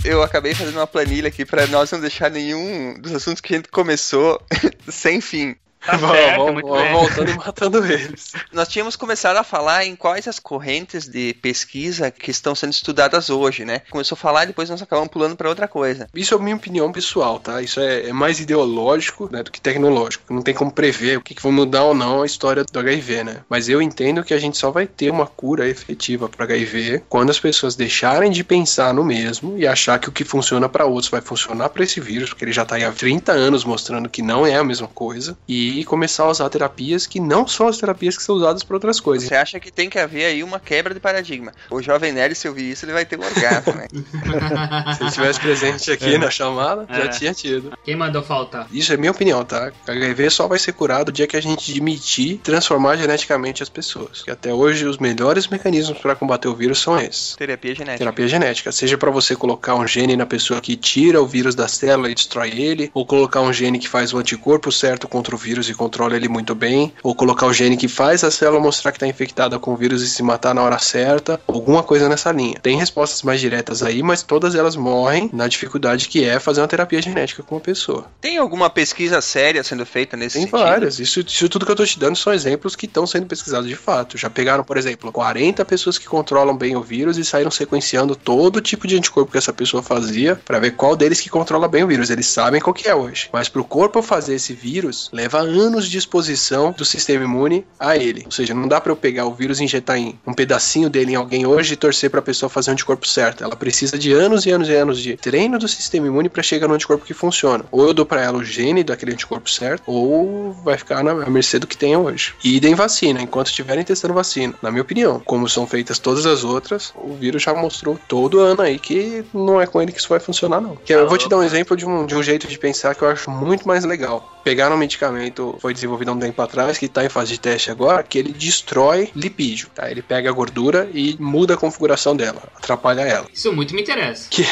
Eu 0.03 0.23
acabei 0.23 0.55
fazendo 0.55 0.77
uma 0.77 0.87
planilha 0.87 1.29
aqui 1.29 1.45
pra 1.45 1.67
nós 1.67 1.91
não 1.91 2.01
deixar 2.01 2.31
nenhum 2.31 2.99
dos 3.01 3.15
assuntos 3.15 3.41
que 3.41 3.55
a 3.55 3.57
gente 3.57 3.69
começou 3.69 4.41
sem 4.89 5.21
fim. 5.21 5.55
Tá 5.85 5.97
Vamos- 5.97 6.17
certo, 6.17 6.37
vamos- 6.39 6.53
muito 6.55 6.69
vamos 6.69 6.83
bem. 6.83 6.93
voltando 6.93 7.31
e 7.31 7.37
matando 7.37 7.85
eles. 7.93 8.33
Nós 8.53 8.69
tínhamos 8.69 8.97
começado 8.97 9.37
a 9.37 9.45
falar 9.45 9.85
em 9.85 9.95
quais 9.95 10.27
as 10.27 10.39
correntes 10.39 11.07
de 11.07 11.35
pesquisa 11.35 12.11
que 12.11 12.31
estão 12.31 12.55
sendo 12.55 12.73
estudadas 12.73 13.29
hoje, 13.31 13.65
né? 13.65 13.83
Começou 13.91 14.17
a 14.17 14.19
falar 14.19 14.45
e 14.45 14.47
depois 14.49 14.71
nós 14.71 14.81
acabamos 14.81 15.11
pulando 15.11 15.37
pra 15.37 15.49
outra 15.49 15.69
coisa. 15.69 16.09
Isso 16.15 16.35
é 16.35 16.39
a 16.39 16.41
minha 16.41 16.57
opinião 16.57 16.91
pessoal, 16.91 17.39
tá? 17.39 17.61
Isso 17.61 17.81
é, 17.81 18.09
é 18.09 18.13
mais 18.13 18.41
ideológico 18.41 19.29
né, 19.31 19.43
do 19.43 19.51
que 19.51 19.61
tecnológico. 19.61 20.33
Não 20.33 20.43
tem 20.43 20.55
como 20.55 20.71
prever 20.73 21.19
o 21.19 21.21
que, 21.21 21.35
que 21.35 21.43
vai 21.43 21.53
mudar 21.53 21.85
ou 21.85 21.95
não 21.95 22.23
a 22.23 22.27
história 22.27 22.65
do 22.65 22.79
HIV, 22.79 23.25
né? 23.25 23.37
Mas 23.49 23.69
eu 23.69 23.83
entendo 23.83 24.25
que 24.25 24.33
a 24.35 24.39
gente 24.39 24.57
só 24.57 24.71
vai 24.71 24.87
ter 24.87 25.11
uma 25.11 25.27
cura 25.27 25.69
efetiva 25.69 26.29
para 26.29 26.45
HIV 26.45 27.03
quando 27.09 27.31
as 27.31 27.39
pessoas 27.39 27.77
deixarem 27.77 28.31
de 28.31 28.43
pensar 28.43 28.95
no 28.95 29.05
mesmo 29.05 29.59
e 29.59 29.67
achar 29.67 29.99
que 29.99 30.09
o 30.09 30.13
que 30.13 30.25
funciona 30.25 30.69
para 30.69 30.87
outros 30.87 31.11
vai 31.11 31.21
funcionar 31.21 31.69
para 31.69 31.85
esse 31.85 32.01
vírus, 32.01 32.31
porque 32.31 32.45
ele 32.45 32.53
já 32.53 32.65
tá 32.65 32.77
aí 32.77 32.85
há 32.85 32.93
30 32.93 33.33
anos 33.33 33.65
mostrando 33.65 34.09
que 34.09 34.23
não 34.23 34.47
é 34.47 34.57
a 34.57 34.65
mesma 34.65 34.89
coisa, 34.89 35.37
e 35.47 35.74
começar 35.83 36.25
a 36.25 36.31
usar 36.31 36.49
terapias 36.51 37.07
que 37.07 37.19
não 37.19 37.47
são 37.49 37.67
as 37.67 37.79
terapias 37.79 38.17
que 38.19 38.23
são 38.23 38.35
usadas 38.37 38.63
para 38.63 38.77
outras 38.77 39.01
coisas. 39.01 39.27
Você 39.27 39.35
acha 39.35 39.59
que 39.59 39.73
tem 39.73 39.89
que 39.89 39.99
haver 39.99 40.27
aí 40.27 40.43
uma 40.45 40.61
quebra 40.61 40.93
de 40.93 41.01
paradigma. 41.01 41.53
O 41.71 41.81
jovem 41.81 42.13
nerd, 42.13 42.35
se 42.35 42.47
ouvir 42.47 42.71
isso, 42.71 42.85
ele 42.85 42.93
vai 42.93 43.07
ter 43.07 43.19
um 43.19 43.25
orgasmo, 43.25 43.73
né? 43.75 43.89
Se 44.95 45.01
ele 45.01 45.09
estivesse 45.09 45.41
presente 45.41 45.91
aqui 45.91 46.15
É. 46.15 46.19
na 46.19 46.31
chamada, 46.31 46.87
já 46.91 47.05
É. 47.05 47.09
tinha 47.09 47.33
tido. 47.33 47.73
Quem 47.85 47.97
mandou 47.97 48.23
faltar? 48.23 48.67
Isso 48.71 48.93
é 48.93 48.97
minha 48.97 49.11
opinião, 49.11 49.45
tá? 49.45 49.73
HIV 49.89 50.31
só 50.31 50.47
vai 50.47 50.59
ser 50.59 50.73
curado 50.73 51.09
o 51.09 51.13
dia 51.13 51.27
que 51.27 51.37
a 51.37 51.41
gente 51.41 51.71
admitir 51.73 52.39
transformar 52.43 52.97
geneticamente 52.97 53.63
as 53.63 53.69
pessoas. 53.69 54.23
Que 54.23 54.31
até 54.31 54.53
hoje 54.53 54.85
os 54.87 54.99
melhores 54.99 55.49
mecanismos 55.49 55.99
para 55.99 56.15
combater 56.15 56.49
o 56.49 56.55
vírus 56.55 56.79
são 56.81 56.99
esses. 56.99 57.35
Terapia 57.37 57.75
genética. 57.75 57.99
Terapia 57.99 58.29
genética, 58.29 58.73
seja 58.73 58.99
para 58.99 59.11
você 59.11 59.35
colocar 59.35 59.75
um 59.75 59.87
gene 59.87 60.17
na 60.17 60.27
pessoa 60.27 60.61
que 60.61 60.77
tira 60.77 61.21
o 61.23 61.27
vírus 61.27 61.55
da 61.55 61.69
célula 61.69 62.11
e 62.11 62.15
destrói 62.15 62.51
ele, 62.51 62.91
ou 62.93 63.07
colocar 63.07 63.41
um 63.41 63.53
gene 63.53 63.79
que 63.79 63.89
faz 63.89 64.13
o 64.13 64.19
anticorpo 64.19 64.71
certo 64.71 65.09
contra 65.09 65.35
o 65.35 65.39
vírus 65.39 65.64
vírus 65.65 65.69
e 65.69 65.75
controla 65.75 66.17
ele 66.17 66.29
muito 66.29 66.55
bem, 66.55 66.93
ou 67.03 67.15
colocar 67.15 67.47
o 67.47 67.53
gene 67.53 67.77
que 67.77 67.89
faz 67.89 68.23
a 68.25 68.31
célula 68.31 68.61
mostrar 68.61 68.93
que 68.93 68.97
está 68.97 69.07
infectada 69.07 69.59
com 69.59 69.73
o 69.73 69.77
vírus 69.77 70.03
e 70.03 70.09
se 70.09 70.23
matar 70.23 70.55
na 70.55 70.63
hora 70.63 70.79
certa, 70.79 71.41
alguma 71.47 71.83
coisa 71.83 72.09
nessa 72.09 72.31
linha. 72.33 72.59
Tem 72.63 72.77
respostas 72.77 73.23
mais 73.23 73.41
diretas 73.41 73.83
aí, 73.83 74.03
mas 74.03 74.23
todas 74.23 74.55
elas 74.55 74.77
morrem 74.77 75.31
na 75.33 75.49
dificuldade 75.49 76.09
que 76.09 76.25
é 76.25 76.39
fazer 76.39 76.61
uma 76.61 76.69
terapia 76.69 77.01
genética 77.01 77.43
com 77.43 77.55
uma 77.57 77.61
pessoa. 77.61 78.07
Tem 78.21 78.39
alguma 78.39 78.69
pesquisa 78.71 79.21
séria 79.21 79.63
sendo 79.63 79.85
feita 79.87 80.17
nesse 80.17 80.35
Tem 80.35 80.47
sentido? 80.47 80.61
várias. 80.61 80.99
Isso, 80.99 81.21
isso 81.21 81.49
tudo 81.49 81.67
que 81.67 81.73
eu 81.73 81.77
tô 81.77 81.85
te 81.85 81.99
dando 81.99 82.17
são 82.17 82.33
exemplos 82.33 82.77
que 82.77 82.87
estão 82.87 83.07
sendo 83.07 83.27
pesquisados 83.27 83.69
de 83.69 83.77
fato. 83.77 84.19
Já 84.19 84.29
pegaram, 84.31 84.65
por 84.65 84.77
exemplo, 84.77 85.13
40 85.13 85.65
pessoas 85.65 85.99
que 85.99 86.07
controlam 86.07 86.57
bem 86.57 86.77
o 86.77 86.83
vírus 86.83 87.19
e 87.19 87.25
saíram 87.25 87.51
sequenciando 87.51 88.17
todo 88.17 88.61
tipo 88.61 88.87
de 88.87 88.97
anticorpo 88.97 89.33
que 89.33 89.39
essa 89.39 89.53
pessoa 89.53 89.83
fazia 89.83 90.37
para 90.45 90.59
ver 90.59 90.73
qual 90.73 90.97
deles 90.97 91.21
que 91.21 91.29
controla 91.29 91.69
bem 91.69 91.85
o 91.85 91.87
vírus. 91.87 92.11
Eles 92.11 92.27
sabem 92.27 92.61
qual 92.61 92.75
que 92.75 92.89
é 92.89 92.95
hoje. 92.95 93.29
Mas 93.33 93.49
pro 93.49 93.65
corpo 93.65 94.03
fazer 94.03 94.35
esse 94.35 94.53
vírus, 94.53 95.09
leva 95.13 95.44
anos 95.45 95.89
de 95.89 95.99
exposição 95.99 96.73
do 96.73 96.85
sistema 96.85 97.25
imune 97.25 97.65
a 97.79 97.97
ele. 97.97 98.23
Ou 98.25 98.33
seja, 98.33 98.55
não 98.55 98.69
dá 98.69 98.81
para 98.81 98.93
eu 98.93 98.97
pegar 98.97 99.27
o 99.27 99.35
vírus 99.35 99.61
e 99.61 99.65
injetar 99.65 99.97
em 99.97 100.19
um 100.27 100.33
pedacinho 100.33 100.91
dele 100.91 101.13
em 101.13 101.17
alguém 101.17 101.47
hoje 101.47 101.75
e 101.75 101.77
torcer 101.77 102.11
pra 102.11 102.23
pessoa 102.23 102.51
fazer 102.51 102.71
o 102.71 102.73
anticorpo 102.73 103.07
certo. 103.07 103.45
Ela 103.45 103.57
precisa 103.57 103.99
de 103.99 104.13
anos 104.13 104.47
e 104.47 104.51
anos 104.51 104.69
e 104.69 104.75
anos 104.75 105.01
de 105.01 105.17
treino 105.17 105.59
do 105.59 105.69
sistema 105.69 106.07
imune 106.07 106.29
para 106.29 106.43
chegar 106.43 106.69
no 106.69 106.75
anticorpo 106.75 107.05
que 107.05 107.15
funciona. 107.15 107.65
Ou 107.71 107.87
eu 107.87 107.95
dou 107.95 108.07
para 108.07 108.23
ela 108.23 108.39
o 108.39 108.45
gene 108.45 108.83
daquele 108.83 109.13
anticorpo 109.13 109.51
certo, 109.51 109.83
ou 109.87 110.53
vai 110.53 110.77
ficar 110.77 111.03
na 111.03 111.15
mercê 111.15 111.59
do 111.59 111.67
que 111.67 111.77
tem 111.77 111.97
hoje. 111.97 112.35
E 112.43 112.57
idem 112.57 112.75
vacina, 112.75 113.21
enquanto 113.21 113.49
estiverem 113.49 113.85
testando 113.85 114.15
vacina. 114.15 114.55
Na 114.63 114.71
minha 114.71 114.83
opinião, 114.83 115.21
como 115.25 115.49
são 115.49 115.67
feitas 115.67 115.99
todas 115.99 116.27
as 116.27 116.45
outras, 116.45 116.93
o 116.97 117.15
vírus 117.15 117.43
já 117.43 117.55
mostrou 117.55 117.99
todo 118.09 118.41
ano 118.41 118.63
aí 118.63 118.79
que 118.79 119.25
não 119.33 119.61
é 119.61 119.67
com 119.67 119.81
ele 119.81 119.93
que 119.93 119.99
isso 119.99 120.09
vai 120.09 120.21
funcionar, 120.21 120.61
não. 120.61 120.77
Que 120.77 120.95
eu 120.95 121.09
vou 121.09 121.19
te 121.19 121.29
dar 121.29 121.39
um 121.39 121.43
exemplo 121.43 121.77
de 121.77 121.87
um, 121.87 122.07
de 122.07 122.15
um 122.15 122.23
jeito 122.23 122.47
de 122.47 122.59
pensar 122.59 122.95
que 122.95 123.03
eu 123.03 123.09
acho 123.09 123.31
muito 123.31 123.67
mais 123.67 123.85
legal. 123.85 124.41
Pegaram 124.45 124.77
um 124.77 124.79
medicamento, 124.79 125.34
foi 125.59 125.75
desenvolvido 125.75 126.11
há 126.11 126.15
um 126.15 126.19
tempo 126.19 126.41
atrás, 126.41 126.79
que 126.79 126.87
está 126.87 127.05
em 127.05 127.09
fase 127.09 127.33
de 127.33 127.41
teste 127.41 127.71
agora, 127.71 128.03
que 128.03 128.19
ele 128.19 128.33
destrói 128.33 129.11
lipídio, 129.15 129.69
tá? 129.75 129.91
Ele 129.91 130.03
pega 130.03 130.29
a 130.29 130.33
gordura 130.33 130.89
e 130.93 131.17
muda 131.19 131.55
a 131.55 131.57
configuração 131.57 132.17
dela, 132.17 132.43
atrapalha 132.57 133.03
ela. 133.03 133.27
Isso 133.33 133.53
muito 133.53 133.75
me 133.75 133.83
interessa. 133.83 134.29
Que... 134.31 134.47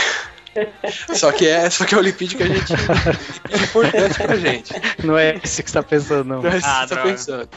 Só 1.15 1.33
que 1.33 1.47
é, 1.47 1.69
só 1.71 1.85
que 1.85 1.95
é 1.95 1.99
o 1.99 2.01
lipídio 2.01 2.37
que 2.37 2.43
a 2.43 2.47
gente 2.47 2.73
é 3.51 3.57
importante 3.57 4.19
pra 4.19 4.37
gente. 4.37 4.73
Não 5.03 5.17
é 5.17 5.41
isso 5.43 5.63
que 5.63 5.71
você 5.71 5.75
tá 5.79 5.83
pensando, 5.83 6.25
não. 6.25 6.43
Não 6.43 6.51
é 6.51 6.59
isso 6.59 6.67
Ah, 6.67 6.83
que 6.83 6.89
você 6.89 6.95
tá 6.95 7.03
pensando. 7.03 7.49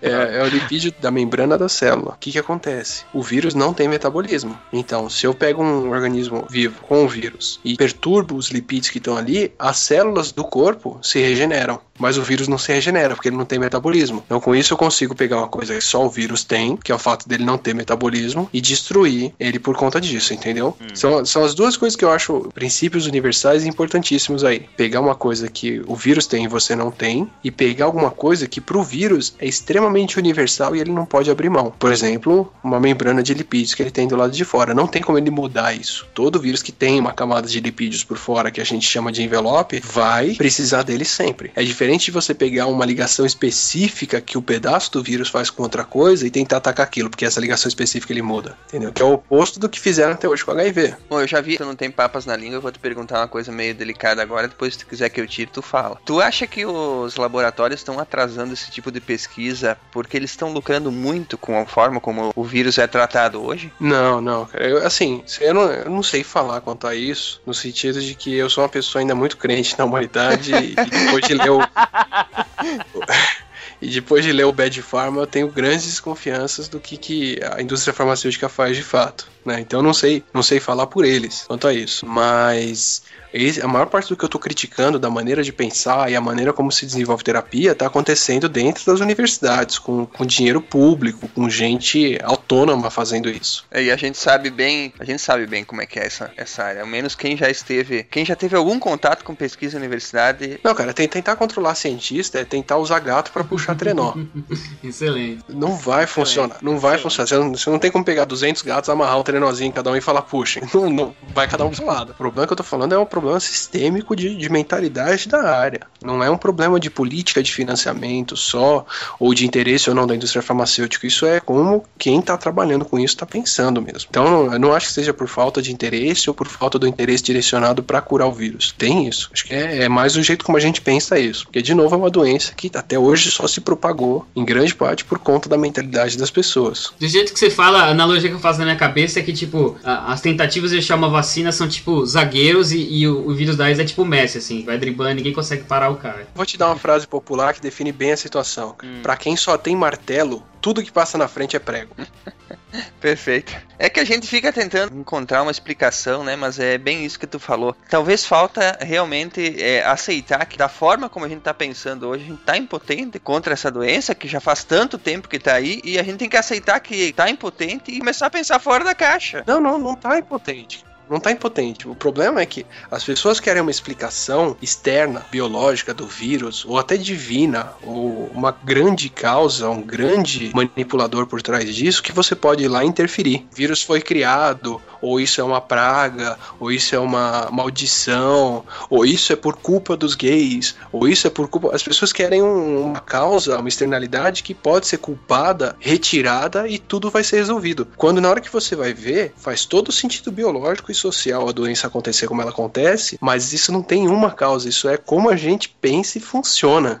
É, 0.00 0.38
é 0.38 0.42
o 0.42 0.46
lipídio 0.46 0.92
da 1.00 1.10
membrana 1.10 1.58
da 1.58 1.68
célula. 1.68 2.12
O 2.12 2.18
que 2.18 2.32
que 2.32 2.38
acontece? 2.38 3.04
O 3.12 3.22
vírus 3.22 3.54
não 3.54 3.72
tem 3.74 3.88
metabolismo. 3.88 4.58
Então, 4.72 5.08
se 5.08 5.26
eu 5.26 5.34
pego 5.34 5.62
um 5.62 5.90
organismo 5.90 6.46
vivo 6.48 6.80
com 6.82 7.04
o 7.04 7.08
vírus 7.08 7.60
e 7.64 7.76
perturbo 7.76 8.36
os 8.36 8.50
lipídios 8.50 8.90
que 8.90 8.98
estão 8.98 9.16
ali, 9.16 9.52
as 9.58 9.78
células 9.78 10.32
do 10.32 10.44
corpo 10.44 10.98
se 11.02 11.18
regeneram. 11.20 11.80
Mas 11.98 12.16
o 12.16 12.22
vírus 12.22 12.46
não 12.46 12.58
se 12.58 12.72
regenera, 12.72 13.14
porque 13.16 13.28
ele 13.28 13.36
não 13.36 13.44
tem 13.44 13.58
metabolismo. 13.58 14.22
Então, 14.24 14.40
com 14.40 14.54
isso, 14.54 14.72
eu 14.72 14.76
consigo 14.78 15.16
pegar 15.16 15.38
uma 15.38 15.48
coisa 15.48 15.74
que 15.74 15.80
só 15.80 16.04
o 16.06 16.08
vírus 16.08 16.44
tem, 16.44 16.76
que 16.76 16.92
é 16.92 16.94
o 16.94 16.98
fato 16.98 17.28
dele 17.28 17.44
não 17.44 17.58
ter 17.58 17.74
metabolismo, 17.74 18.48
e 18.52 18.60
destruir 18.60 19.32
ele 19.38 19.58
por 19.58 19.76
conta 19.76 20.00
disso, 20.00 20.32
entendeu? 20.32 20.76
São, 20.94 21.24
são 21.26 21.44
as 21.44 21.54
duas 21.54 21.76
coisas 21.76 21.96
que 21.96 22.04
eu 22.04 22.12
acho 22.12 22.37
princípios 22.54 23.06
universais 23.06 23.64
importantíssimos 23.64 24.44
aí. 24.44 24.66
Pegar 24.76 25.00
uma 25.00 25.14
coisa 25.14 25.48
que 25.48 25.82
o 25.86 25.94
vírus 25.94 26.26
tem 26.26 26.44
e 26.44 26.48
você 26.48 26.74
não 26.74 26.90
tem, 26.90 27.30
e 27.42 27.50
pegar 27.50 27.86
alguma 27.86 28.10
coisa 28.10 28.46
que 28.46 28.60
pro 28.60 28.82
vírus 28.82 29.34
é 29.38 29.46
extremamente 29.46 30.18
universal 30.18 30.74
e 30.74 30.80
ele 30.80 30.90
não 30.90 31.04
pode 31.04 31.30
abrir 31.30 31.48
mão. 31.48 31.72
Por 31.78 31.92
exemplo, 31.92 32.52
uma 32.62 32.80
membrana 32.80 33.22
de 33.22 33.34
lipídios 33.34 33.74
que 33.74 33.82
ele 33.82 33.90
tem 33.90 34.08
do 34.08 34.16
lado 34.16 34.32
de 34.32 34.44
fora. 34.44 34.74
Não 34.74 34.86
tem 34.86 35.02
como 35.02 35.18
ele 35.18 35.30
mudar 35.30 35.74
isso. 35.74 36.06
Todo 36.14 36.40
vírus 36.40 36.62
que 36.62 36.72
tem 36.72 37.00
uma 37.00 37.12
camada 37.12 37.46
de 37.46 37.60
lipídios 37.60 38.04
por 38.04 38.16
fora, 38.16 38.50
que 38.50 38.60
a 38.60 38.64
gente 38.64 38.86
chama 38.88 39.12
de 39.12 39.22
envelope, 39.22 39.80
vai 39.80 40.34
precisar 40.34 40.82
dele 40.82 41.04
sempre. 41.04 41.50
É 41.54 41.62
diferente 41.62 42.06
de 42.06 42.10
você 42.10 42.34
pegar 42.34 42.66
uma 42.66 42.84
ligação 42.84 43.26
específica 43.26 44.20
que 44.20 44.38
o 44.38 44.42
pedaço 44.42 44.92
do 44.92 45.02
vírus 45.02 45.28
faz 45.28 45.50
com 45.50 45.62
outra 45.62 45.84
coisa 45.84 46.26
e 46.26 46.30
tentar 46.30 46.58
atacar 46.58 46.86
aquilo, 46.86 47.10
porque 47.10 47.24
essa 47.24 47.40
ligação 47.40 47.68
específica 47.68 48.12
ele 48.12 48.22
muda. 48.22 48.56
Entendeu? 48.68 48.92
Que 48.92 49.02
é 49.02 49.04
o 49.04 49.14
oposto 49.14 49.58
do 49.58 49.68
que 49.68 49.80
fizeram 49.80 50.12
até 50.12 50.28
hoje 50.28 50.44
com 50.44 50.52
o 50.52 50.54
HIV. 50.54 50.94
Bom, 51.08 51.20
eu 51.20 51.26
já 51.26 51.40
vi, 51.40 51.56
tu 51.56 51.64
não 51.64 51.76
tem 51.76 51.90
papas 51.90 52.26
na 52.28 52.36
língua, 52.36 52.56
eu 52.56 52.60
vou 52.60 52.70
te 52.70 52.78
perguntar 52.78 53.20
uma 53.20 53.28
coisa 53.28 53.50
meio 53.50 53.74
delicada 53.74 54.22
agora, 54.22 54.46
depois 54.46 54.74
se 54.74 54.80
tu 54.80 54.86
quiser 54.86 55.08
que 55.08 55.20
eu 55.20 55.26
tire, 55.26 55.50
tu 55.50 55.62
fala. 55.62 56.00
Tu 56.04 56.20
acha 56.20 56.46
que 56.46 56.64
os 56.64 57.16
laboratórios 57.16 57.80
estão 57.80 57.98
atrasando 57.98 58.52
esse 58.52 58.70
tipo 58.70 58.92
de 58.92 59.00
pesquisa 59.00 59.76
porque 59.90 60.16
eles 60.16 60.30
estão 60.30 60.52
lucrando 60.52 60.92
muito 60.92 61.36
com 61.36 61.60
a 61.60 61.66
forma 61.66 62.00
como 62.00 62.32
o 62.36 62.44
vírus 62.44 62.78
é 62.78 62.86
tratado 62.86 63.42
hoje? 63.42 63.72
Não, 63.80 64.20
não. 64.20 64.48
Eu, 64.54 64.86
assim, 64.86 65.24
eu 65.40 65.54
não, 65.54 65.62
eu 65.72 65.90
não 65.90 66.02
sei 66.02 66.22
falar 66.22 66.60
quanto 66.60 66.86
a 66.86 66.94
isso, 66.94 67.40
no 67.46 67.54
sentido 67.54 68.00
de 68.00 68.14
que 68.14 68.34
eu 68.34 68.48
sou 68.48 68.62
uma 68.62 68.68
pessoa 68.68 69.00
ainda 69.00 69.14
muito 69.14 69.36
crente 69.36 69.76
na 69.78 69.84
humanidade 69.84 70.52
e 70.54 70.74
depois 70.74 71.26
de 71.26 71.34
ler 71.34 71.50
o. 71.50 71.60
E 73.80 73.88
depois 73.88 74.24
de 74.24 74.32
ler 74.32 74.44
o 74.44 74.52
Bad 74.52 74.82
Pharma, 74.82 75.22
eu 75.22 75.26
tenho 75.26 75.48
grandes 75.48 75.86
desconfianças 75.86 76.68
do 76.68 76.80
que, 76.80 76.96
que 76.96 77.38
a 77.52 77.62
indústria 77.62 77.94
farmacêutica 77.94 78.48
faz 78.48 78.76
de 78.76 78.82
fato. 78.82 79.28
Né? 79.48 79.60
Então 79.60 79.80
eu 79.80 79.82
não 79.84 79.94
sei, 79.94 80.22
não 80.32 80.42
sei 80.42 80.60
falar 80.60 80.86
por 80.86 81.04
eles 81.06 81.44
quanto 81.48 81.66
a 81.66 81.72
isso. 81.72 82.04
Mas 82.06 83.02
esse- 83.32 83.62
a 83.62 83.66
maior 83.68 83.86
parte 83.86 84.08
do 84.10 84.16
que 84.16 84.24
eu 84.24 84.28
tô 84.28 84.38
criticando 84.38 84.98
da 84.98 85.08
maneira 85.08 85.42
de 85.42 85.52
pensar 85.52 86.10
e 86.10 86.16
a 86.16 86.20
maneira 86.20 86.52
como 86.52 86.70
se 86.70 86.84
desenvolve 86.84 87.24
terapia 87.24 87.74
tá 87.74 87.86
acontecendo 87.86 88.48
dentro 88.48 88.84
das 88.84 89.00
universidades, 89.00 89.78
com, 89.78 90.04
com 90.06 90.26
dinheiro 90.26 90.60
público, 90.60 91.28
com 91.28 91.48
gente 91.48 92.18
autônoma 92.22 92.90
fazendo 92.90 93.28
isso. 93.30 93.64
É, 93.70 93.82
E 93.84 93.90
a 93.90 93.96
gente 93.96 94.18
sabe 94.18 94.50
bem, 94.50 94.92
a 94.98 95.04
gente 95.04 95.22
sabe 95.22 95.46
bem 95.46 95.64
como 95.64 95.80
é 95.80 95.86
que 95.86 95.98
é 95.98 96.04
essa, 96.06 96.30
essa 96.36 96.62
área. 96.64 96.82
Ao 96.82 96.86
menos 96.86 97.14
quem 97.14 97.36
já 97.36 97.48
esteve, 97.50 98.04
quem 98.04 98.24
já 98.24 98.36
teve 98.36 98.54
algum 98.54 98.78
contato 98.78 99.24
com 99.24 99.34
pesquisa 99.34 99.76
em 99.76 99.78
universidade, 99.80 100.60
Não, 100.62 100.74
cara, 100.74 100.92
tem- 100.92 101.08
tentar 101.08 101.36
controlar 101.36 101.74
cientista 101.74 102.38
é 102.38 102.44
tentar 102.44 102.76
usar 102.76 102.98
gato 103.00 103.32
pra 103.32 103.44
puxar 103.44 103.74
trenó. 103.74 104.12
Excelente. 104.84 105.44
Não 105.48 105.74
vai 105.76 106.06
funcionar. 106.06 106.58
Não 106.62 106.78
vai 106.78 106.98
funcionar. 106.98 107.26
Você 107.28 107.36
não, 107.38 107.50
você 107.54 107.70
não 107.70 107.78
tem 107.78 107.90
como 107.90 108.04
pegar 108.04 108.24
200 108.24 108.62
gatos, 108.62 108.88
amarrar 108.90 109.18
um 109.18 109.22
trenózinho 109.38 109.68
em 109.68 109.72
cada 109.72 109.90
um 109.90 109.96
e 109.96 110.00
falar, 110.00 110.22
puxa. 110.22 110.60
Não, 110.74 110.90
não, 110.90 111.14
vai 111.32 111.46
cada 111.46 111.64
um 111.64 111.68
pro 111.68 111.76
seu 111.76 111.86
lado. 111.86 112.10
O 112.10 112.14
problema 112.14 112.46
que 112.46 112.52
eu 112.52 112.56
tô 112.56 112.64
falando 112.64 112.94
é 112.94 112.98
um 112.98 113.06
problema 113.06 113.38
sistêmico 113.38 114.14
de, 114.14 114.36
de 114.36 114.48
mentalidade 114.48 115.28
da 115.28 115.56
área. 115.56 115.80
Não 116.02 116.22
é 116.22 116.30
um 116.30 116.36
problema 116.36 116.78
de 116.78 116.90
política 116.90 117.42
de 117.42 117.52
financiamento 117.52 118.36
só, 118.36 118.84
ou 119.18 119.32
de 119.32 119.46
interesse 119.46 119.88
ou 119.88 119.94
não 119.94 120.06
da 120.06 120.14
indústria 120.14 120.42
farmacêutica. 120.42 121.06
Isso 121.06 121.24
é 121.24 121.40
como 121.40 121.84
quem 121.96 122.20
tá 122.20 122.36
trabalhando 122.36 122.84
com 122.84 122.98
isso 122.98 123.16
tá 123.16 123.26
pensando 123.26 123.80
mesmo. 123.80 124.08
Então, 124.10 124.52
eu 124.52 124.58
não 124.58 124.72
acho 124.74 124.88
que 124.88 124.92
seja 124.92 125.14
por 125.14 125.28
falta 125.28 125.62
de 125.62 125.72
interesse 125.72 126.28
ou 126.28 126.34
por 126.34 126.46
falta 126.46 126.78
do 126.78 126.86
interesse 126.86 127.22
direcionado 127.22 127.82
pra 127.82 128.00
curar 128.00 128.26
o 128.26 128.32
vírus. 128.32 128.74
Tem 128.76 129.06
isso. 129.06 129.30
Acho 129.32 129.44
que 129.44 129.54
é, 129.54 129.84
é 129.84 129.88
mais 129.88 130.16
o 130.16 130.22
jeito 130.22 130.44
como 130.44 130.58
a 130.58 130.60
gente 130.60 130.80
pensa 130.80 131.18
isso. 131.18 131.44
Porque, 131.44 131.62
de 131.62 131.74
novo, 131.74 131.94
é 131.94 131.98
uma 131.98 132.10
doença 132.10 132.52
que 132.54 132.70
até 132.74 132.98
hoje 132.98 133.30
só 133.30 133.46
se 133.46 133.60
propagou, 133.60 134.26
em 134.34 134.44
grande 134.44 134.74
parte, 134.74 135.04
por 135.04 135.18
conta 135.18 135.48
da 135.48 135.56
mentalidade 135.56 136.18
das 136.18 136.30
pessoas. 136.30 136.92
Do 136.98 137.08
jeito 137.08 137.32
que 137.32 137.38
você 137.38 137.50
fala, 137.50 137.84
a 137.84 137.90
analogia 137.90 138.28
que 138.28 138.34
eu 138.34 138.40
faço 138.40 138.58
na 138.58 138.64
minha 138.64 138.76
cabeça 138.76 139.20
é 139.20 139.22
que, 139.22 139.27
tipo, 139.32 139.76
a- 139.84 140.12
as 140.12 140.20
tentativas 140.20 140.70
de 140.70 140.78
achar 140.78 140.96
uma 140.96 141.08
vacina 141.08 141.52
são, 141.52 141.68
tipo, 141.68 142.04
zagueiros 142.06 142.72
e, 142.72 142.78
e 142.78 143.08
o, 143.08 143.28
o 143.28 143.34
vírus 143.34 143.56
da 143.56 143.64
AIDS 143.66 143.80
é 143.80 143.84
tipo 143.84 144.04
Messi, 144.04 144.38
assim, 144.38 144.64
vai 144.64 144.78
driblando, 144.78 145.14
ninguém 145.16 145.32
consegue 145.32 145.64
parar 145.64 145.90
o 145.90 145.96
cara. 145.96 146.26
Vou 146.34 146.46
te 146.46 146.56
dar 146.56 146.66
uma 146.68 146.76
frase 146.76 147.06
popular 147.06 147.54
que 147.54 147.60
define 147.60 147.92
bem 147.92 148.12
a 148.12 148.16
situação. 148.16 148.74
Pra 149.02 149.16
quem 149.16 149.36
só 149.36 149.56
tem 149.58 149.74
martelo, 149.76 150.42
tudo 150.60 150.82
que 150.82 150.92
passa 150.92 151.16
na 151.16 151.28
frente 151.28 151.56
é 151.56 151.58
prego. 151.58 151.94
Perfeito. 153.00 153.56
É 153.78 153.88
que 153.88 154.00
a 154.00 154.04
gente 154.04 154.26
fica 154.26 154.52
tentando 154.52 154.94
encontrar 154.94 155.42
uma 155.42 155.50
explicação, 155.50 156.24
né? 156.24 156.36
Mas 156.36 156.58
é 156.58 156.76
bem 156.76 157.04
isso 157.04 157.18
que 157.18 157.26
tu 157.26 157.38
falou. 157.38 157.74
Talvez 157.88 158.24
falta 158.24 158.76
realmente 158.80 159.62
é, 159.62 159.84
aceitar 159.84 160.44
que 160.46 160.58
da 160.58 160.68
forma 160.68 161.08
como 161.08 161.24
a 161.24 161.28
gente 161.28 161.40
tá 161.40 161.54
pensando 161.54 162.08
hoje, 162.08 162.24
a 162.24 162.26
gente 162.28 162.42
tá 162.42 162.56
impotente 162.56 163.18
contra 163.18 163.52
essa 163.52 163.70
doença 163.70 164.14
que 164.14 164.28
já 164.28 164.40
faz 164.40 164.64
tanto 164.64 164.98
tempo 164.98 165.28
que 165.28 165.38
tá 165.38 165.54
aí 165.54 165.80
e 165.84 165.98
a 165.98 166.02
gente 166.02 166.18
tem 166.18 166.28
que 166.28 166.36
aceitar 166.36 166.78
que 166.80 167.12
tá 167.12 167.30
impotente 167.30 167.90
e 167.90 167.98
começar 167.98 168.26
a 168.26 168.30
pensar 168.30 168.58
fora 168.58 168.84
da 168.84 168.94
caixa. 168.94 169.44
Não, 169.46 169.60
não, 169.60 169.78
não 169.78 169.94
tá 169.94 170.18
impotente. 170.18 170.87
Não 171.10 171.20
tá 171.20 171.30
impotente. 171.32 171.88
O 171.88 171.94
problema 171.94 172.40
é 172.40 172.46
que 172.46 172.66
as 172.90 173.04
pessoas 173.04 173.40
querem 173.40 173.62
uma 173.62 173.70
explicação 173.70 174.56
externa, 174.60 175.24
biológica 175.30 175.94
do 175.94 176.06
vírus, 176.06 176.64
ou 176.64 176.78
até 176.78 176.96
divina, 176.96 177.72
ou 177.82 178.30
uma 178.34 178.50
grande 178.52 179.08
causa, 179.08 179.68
um 179.68 179.82
grande 179.82 180.50
manipulador 180.54 181.26
por 181.26 181.40
trás 181.42 181.74
disso, 181.74 182.02
que 182.02 182.12
você 182.12 182.34
pode 182.34 182.64
ir 182.64 182.68
lá 182.68 182.84
interferir. 182.84 183.46
O 183.52 183.56
vírus 183.56 183.82
foi 183.82 184.00
criado, 184.00 184.80
ou 185.00 185.20
isso 185.20 185.40
é 185.40 185.44
uma 185.44 185.60
praga, 185.60 186.38
ou 186.58 186.70
isso 186.70 186.94
é 186.94 186.98
uma 186.98 187.48
maldição, 187.50 188.64
ou 188.90 189.04
isso 189.04 189.32
é 189.32 189.36
por 189.36 189.56
culpa 189.56 189.96
dos 189.96 190.14
gays, 190.14 190.76
ou 190.92 191.08
isso 191.08 191.26
é 191.26 191.30
por 191.30 191.48
culpa. 191.48 191.74
As 191.74 191.82
pessoas 191.82 192.12
querem 192.12 192.42
um- 192.42 192.82
uma 192.88 193.00
causa, 193.00 193.58
uma 193.58 193.68
externalidade 193.68 194.42
que 194.42 194.54
pode 194.54 194.86
ser 194.86 194.98
culpada, 194.98 195.76
retirada 195.78 196.68
e 196.68 196.78
tudo 196.78 197.10
vai 197.10 197.24
ser 197.24 197.36
resolvido. 197.36 197.86
Quando 197.96 198.20
na 198.20 198.28
hora 198.28 198.40
que 198.40 198.52
você 198.52 198.74
vai 198.76 198.92
ver, 198.92 199.32
faz 199.36 199.64
todo 199.64 199.92
sentido 199.92 200.30
biológico 200.32 200.90
e 200.90 200.94
social 200.98 201.48
a 201.48 201.52
doença 201.52 201.86
acontecer 201.86 202.26
como 202.26 202.42
ela 202.42 202.50
acontece, 202.50 203.16
mas 203.20 203.52
isso 203.52 203.72
não 203.72 203.82
tem 203.82 204.08
uma 204.08 204.30
causa, 204.30 204.68
isso 204.68 204.88
é 204.88 204.96
como 204.96 205.30
a 205.30 205.36
gente 205.36 205.68
pensa 205.68 206.18
e 206.18 206.20
funciona. 206.20 207.00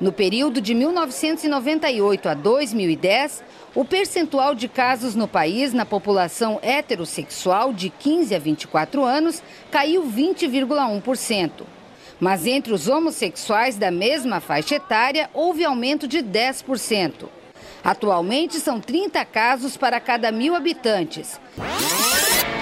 No 0.00 0.12
período 0.12 0.60
de 0.60 0.74
1998 0.74 2.28
a 2.28 2.34
2010, 2.34 3.42
o 3.74 3.84
percentual 3.84 4.54
de 4.54 4.68
casos 4.68 5.14
no 5.14 5.28
país 5.28 5.72
na 5.72 5.86
população 5.86 6.58
heterossexual 6.62 7.72
de 7.72 7.88
15 7.88 8.34
a 8.34 8.38
24 8.38 9.04
anos 9.04 9.42
caiu 9.70 10.04
20,1%. 10.04 11.50
Mas 12.18 12.46
entre 12.46 12.72
os 12.72 12.88
homossexuais 12.88 13.76
da 13.76 13.90
mesma 13.90 14.40
faixa 14.40 14.76
etária, 14.76 15.28
houve 15.32 15.64
aumento 15.64 16.06
de 16.06 16.18
10%. 16.18 17.28
Atualmente 17.82 18.60
são 18.60 18.80
30 18.80 19.24
casos 19.24 19.76
para 19.76 19.98
cada 19.98 20.30
mil 20.30 20.54
habitantes. 20.54 21.40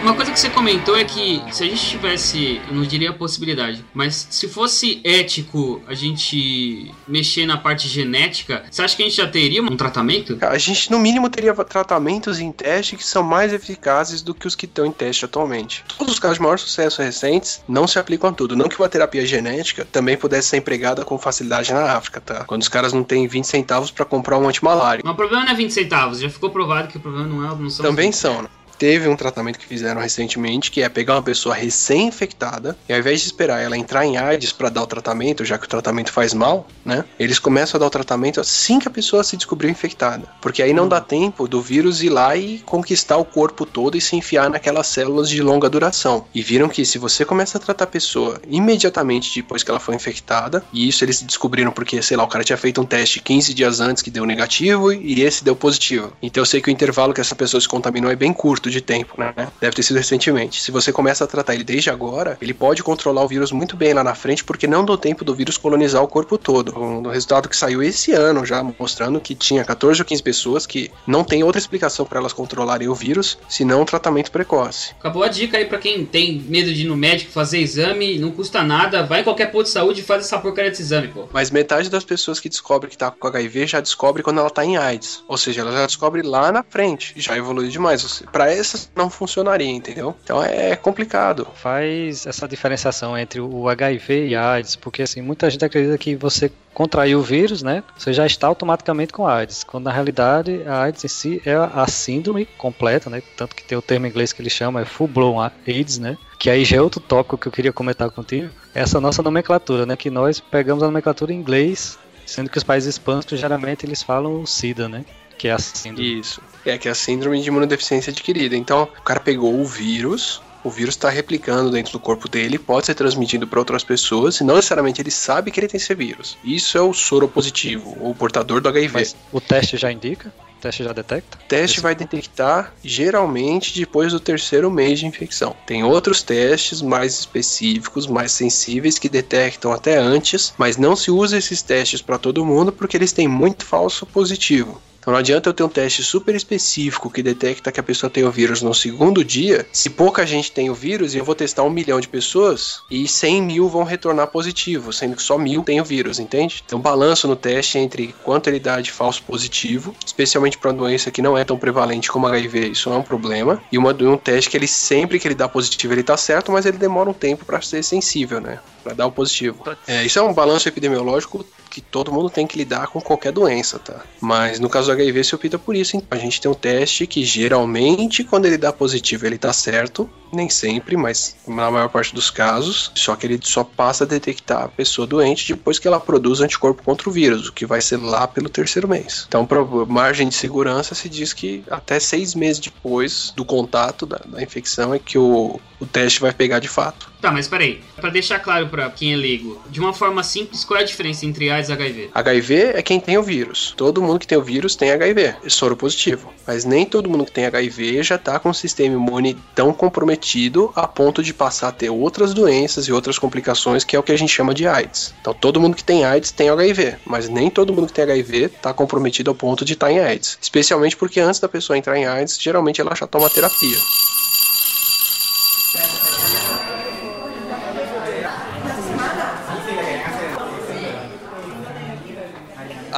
Uma 0.02 0.14
coisa 0.14 0.32
que 0.32 0.40
você 0.40 0.48
comentou 0.48 0.96
é 0.96 1.04
que 1.04 1.42
se 1.52 1.62
a 1.62 1.66
gente 1.66 1.86
tivesse, 1.86 2.60
eu 2.66 2.74
não 2.74 2.82
diria 2.82 3.10
a 3.10 3.12
possibilidade, 3.12 3.84
mas 3.92 4.26
se 4.30 4.48
fosse 4.48 5.00
ético 5.04 5.82
a 5.86 5.92
gente 5.92 6.90
mexer 7.06 7.44
na 7.44 7.58
parte 7.58 7.86
genética, 7.86 8.64
você 8.70 8.80
acha 8.80 8.96
que 8.96 9.02
a 9.02 9.06
gente 9.06 9.16
já 9.16 9.28
teria 9.28 9.62
um 9.62 9.76
tratamento? 9.76 10.38
A 10.40 10.56
gente, 10.56 10.90
no 10.90 10.98
mínimo, 10.98 11.28
teria 11.28 11.54
tratamentos 11.54 12.40
em 12.40 12.50
teste 12.50 12.96
que 12.96 13.04
são 13.04 13.22
mais 13.22 13.52
eficazes 13.52 14.22
do 14.22 14.34
que 14.34 14.46
os 14.46 14.54
que 14.54 14.64
estão 14.64 14.86
em 14.86 14.92
teste 14.92 15.26
atualmente. 15.26 15.84
Todos 15.98 16.14
os 16.14 16.18
casos 16.18 16.38
de 16.38 16.42
maior 16.42 16.58
sucesso 16.58 17.02
recentes 17.02 17.62
não 17.68 17.86
se 17.86 17.98
aplicam 17.98 18.30
a 18.30 18.32
tudo. 18.32 18.56
Não 18.56 18.68
que 18.68 18.78
uma 18.78 18.88
terapia 18.88 19.26
genética 19.26 19.84
também 19.84 20.16
pudesse 20.16 20.48
ser 20.48 20.56
empregada 20.56 21.04
com 21.04 21.18
facilidade 21.18 21.74
na 21.74 21.92
África, 21.92 22.22
tá? 22.22 22.44
Quando 22.44 22.62
os 22.62 22.68
caras 22.68 22.94
não 22.94 23.04
têm 23.04 23.28
20 23.28 23.44
centavos 23.44 23.90
para 23.90 24.06
comprar 24.06 24.38
um 24.38 24.48
antimalário. 24.48 25.02
Mas 25.04 25.12
o 25.12 25.16
problema 25.16 25.44
não 25.44 25.52
é 25.52 25.54
20 25.54 25.70
centavos, 25.70 26.20
já 26.20 26.30
ficou 26.30 26.48
provado 26.48 26.88
que 26.88 26.96
o 26.96 27.00
problema 27.00 27.26
não 27.26 27.44
é 27.44 27.54
não 27.54 27.68
são 27.68 27.84
Também 27.84 28.10
são, 28.12 28.42
né? 28.42 28.48
Teve 28.80 29.06
um 29.08 29.14
tratamento 29.14 29.58
que 29.58 29.66
fizeram 29.66 30.00
recentemente, 30.00 30.70
que 30.70 30.80
é 30.80 30.88
pegar 30.88 31.16
uma 31.16 31.22
pessoa 31.22 31.54
recém-infectada 31.54 32.74
e 32.88 32.94
ao 32.94 32.98
invés 32.98 33.20
de 33.20 33.26
esperar 33.26 33.60
ela 33.60 33.76
entrar 33.76 34.06
em 34.06 34.16
AIDS 34.16 34.52
para 34.52 34.70
dar 34.70 34.82
o 34.82 34.86
tratamento, 34.86 35.44
já 35.44 35.58
que 35.58 35.66
o 35.66 35.68
tratamento 35.68 36.10
faz 36.10 36.32
mal, 36.32 36.66
né? 36.82 37.04
Eles 37.18 37.38
começam 37.38 37.76
a 37.76 37.78
dar 37.78 37.88
o 37.88 37.90
tratamento 37.90 38.40
assim 38.40 38.78
que 38.78 38.88
a 38.88 38.90
pessoa 38.90 39.22
se 39.22 39.36
descobriu 39.36 39.68
infectada, 39.68 40.26
porque 40.40 40.62
aí 40.62 40.72
não 40.72 40.88
dá 40.88 40.98
tempo 40.98 41.46
do 41.46 41.60
vírus 41.60 42.02
ir 42.02 42.08
lá 42.08 42.34
e 42.34 42.60
conquistar 42.60 43.18
o 43.18 43.24
corpo 43.24 43.66
todo 43.66 43.98
e 43.98 44.00
se 44.00 44.16
enfiar 44.16 44.48
naquelas 44.48 44.86
células 44.86 45.28
de 45.28 45.42
longa 45.42 45.68
duração. 45.68 46.24
E 46.34 46.40
viram 46.40 46.66
que 46.66 46.82
se 46.86 46.96
você 46.96 47.22
começa 47.22 47.58
a 47.58 47.60
tratar 47.60 47.84
a 47.84 47.86
pessoa 47.86 48.40
imediatamente 48.48 49.42
depois 49.42 49.62
que 49.62 49.70
ela 49.70 49.78
foi 49.78 49.94
infectada, 49.94 50.64
e 50.72 50.88
isso 50.88 51.04
eles 51.04 51.20
descobriram 51.20 51.70
porque, 51.70 52.00
sei 52.00 52.16
lá, 52.16 52.24
o 52.24 52.28
cara 52.28 52.42
tinha 52.42 52.56
feito 52.56 52.80
um 52.80 52.86
teste 52.86 53.20
15 53.20 53.52
dias 53.52 53.78
antes 53.78 54.02
que 54.02 54.10
deu 54.10 54.24
negativo 54.24 54.90
e 54.90 55.20
esse 55.20 55.44
deu 55.44 55.54
positivo. 55.54 56.14
Então 56.22 56.40
eu 56.40 56.46
sei 56.46 56.62
que 56.62 56.70
o 56.70 56.72
intervalo 56.72 57.12
que 57.12 57.20
essa 57.20 57.36
pessoa 57.36 57.60
se 57.60 57.68
contaminou 57.68 58.10
é 58.10 58.16
bem 58.16 58.32
curto 58.32 58.69
de 58.70 58.80
tempo, 58.80 59.14
né? 59.18 59.34
Deve 59.60 59.76
ter 59.76 59.82
sido 59.82 59.96
recentemente. 59.96 60.60
Se 60.60 60.70
você 60.70 60.92
começa 60.92 61.24
a 61.24 61.26
tratar 61.26 61.54
ele 61.54 61.64
desde 61.64 61.90
agora, 61.90 62.36
ele 62.40 62.54
pode 62.54 62.82
controlar 62.82 63.22
o 63.22 63.28
vírus 63.28 63.52
muito 63.52 63.76
bem 63.76 63.92
lá 63.92 64.04
na 64.04 64.14
frente, 64.14 64.44
porque 64.44 64.66
não 64.66 64.84
deu 64.84 64.96
tempo 64.96 65.24
do 65.24 65.34
vírus 65.34 65.56
colonizar 65.56 66.02
o 66.02 66.08
corpo 66.08 66.38
todo. 66.38 66.78
Um 66.78 67.08
resultado 67.08 67.48
que 67.48 67.56
saiu 67.56 67.82
esse 67.82 68.12
ano 68.12 68.44
já, 68.44 68.62
mostrando 68.78 69.20
que 69.20 69.34
tinha 69.34 69.64
14 69.64 70.00
ou 70.00 70.06
15 70.06 70.22
pessoas 70.22 70.66
que 70.66 70.90
não 71.06 71.24
tem 71.24 71.42
outra 71.42 71.58
explicação 71.58 72.04
para 72.06 72.18
elas 72.18 72.32
controlarem 72.32 72.88
o 72.88 72.94
vírus, 72.94 73.38
senão 73.48 73.82
um 73.82 73.84
tratamento 73.84 74.30
precoce. 74.30 74.92
Acabou 74.98 75.22
a 75.22 75.28
dica 75.28 75.56
aí 75.56 75.64
para 75.64 75.78
quem 75.78 76.04
tem 76.04 76.40
medo 76.40 76.72
de 76.72 76.82
ir 76.82 76.88
no 76.88 76.96
médico 76.96 77.30
fazer 77.30 77.58
exame, 77.58 78.18
não 78.18 78.30
custa 78.30 78.62
nada, 78.62 79.02
vai 79.02 79.20
em 79.20 79.24
qualquer 79.24 79.50
posto 79.50 79.66
de 79.66 79.72
saúde 79.72 80.00
e 80.00 80.04
faz 80.04 80.24
essa 80.24 80.38
porcaria 80.38 80.70
desse 80.70 80.82
exame, 80.82 81.08
pô. 81.08 81.28
Mas 81.32 81.50
metade 81.50 81.90
das 81.90 82.04
pessoas 82.04 82.40
que 82.40 82.48
descobrem 82.48 82.90
que 82.90 82.98
tá 82.98 83.10
com 83.10 83.26
HIV 83.26 83.66
já 83.66 83.80
descobre 83.80 84.22
quando 84.22 84.40
ela 84.40 84.50
tá 84.50 84.64
em 84.64 84.76
AIDS. 84.76 85.22
Ou 85.28 85.36
seja, 85.36 85.60
ela 85.60 85.72
já 85.72 85.86
descobre 85.86 86.22
lá 86.22 86.50
na 86.52 86.62
frente, 86.62 87.14
já 87.16 87.36
evoluiu 87.36 87.70
demais. 87.70 88.22
Para 88.32 88.52
essas 88.60 88.90
não 88.94 89.10
funcionaria, 89.10 89.70
entendeu? 89.70 90.14
Então 90.22 90.42
é 90.42 90.76
complicado. 90.76 91.46
Faz 91.54 92.26
essa 92.26 92.46
diferenciação 92.46 93.16
entre 93.16 93.40
o 93.40 93.68
HIV 93.68 94.28
e 94.28 94.36
a 94.36 94.52
AIDS, 94.52 94.76
porque 94.76 95.02
assim, 95.02 95.20
muita 95.20 95.48
gente 95.50 95.64
acredita 95.64 95.96
que 95.98 96.14
você 96.14 96.50
contraiu 96.72 97.18
o 97.18 97.22
vírus, 97.22 97.62
né? 97.62 97.82
Você 97.96 98.12
já 98.12 98.26
está 98.26 98.46
automaticamente 98.46 99.12
com 99.12 99.26
AIDS, 99.26 99.64
quando 99.64 99.84
na 99.84 99.92
realidade 99.92 100.62
a 100.66 100.82
AIDS 100.82 101.04
em 101.04 101.08
si 101.08 101.42
é 101.44 101.54
a 101.54 101.86
síndrome 101.86 102.46
completa, 102.56 103.10
né? 103.10 103.22
Tanto 103.36 103.56
que 103.56 103.64
tem 103.64 103.76
o 103.76 103.82
termo 103.82 104.06
em 104.06 104.08
inglês 104.08 104.32
que 104.32 104.40
ele 104.40 104.50
chama 104.50 104.80
é 104.80 104.84
full 104.84 105.08
blown 105.08 105.40
AIDS, 105.40 105.98
né? 105.98 106.16
Que 106.38 106.48
aí 106.48 106.64
já 106.64 106.76
é 106.76 106.80
outro 106.80 107.00
tópico 107.00 107.36
que 107.36 107.48
eu 107.48 107.52
queria 107.52 107.72
comentar 107.72 108.10
contigo. 108.10 108.50
Essa 108.74 109.00
nossa 109.00 109.22
nomenclatura, 109.22 109.84
né? 109.84 109.96
Que 109.96 110.10
nós 110.10 110.40
pegamos 110.40 110.82
a 110.82 110.86
nomenclatura 110.86 111.32
em 111.32 111.36
inglês, 111.36 111.98
sendo 112.30 112.48
que 112.48 112.58
os 112.58 112.64
países 112.64 112.94
hispanos 112.94 113.26
geralmente 113.32 113.84
eles 113.84 114.02
falam 114.02 114.42
o 114.42 114.46
SIDA, 114.46 114.88
né? 114.88 115.04
Que 115.36 115.48
é 115.48 115.52
a 115.52 115.58
síndrome. 115.58 116.20
Isso. 116.20 116.42
É 116.64 116.76
que 116.76 116.88
é 116.88 116.90
a 116.90 116.94
síndrome 116.94 117.40
de 117.40 117.48
imunodeficiência 117.48 118.10
adquirida. 118.10 118.56
Então, 118.56 118.82
o 118.82 119.02
cara 119.02 119.20
pegou 119.20 119.58
o 119.58 119.64
vírus, 119.64 120.42
o 120.62 120.70
vírus 120.70 120.94
está 120.94 121.08
replicando 121.08 121.70
dentro 121.70 121.92
do 121.92 121.98
corpo 121.98 122.28
dele, 122.28 122.58
pode 122.58 122.86
ser 122.86 122.94
transmitido 122.94 123.46
para 123.46 123.58
outras 123.58 123.82
pessoas, 123.82 124.38
e 124.38 124.44
não 124.44 124.56
necessariamente 124.56 125.00
ele 125.00 125.10
sabe 125.10 125.50
que 125.50 125.58
ele 125.58 125.68
tem 125.68 125.78
esse 125.78 125.94
vírus. 125.94 126.36
Isso 126.44 126.76
é 126.76 126.80
o 126.80 126.92
soro 126.92 127.26
positivo, 127.26 127.96
ou 128.00 128.14
portador 128.14 128.60
do 128.60 128.68
HIV. 128.68 128.92
Mas 128.92 129.16
o 129.32 129.40
teste 129.40 129.76
já 129.76 129.90
indica? 129.90 130.32
Teste 130.60 130.84
já 130.84 130.92
detecta? 130.92 131.38
Teste 131.48 131.76
esse... 131.76 131.82
vai 131.82 131.94
detectar 131.94 132.72
geralmente 132.84 133.78
depois 133.78 134.12
do 134.12 134.20
terceiro 134.20 134.70
mês 134.70 134.98
de 134.98 135.06
infecção. 135.06 135.56
Tem 135.66 135.82
outros 135.82 136.22
testes 136.22 136.82
mais 136.82 137.18
específicos, 137.18 138.06
mais 138.06 138.32
sensíveis, 138.32 138.98
que 138.98 139.08
detectam 139.08 139.72
até 139.72 139.96
antes, 139.96 140.52
mas 140.58 140.76
não 140.76 140.94
se 140.94 141.10
usa 141.10 141.38
esses 141.38 141.62
testes 141.62 142.02
para 142.02 142.18
todo 142.18 142.44
mundo 142.44 142.72
porque 142.72 142.96
eles 142.96 143.12
têm 143.12 143.26
muito 143.26 143.64
falso 143.64 144.04
positivo. 144.06 144.80
Então 145.00 145.12
não 145.12 145.18
adianta 145.18 145.48
eu 145.48 145.54
ter 145.54 145.62
um 145.62 145.68
teste 145.68 146.04
super 146.04 146.34
específico 146.34 147.10
que 147.10 147.22
detecta 147.22 147.72
que 147.72 147.80
a 147.80 147.82
pessoa 147.82 148.10
tem 148.10 148.22
o 148.22 148.30
vírus 148.30 148.60
no 148.60 148.74
segundo 148.74 149.24
dia, 149.24 149.66
se 149.72 149.88
pouca 149.88 150.26
gente 150.26 150.52
tem 150.52 150.68
o 150.68 150.74
vírus 150.74 151.14
e 151.14 151.18
eu 151.18 151.24
vou 151.24 151.34
testar 151.34 151.62
um 151.62 151.70
milhão 151.70 151.98
de 151.98 152.06
pessoas 152.06 152.80
e 152.90 153.08
100 153.08 153.42
mil 153.42 153.68
vão 153.68 153.82
retornar 153.82 154.26
positivo, 154.26 154.92
sendo 154.92 155.16
que 155.16 155.22
só 155.22 155.38
mil 155.38 155.62
tem 155.62 155.80
o 155.80 155.84
vírus, 155.84 156.18
entende? 156.18 156.62
Então 156.66 156.78
balanço 156.78 157.26
no 157.26 157.34
teste 157.34 157.78
entre 157.78 158.14
quanto 158.22 158.48
ele 158.48 158.60
dá 158.60 158.78
de 158.78 158.92
falso 158.92 159.22
positivo, 159.22 159.96
especialmente 160.04 160.49
para 160.58 160.70
uma 160.70 160.78
doença 160.78 161.10
que 161.10 161.22
não 161.22 161.36
é 161.36 161.44
tão 161.44 161.58
prevalente 161.58 162.10
como 162.10 162.26
HIV, 162.26 162.68
isso 162.68 162.88
não 162.88 162.96
é 162.96 163.00
um 163.00 163.04
problema, 163.04 163.62
e 163.70 163.78
uma, 163.78 163.92
um 163.92 164.16
teste 164.16 164.50
que 164.50 164.56
ele 164.56 164.66
sempre 164.66 165.18
que 165.18 165.26
ele 165.26 165.34
dá 165.34 165.48
positivo 165.48 165.92
ele 165.92 166.02
tá 166.02 166.16
certo, 166.16 166.52
mas 166.52 166.66
ele 166.66 166.78
demora 166.78 167.10
um 167.10 167.14
tempo 167.14 167.44
para 167.44 167.60
ser 167.60 167.82
sensível, 167.82 168.40
né? 168.40 168.60
Para 168.82 168.94
dar 168.94 169.06
o 169.06 169.12
positivo. 169.12 169.62
É, 169.86 170.04
isso 170.04 170.18
é 170.18 170.22
um 170.22 170.32
balanço 170.32 170.68
epidemiológico 170.68 171.44
que 171.70 171.80
todo 171.80 172.12
mundo 172.12 172.28
tem 172.28 172.46
que 172.46 172.58
lidar 172.58 172.88
com 172.88 173.00
qualquer 173.00 173.32
doença, 173.32 173.78
tá? 173.78 174.00
Mas 174.20 174.58
no 174.58 174.68
caso 174.68 174.88
do 174.88 174.92
HIV 174.92 175.24
se 175.24 175.34
opta 175.34 175.58
por 175.58 175.76
isso. 175.76 175.96
Então 175.96 176.18
a 176.18 176.20
gente 176.20 176.40
tem 176.40 176.50
um 176.50 176.54
teste 176.54 177.06
que 177.06 177.24
geralmente, 177.24 178.24
quando 178.24 178.46
ele 178.46 178.58
dá 178.58 178.72
positivo, 178.72 179.24
ele 179.24 179.38
tá 179.38 179.52
certo. 179.52 180.10
Nem 180.32 180.48
sempre, 180.48 180.96
mas 180.96 181.36
na 181.46 181.70
maior 181.70 181.88
parte 181.88 182.14
dos 182.14 182.30
casos. 182.30 182.90
Só 182.94 183.16
que 183.16 183.26
ele 183.26 183.38
só 183.42 183.64
passa 183.64 184.04
a 184.04 184.06
detectar 184.06 184.64
a 184.64 184.68
pessoa 184.68 185.06
doente 185.06 185.52
depois 185.52 185.78
que 185.78 185.86
ela 185.86 186.00
produz 186.00 186.40
anticorpo 186.40 186.82
contra 186.82 187.08
o 187.08 187.12
vírus, 187.12 187.48
o 187.48 187.52
que 187.52 187.66
vai 187.66 187.80
ser 187.80 187.98
lá 187.98 188.26
pelo 188.26 188.48
terceiro 188.48 188.88
mês. 188.88 189.24
Então, 189.28 189.46
para 189.46 189.64
margem 189.86 190.28
de 190.28 190.34
segurança, 190.34 190.94
se 190.94 191.08
diz 191.08 191.32
que 191.32 191.64
até 191.70 191.98
seis 192.00 192.34
meses 192.34 192.60
depois 192.60 193.32
do 193.36 193.44
contato 193.44 194.06
da, 194.06 194.20
da 194.24 194.42
infecção 194.42 194.94
é 194.94 194.98
que 194.98 195.18
o, 195.18 195.60
o 195.80 195.86
teste 195.86 196.20
vai 196.20 196.32
pegar 196.32 196.58
de 196.58 196.68
fato. 196.68 197.09
Tá, 197.20 197.30
mas 197.30 197.46
peraí. 197.46 197.80
Para 197.96 198.10
deixar 198.10 198.38
claro 198.38 198.68
para 198.68 198.88
quem 198.90 199.12
é 199.12 199.16
leigo, 199.16 199.60
de 199.68 199.78
uma 199.78 199.92
forma 199.92 200.22
simples, 200.22 200.64
qual 200.64 200.78
é 200.78 200.82
a 200.82 200.86
diferença 200.86 201.26
entre 201.26 201.50
AIDS 201.50 201.68
e 201.68 201.72
HIV? 201.72 202.10
HIV 202.14 202.54
é 202.74 202.82
quem 202.82 202.98
tem 202.98 203.18
o 203.18 203.22
vírus. 203.22 203.74
Todo 203.76 204.00
mundo 204.00 204.18
que 204.18 204.26
tem 204.26 204.38
o 204.38 204.42
vírus 204.42 204.74
tem 204.74 204.90
HIV, 204.90 205.22
é 205.44 205.48
soro 205.48 205.76
positivo. 205.76 206.32
Mas 206.46 206.64
nem 206.64 206.86
todo 206.86 207.08
mundo 207.10 207.26
que 207.26 207.32
tem 207.32 207.46
HIV 207.46 208.02
já 208.02 208.16
tá 208.16 208.38
com 208.38 208.50
o 208.50 208.54
sistema 208.54 208.94
imune 208.94 209.36
tão 209.54 209.72
comprometido 209.72 210.72
a 210.74 210.86
ponto 210.86 211.22
de 211.22 211.34
passar 211.34 211.68
a 211.68 211.72
ter 211.72 211.90
outras 211.90 212.32
doenças 212.32 212.86
e 212.86 212.92
outras 212.92 213.18
complicações, 213.18 213.84
que 213.84 213.94
é 213.94 213.98
o 213.98 214.02
que 214.02 214.12
a 214.12 214.18
gente 214.18 214.32
chama 214.32 214.54
de 214.54 214.66
AIDS. 214.66 215.14
Então 215.20 215.34
todo 215.34 215.60
mundo 215.60 215.76
que 215.76 215.84
tem 215.84 216.04
AIDS 216.04 216.32
tem 216.32 216.48
HIV, 216.48 216.96
mas 217.04 217.28
nem 217.28 217.50
todo 217.50 217.72
mundo 217.72 217.88
que 217.88 217.92
tem 217.92 218.04
HIV 218.04 218.48
tá 218.62 218.72
comprometido 218.72 219.30
ao 219.30 219.34
ponto 219.34 219.64
de 219.64 219.74
estar 219.74 219.86
tá 219.86 219.92
em 219.92 219.98
AIDS. 219.98 220.38
Especialmente 220.40 220.96
porque 220.96 221.20
antes 221.20 221.40
da 221.40 221.48
pessoa 221.48 221.76
entrar 221.76 221.96
em 221.98 222.06
AIDS, 222.06 222.38
geralmente 222.40 222.80
ela 222.80 222.94
já 222.94 223.06
toma 223.06 223.28
terapia. 223.28 223.76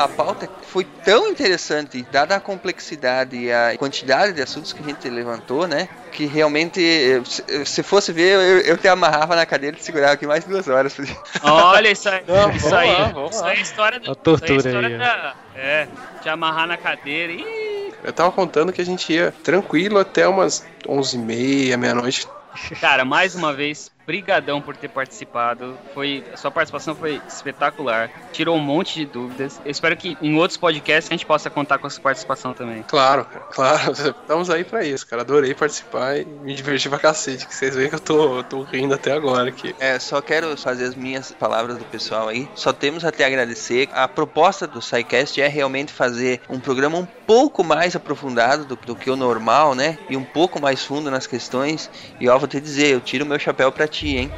A 0.04 0.08
pauta 0.08 0.48
foi 0.62 0.84
tão 0.84 1.28
interessante, 1.28 2.06
dada 2.10 2.36
a 2.36 2.40
complexidade 2.40 3.36
e 3.36 3.52
a 3.52 3.76
quantidade 3.78 4.32
de 4.32 4.42
assuntos 4.42 4.72
que 4.72 4.82
a 4.82 4.84
gente 4.84 5.08
levantou, 5.08 5.66
né? 5.66 5.88
Que 6.10 6.26
realmente, 6.26 6.80
se 7.64 7.82
fosse 7.82 8.12
ver, 8.12 8.34
eu, 8.34 8.60
eu 8.60 8.78
te 8.78 8.88
amarrava 8.88 9.34
na 9.34 9.46
cadeira 9.46 9.76
e 9.78 9.82
segurava 9.82 10.12
aqui 10.12 10.26
mais 10.26 10.44
duas 10.44 10.68
horas. 10.68 10.96
Olha, 11.42 11.90
isso 11.90 12.08
aí, 12.08 12.22
Não, 12.26 12.50
isso, 12.50 12.74
aí 12.74 12.88
lá, 12.88 13.12
isso 13.30 13.44
aí 13.44 13.58
é 13.58 13.60
história 13.60 14.00
da. 14.00 14.12
A 14.12 14.14
tortura 14.14 14.70
é 14.70 14.86
aí. 14.86 14.98
Da, 14.98 15.34
é, 15.54 15.88
te 16.20 16.28
amarrar 16.28 16.66
na 16.66 16.76
cadeira 16.76 17.32
e. 17.32 17.92
Eu 18.04 18.12
tava 18.12 18.32
contando 18.32 18.72
que 18.72 18.80
a 18.80 18.84
gente 18.84 19.12
ia 19.12 19.32
tranquilo 19.44 19.98
até 19.98 20.26
umas 20.26 20.66
11h30, 20.84 21.76
meia-noite. 21.76 22.26
Cara, 22.80 23.04
mais 23.04 23.34
uma 23.34 23.52
vez, 23.52 23.90
brigadão 24.12 24.60
por 24.60 24.76
ter 24.76 24.88
participado. 24.88 25.74
Foi, 25.94 26.22
a 26.30 26.36
sua 26.36 26.50
participação 26.50 26.94
foi 26.94 27.18
espetacular. 27.26 28.10
Tirou 28.30 28.54
um 28.54 28.60
monte 28.60 28.94
de 28.96 29.06
dúvidas. 29.06 29.58
Eu 29.64 29.70
espero 29.70 29.96
que 29.96 30.18
em 30.20 30.36
outros 30.36 30.58
podcasts 30.58 31.10
a 31.10 31.14
gente 31.14 31.24
possa 31.24 31.48
contar 31.48 31.78
com 31.78 31.86
a 31.86 31.90
sua 31.90 32.02
participação 32.02 32.52
também. 32.52 32.82
Claro, 32.82 33.26
claro. 33.50 33.92
Estamos 34.20 34.50
aí 34.50 34.64
para 34.64 34.84
isso, 34.84 35.06
cara. 35.06 35.22
Adorei 35.22 35.54
participar 35.54 36.18
e 36.18 36.26
me 36.26 36.54
diverti 36.54 36.90
pra 36.90 36.98
cacete. 36.98 37.46
Que 37.46 37.54
vocês 37.54 37.74
veem 37.74 37.88
que 37.88 37.94
eu 37.94 38.00
tô, 38.00 38.44
tô 38.44 38.62
rindo 38.64 38.92
até 38.92 39.12
agora 39.12 39.48
aqui. 39.48 39.74
É, 39.78 39.98
só 39.98 40.20
quero 40.20 40.54
fazer 40.58 40.84
as 40.84 40.94
minhas 40.94 41.32
palavras 41.32 41.78
do 41.78 41.84
pessoal 41.86 42.28
aí. 42.28 42.46
Só 42.54 42.70
temos 42.70 43.06
a 43.06 43.10
te 43.10 43.22
agradecer. 43.22 43.88
A 43.94 44.06
proposta 44.06 44.66
do 44.66 44.82
SciCast 44.82 45.40
é 45.40 45.48
realmente 45.48 45.90
fazer 45.90 46.42
um 46.50 46.60
programa 46.60 46.98
um 46.98 47.06
pouco 47.26 47.64
mais 47.64 47.96
aprofundado 47.96 48.66
do, 48.66 48.76
do 48.76 48.94
que 48.94 49.10
o 49.10 49.16
normal, 49.16 49.74
né? 49.74 49.96
E 50.10 50.18
um 50.18 50.24
pouco 50.24 50.60
mais 50.60 50.84
fundo 50.84 51.10
nas 51.10 51.26
questões. 51.26 51.88
E 52.20 52.28
ó, 52.28 52.36
vou 52.36 52.46
te 52.46 52.60
dizer, 52.60 52.88
eu 52.88 53.00
tiro 53.00 53.24
meu 53.24 53.38
chapéu 53.38 53.72
pra 53.72 53.88
ti, 53.88 54.01
assistir, 54.02 54.18
hein? 54.18 54.30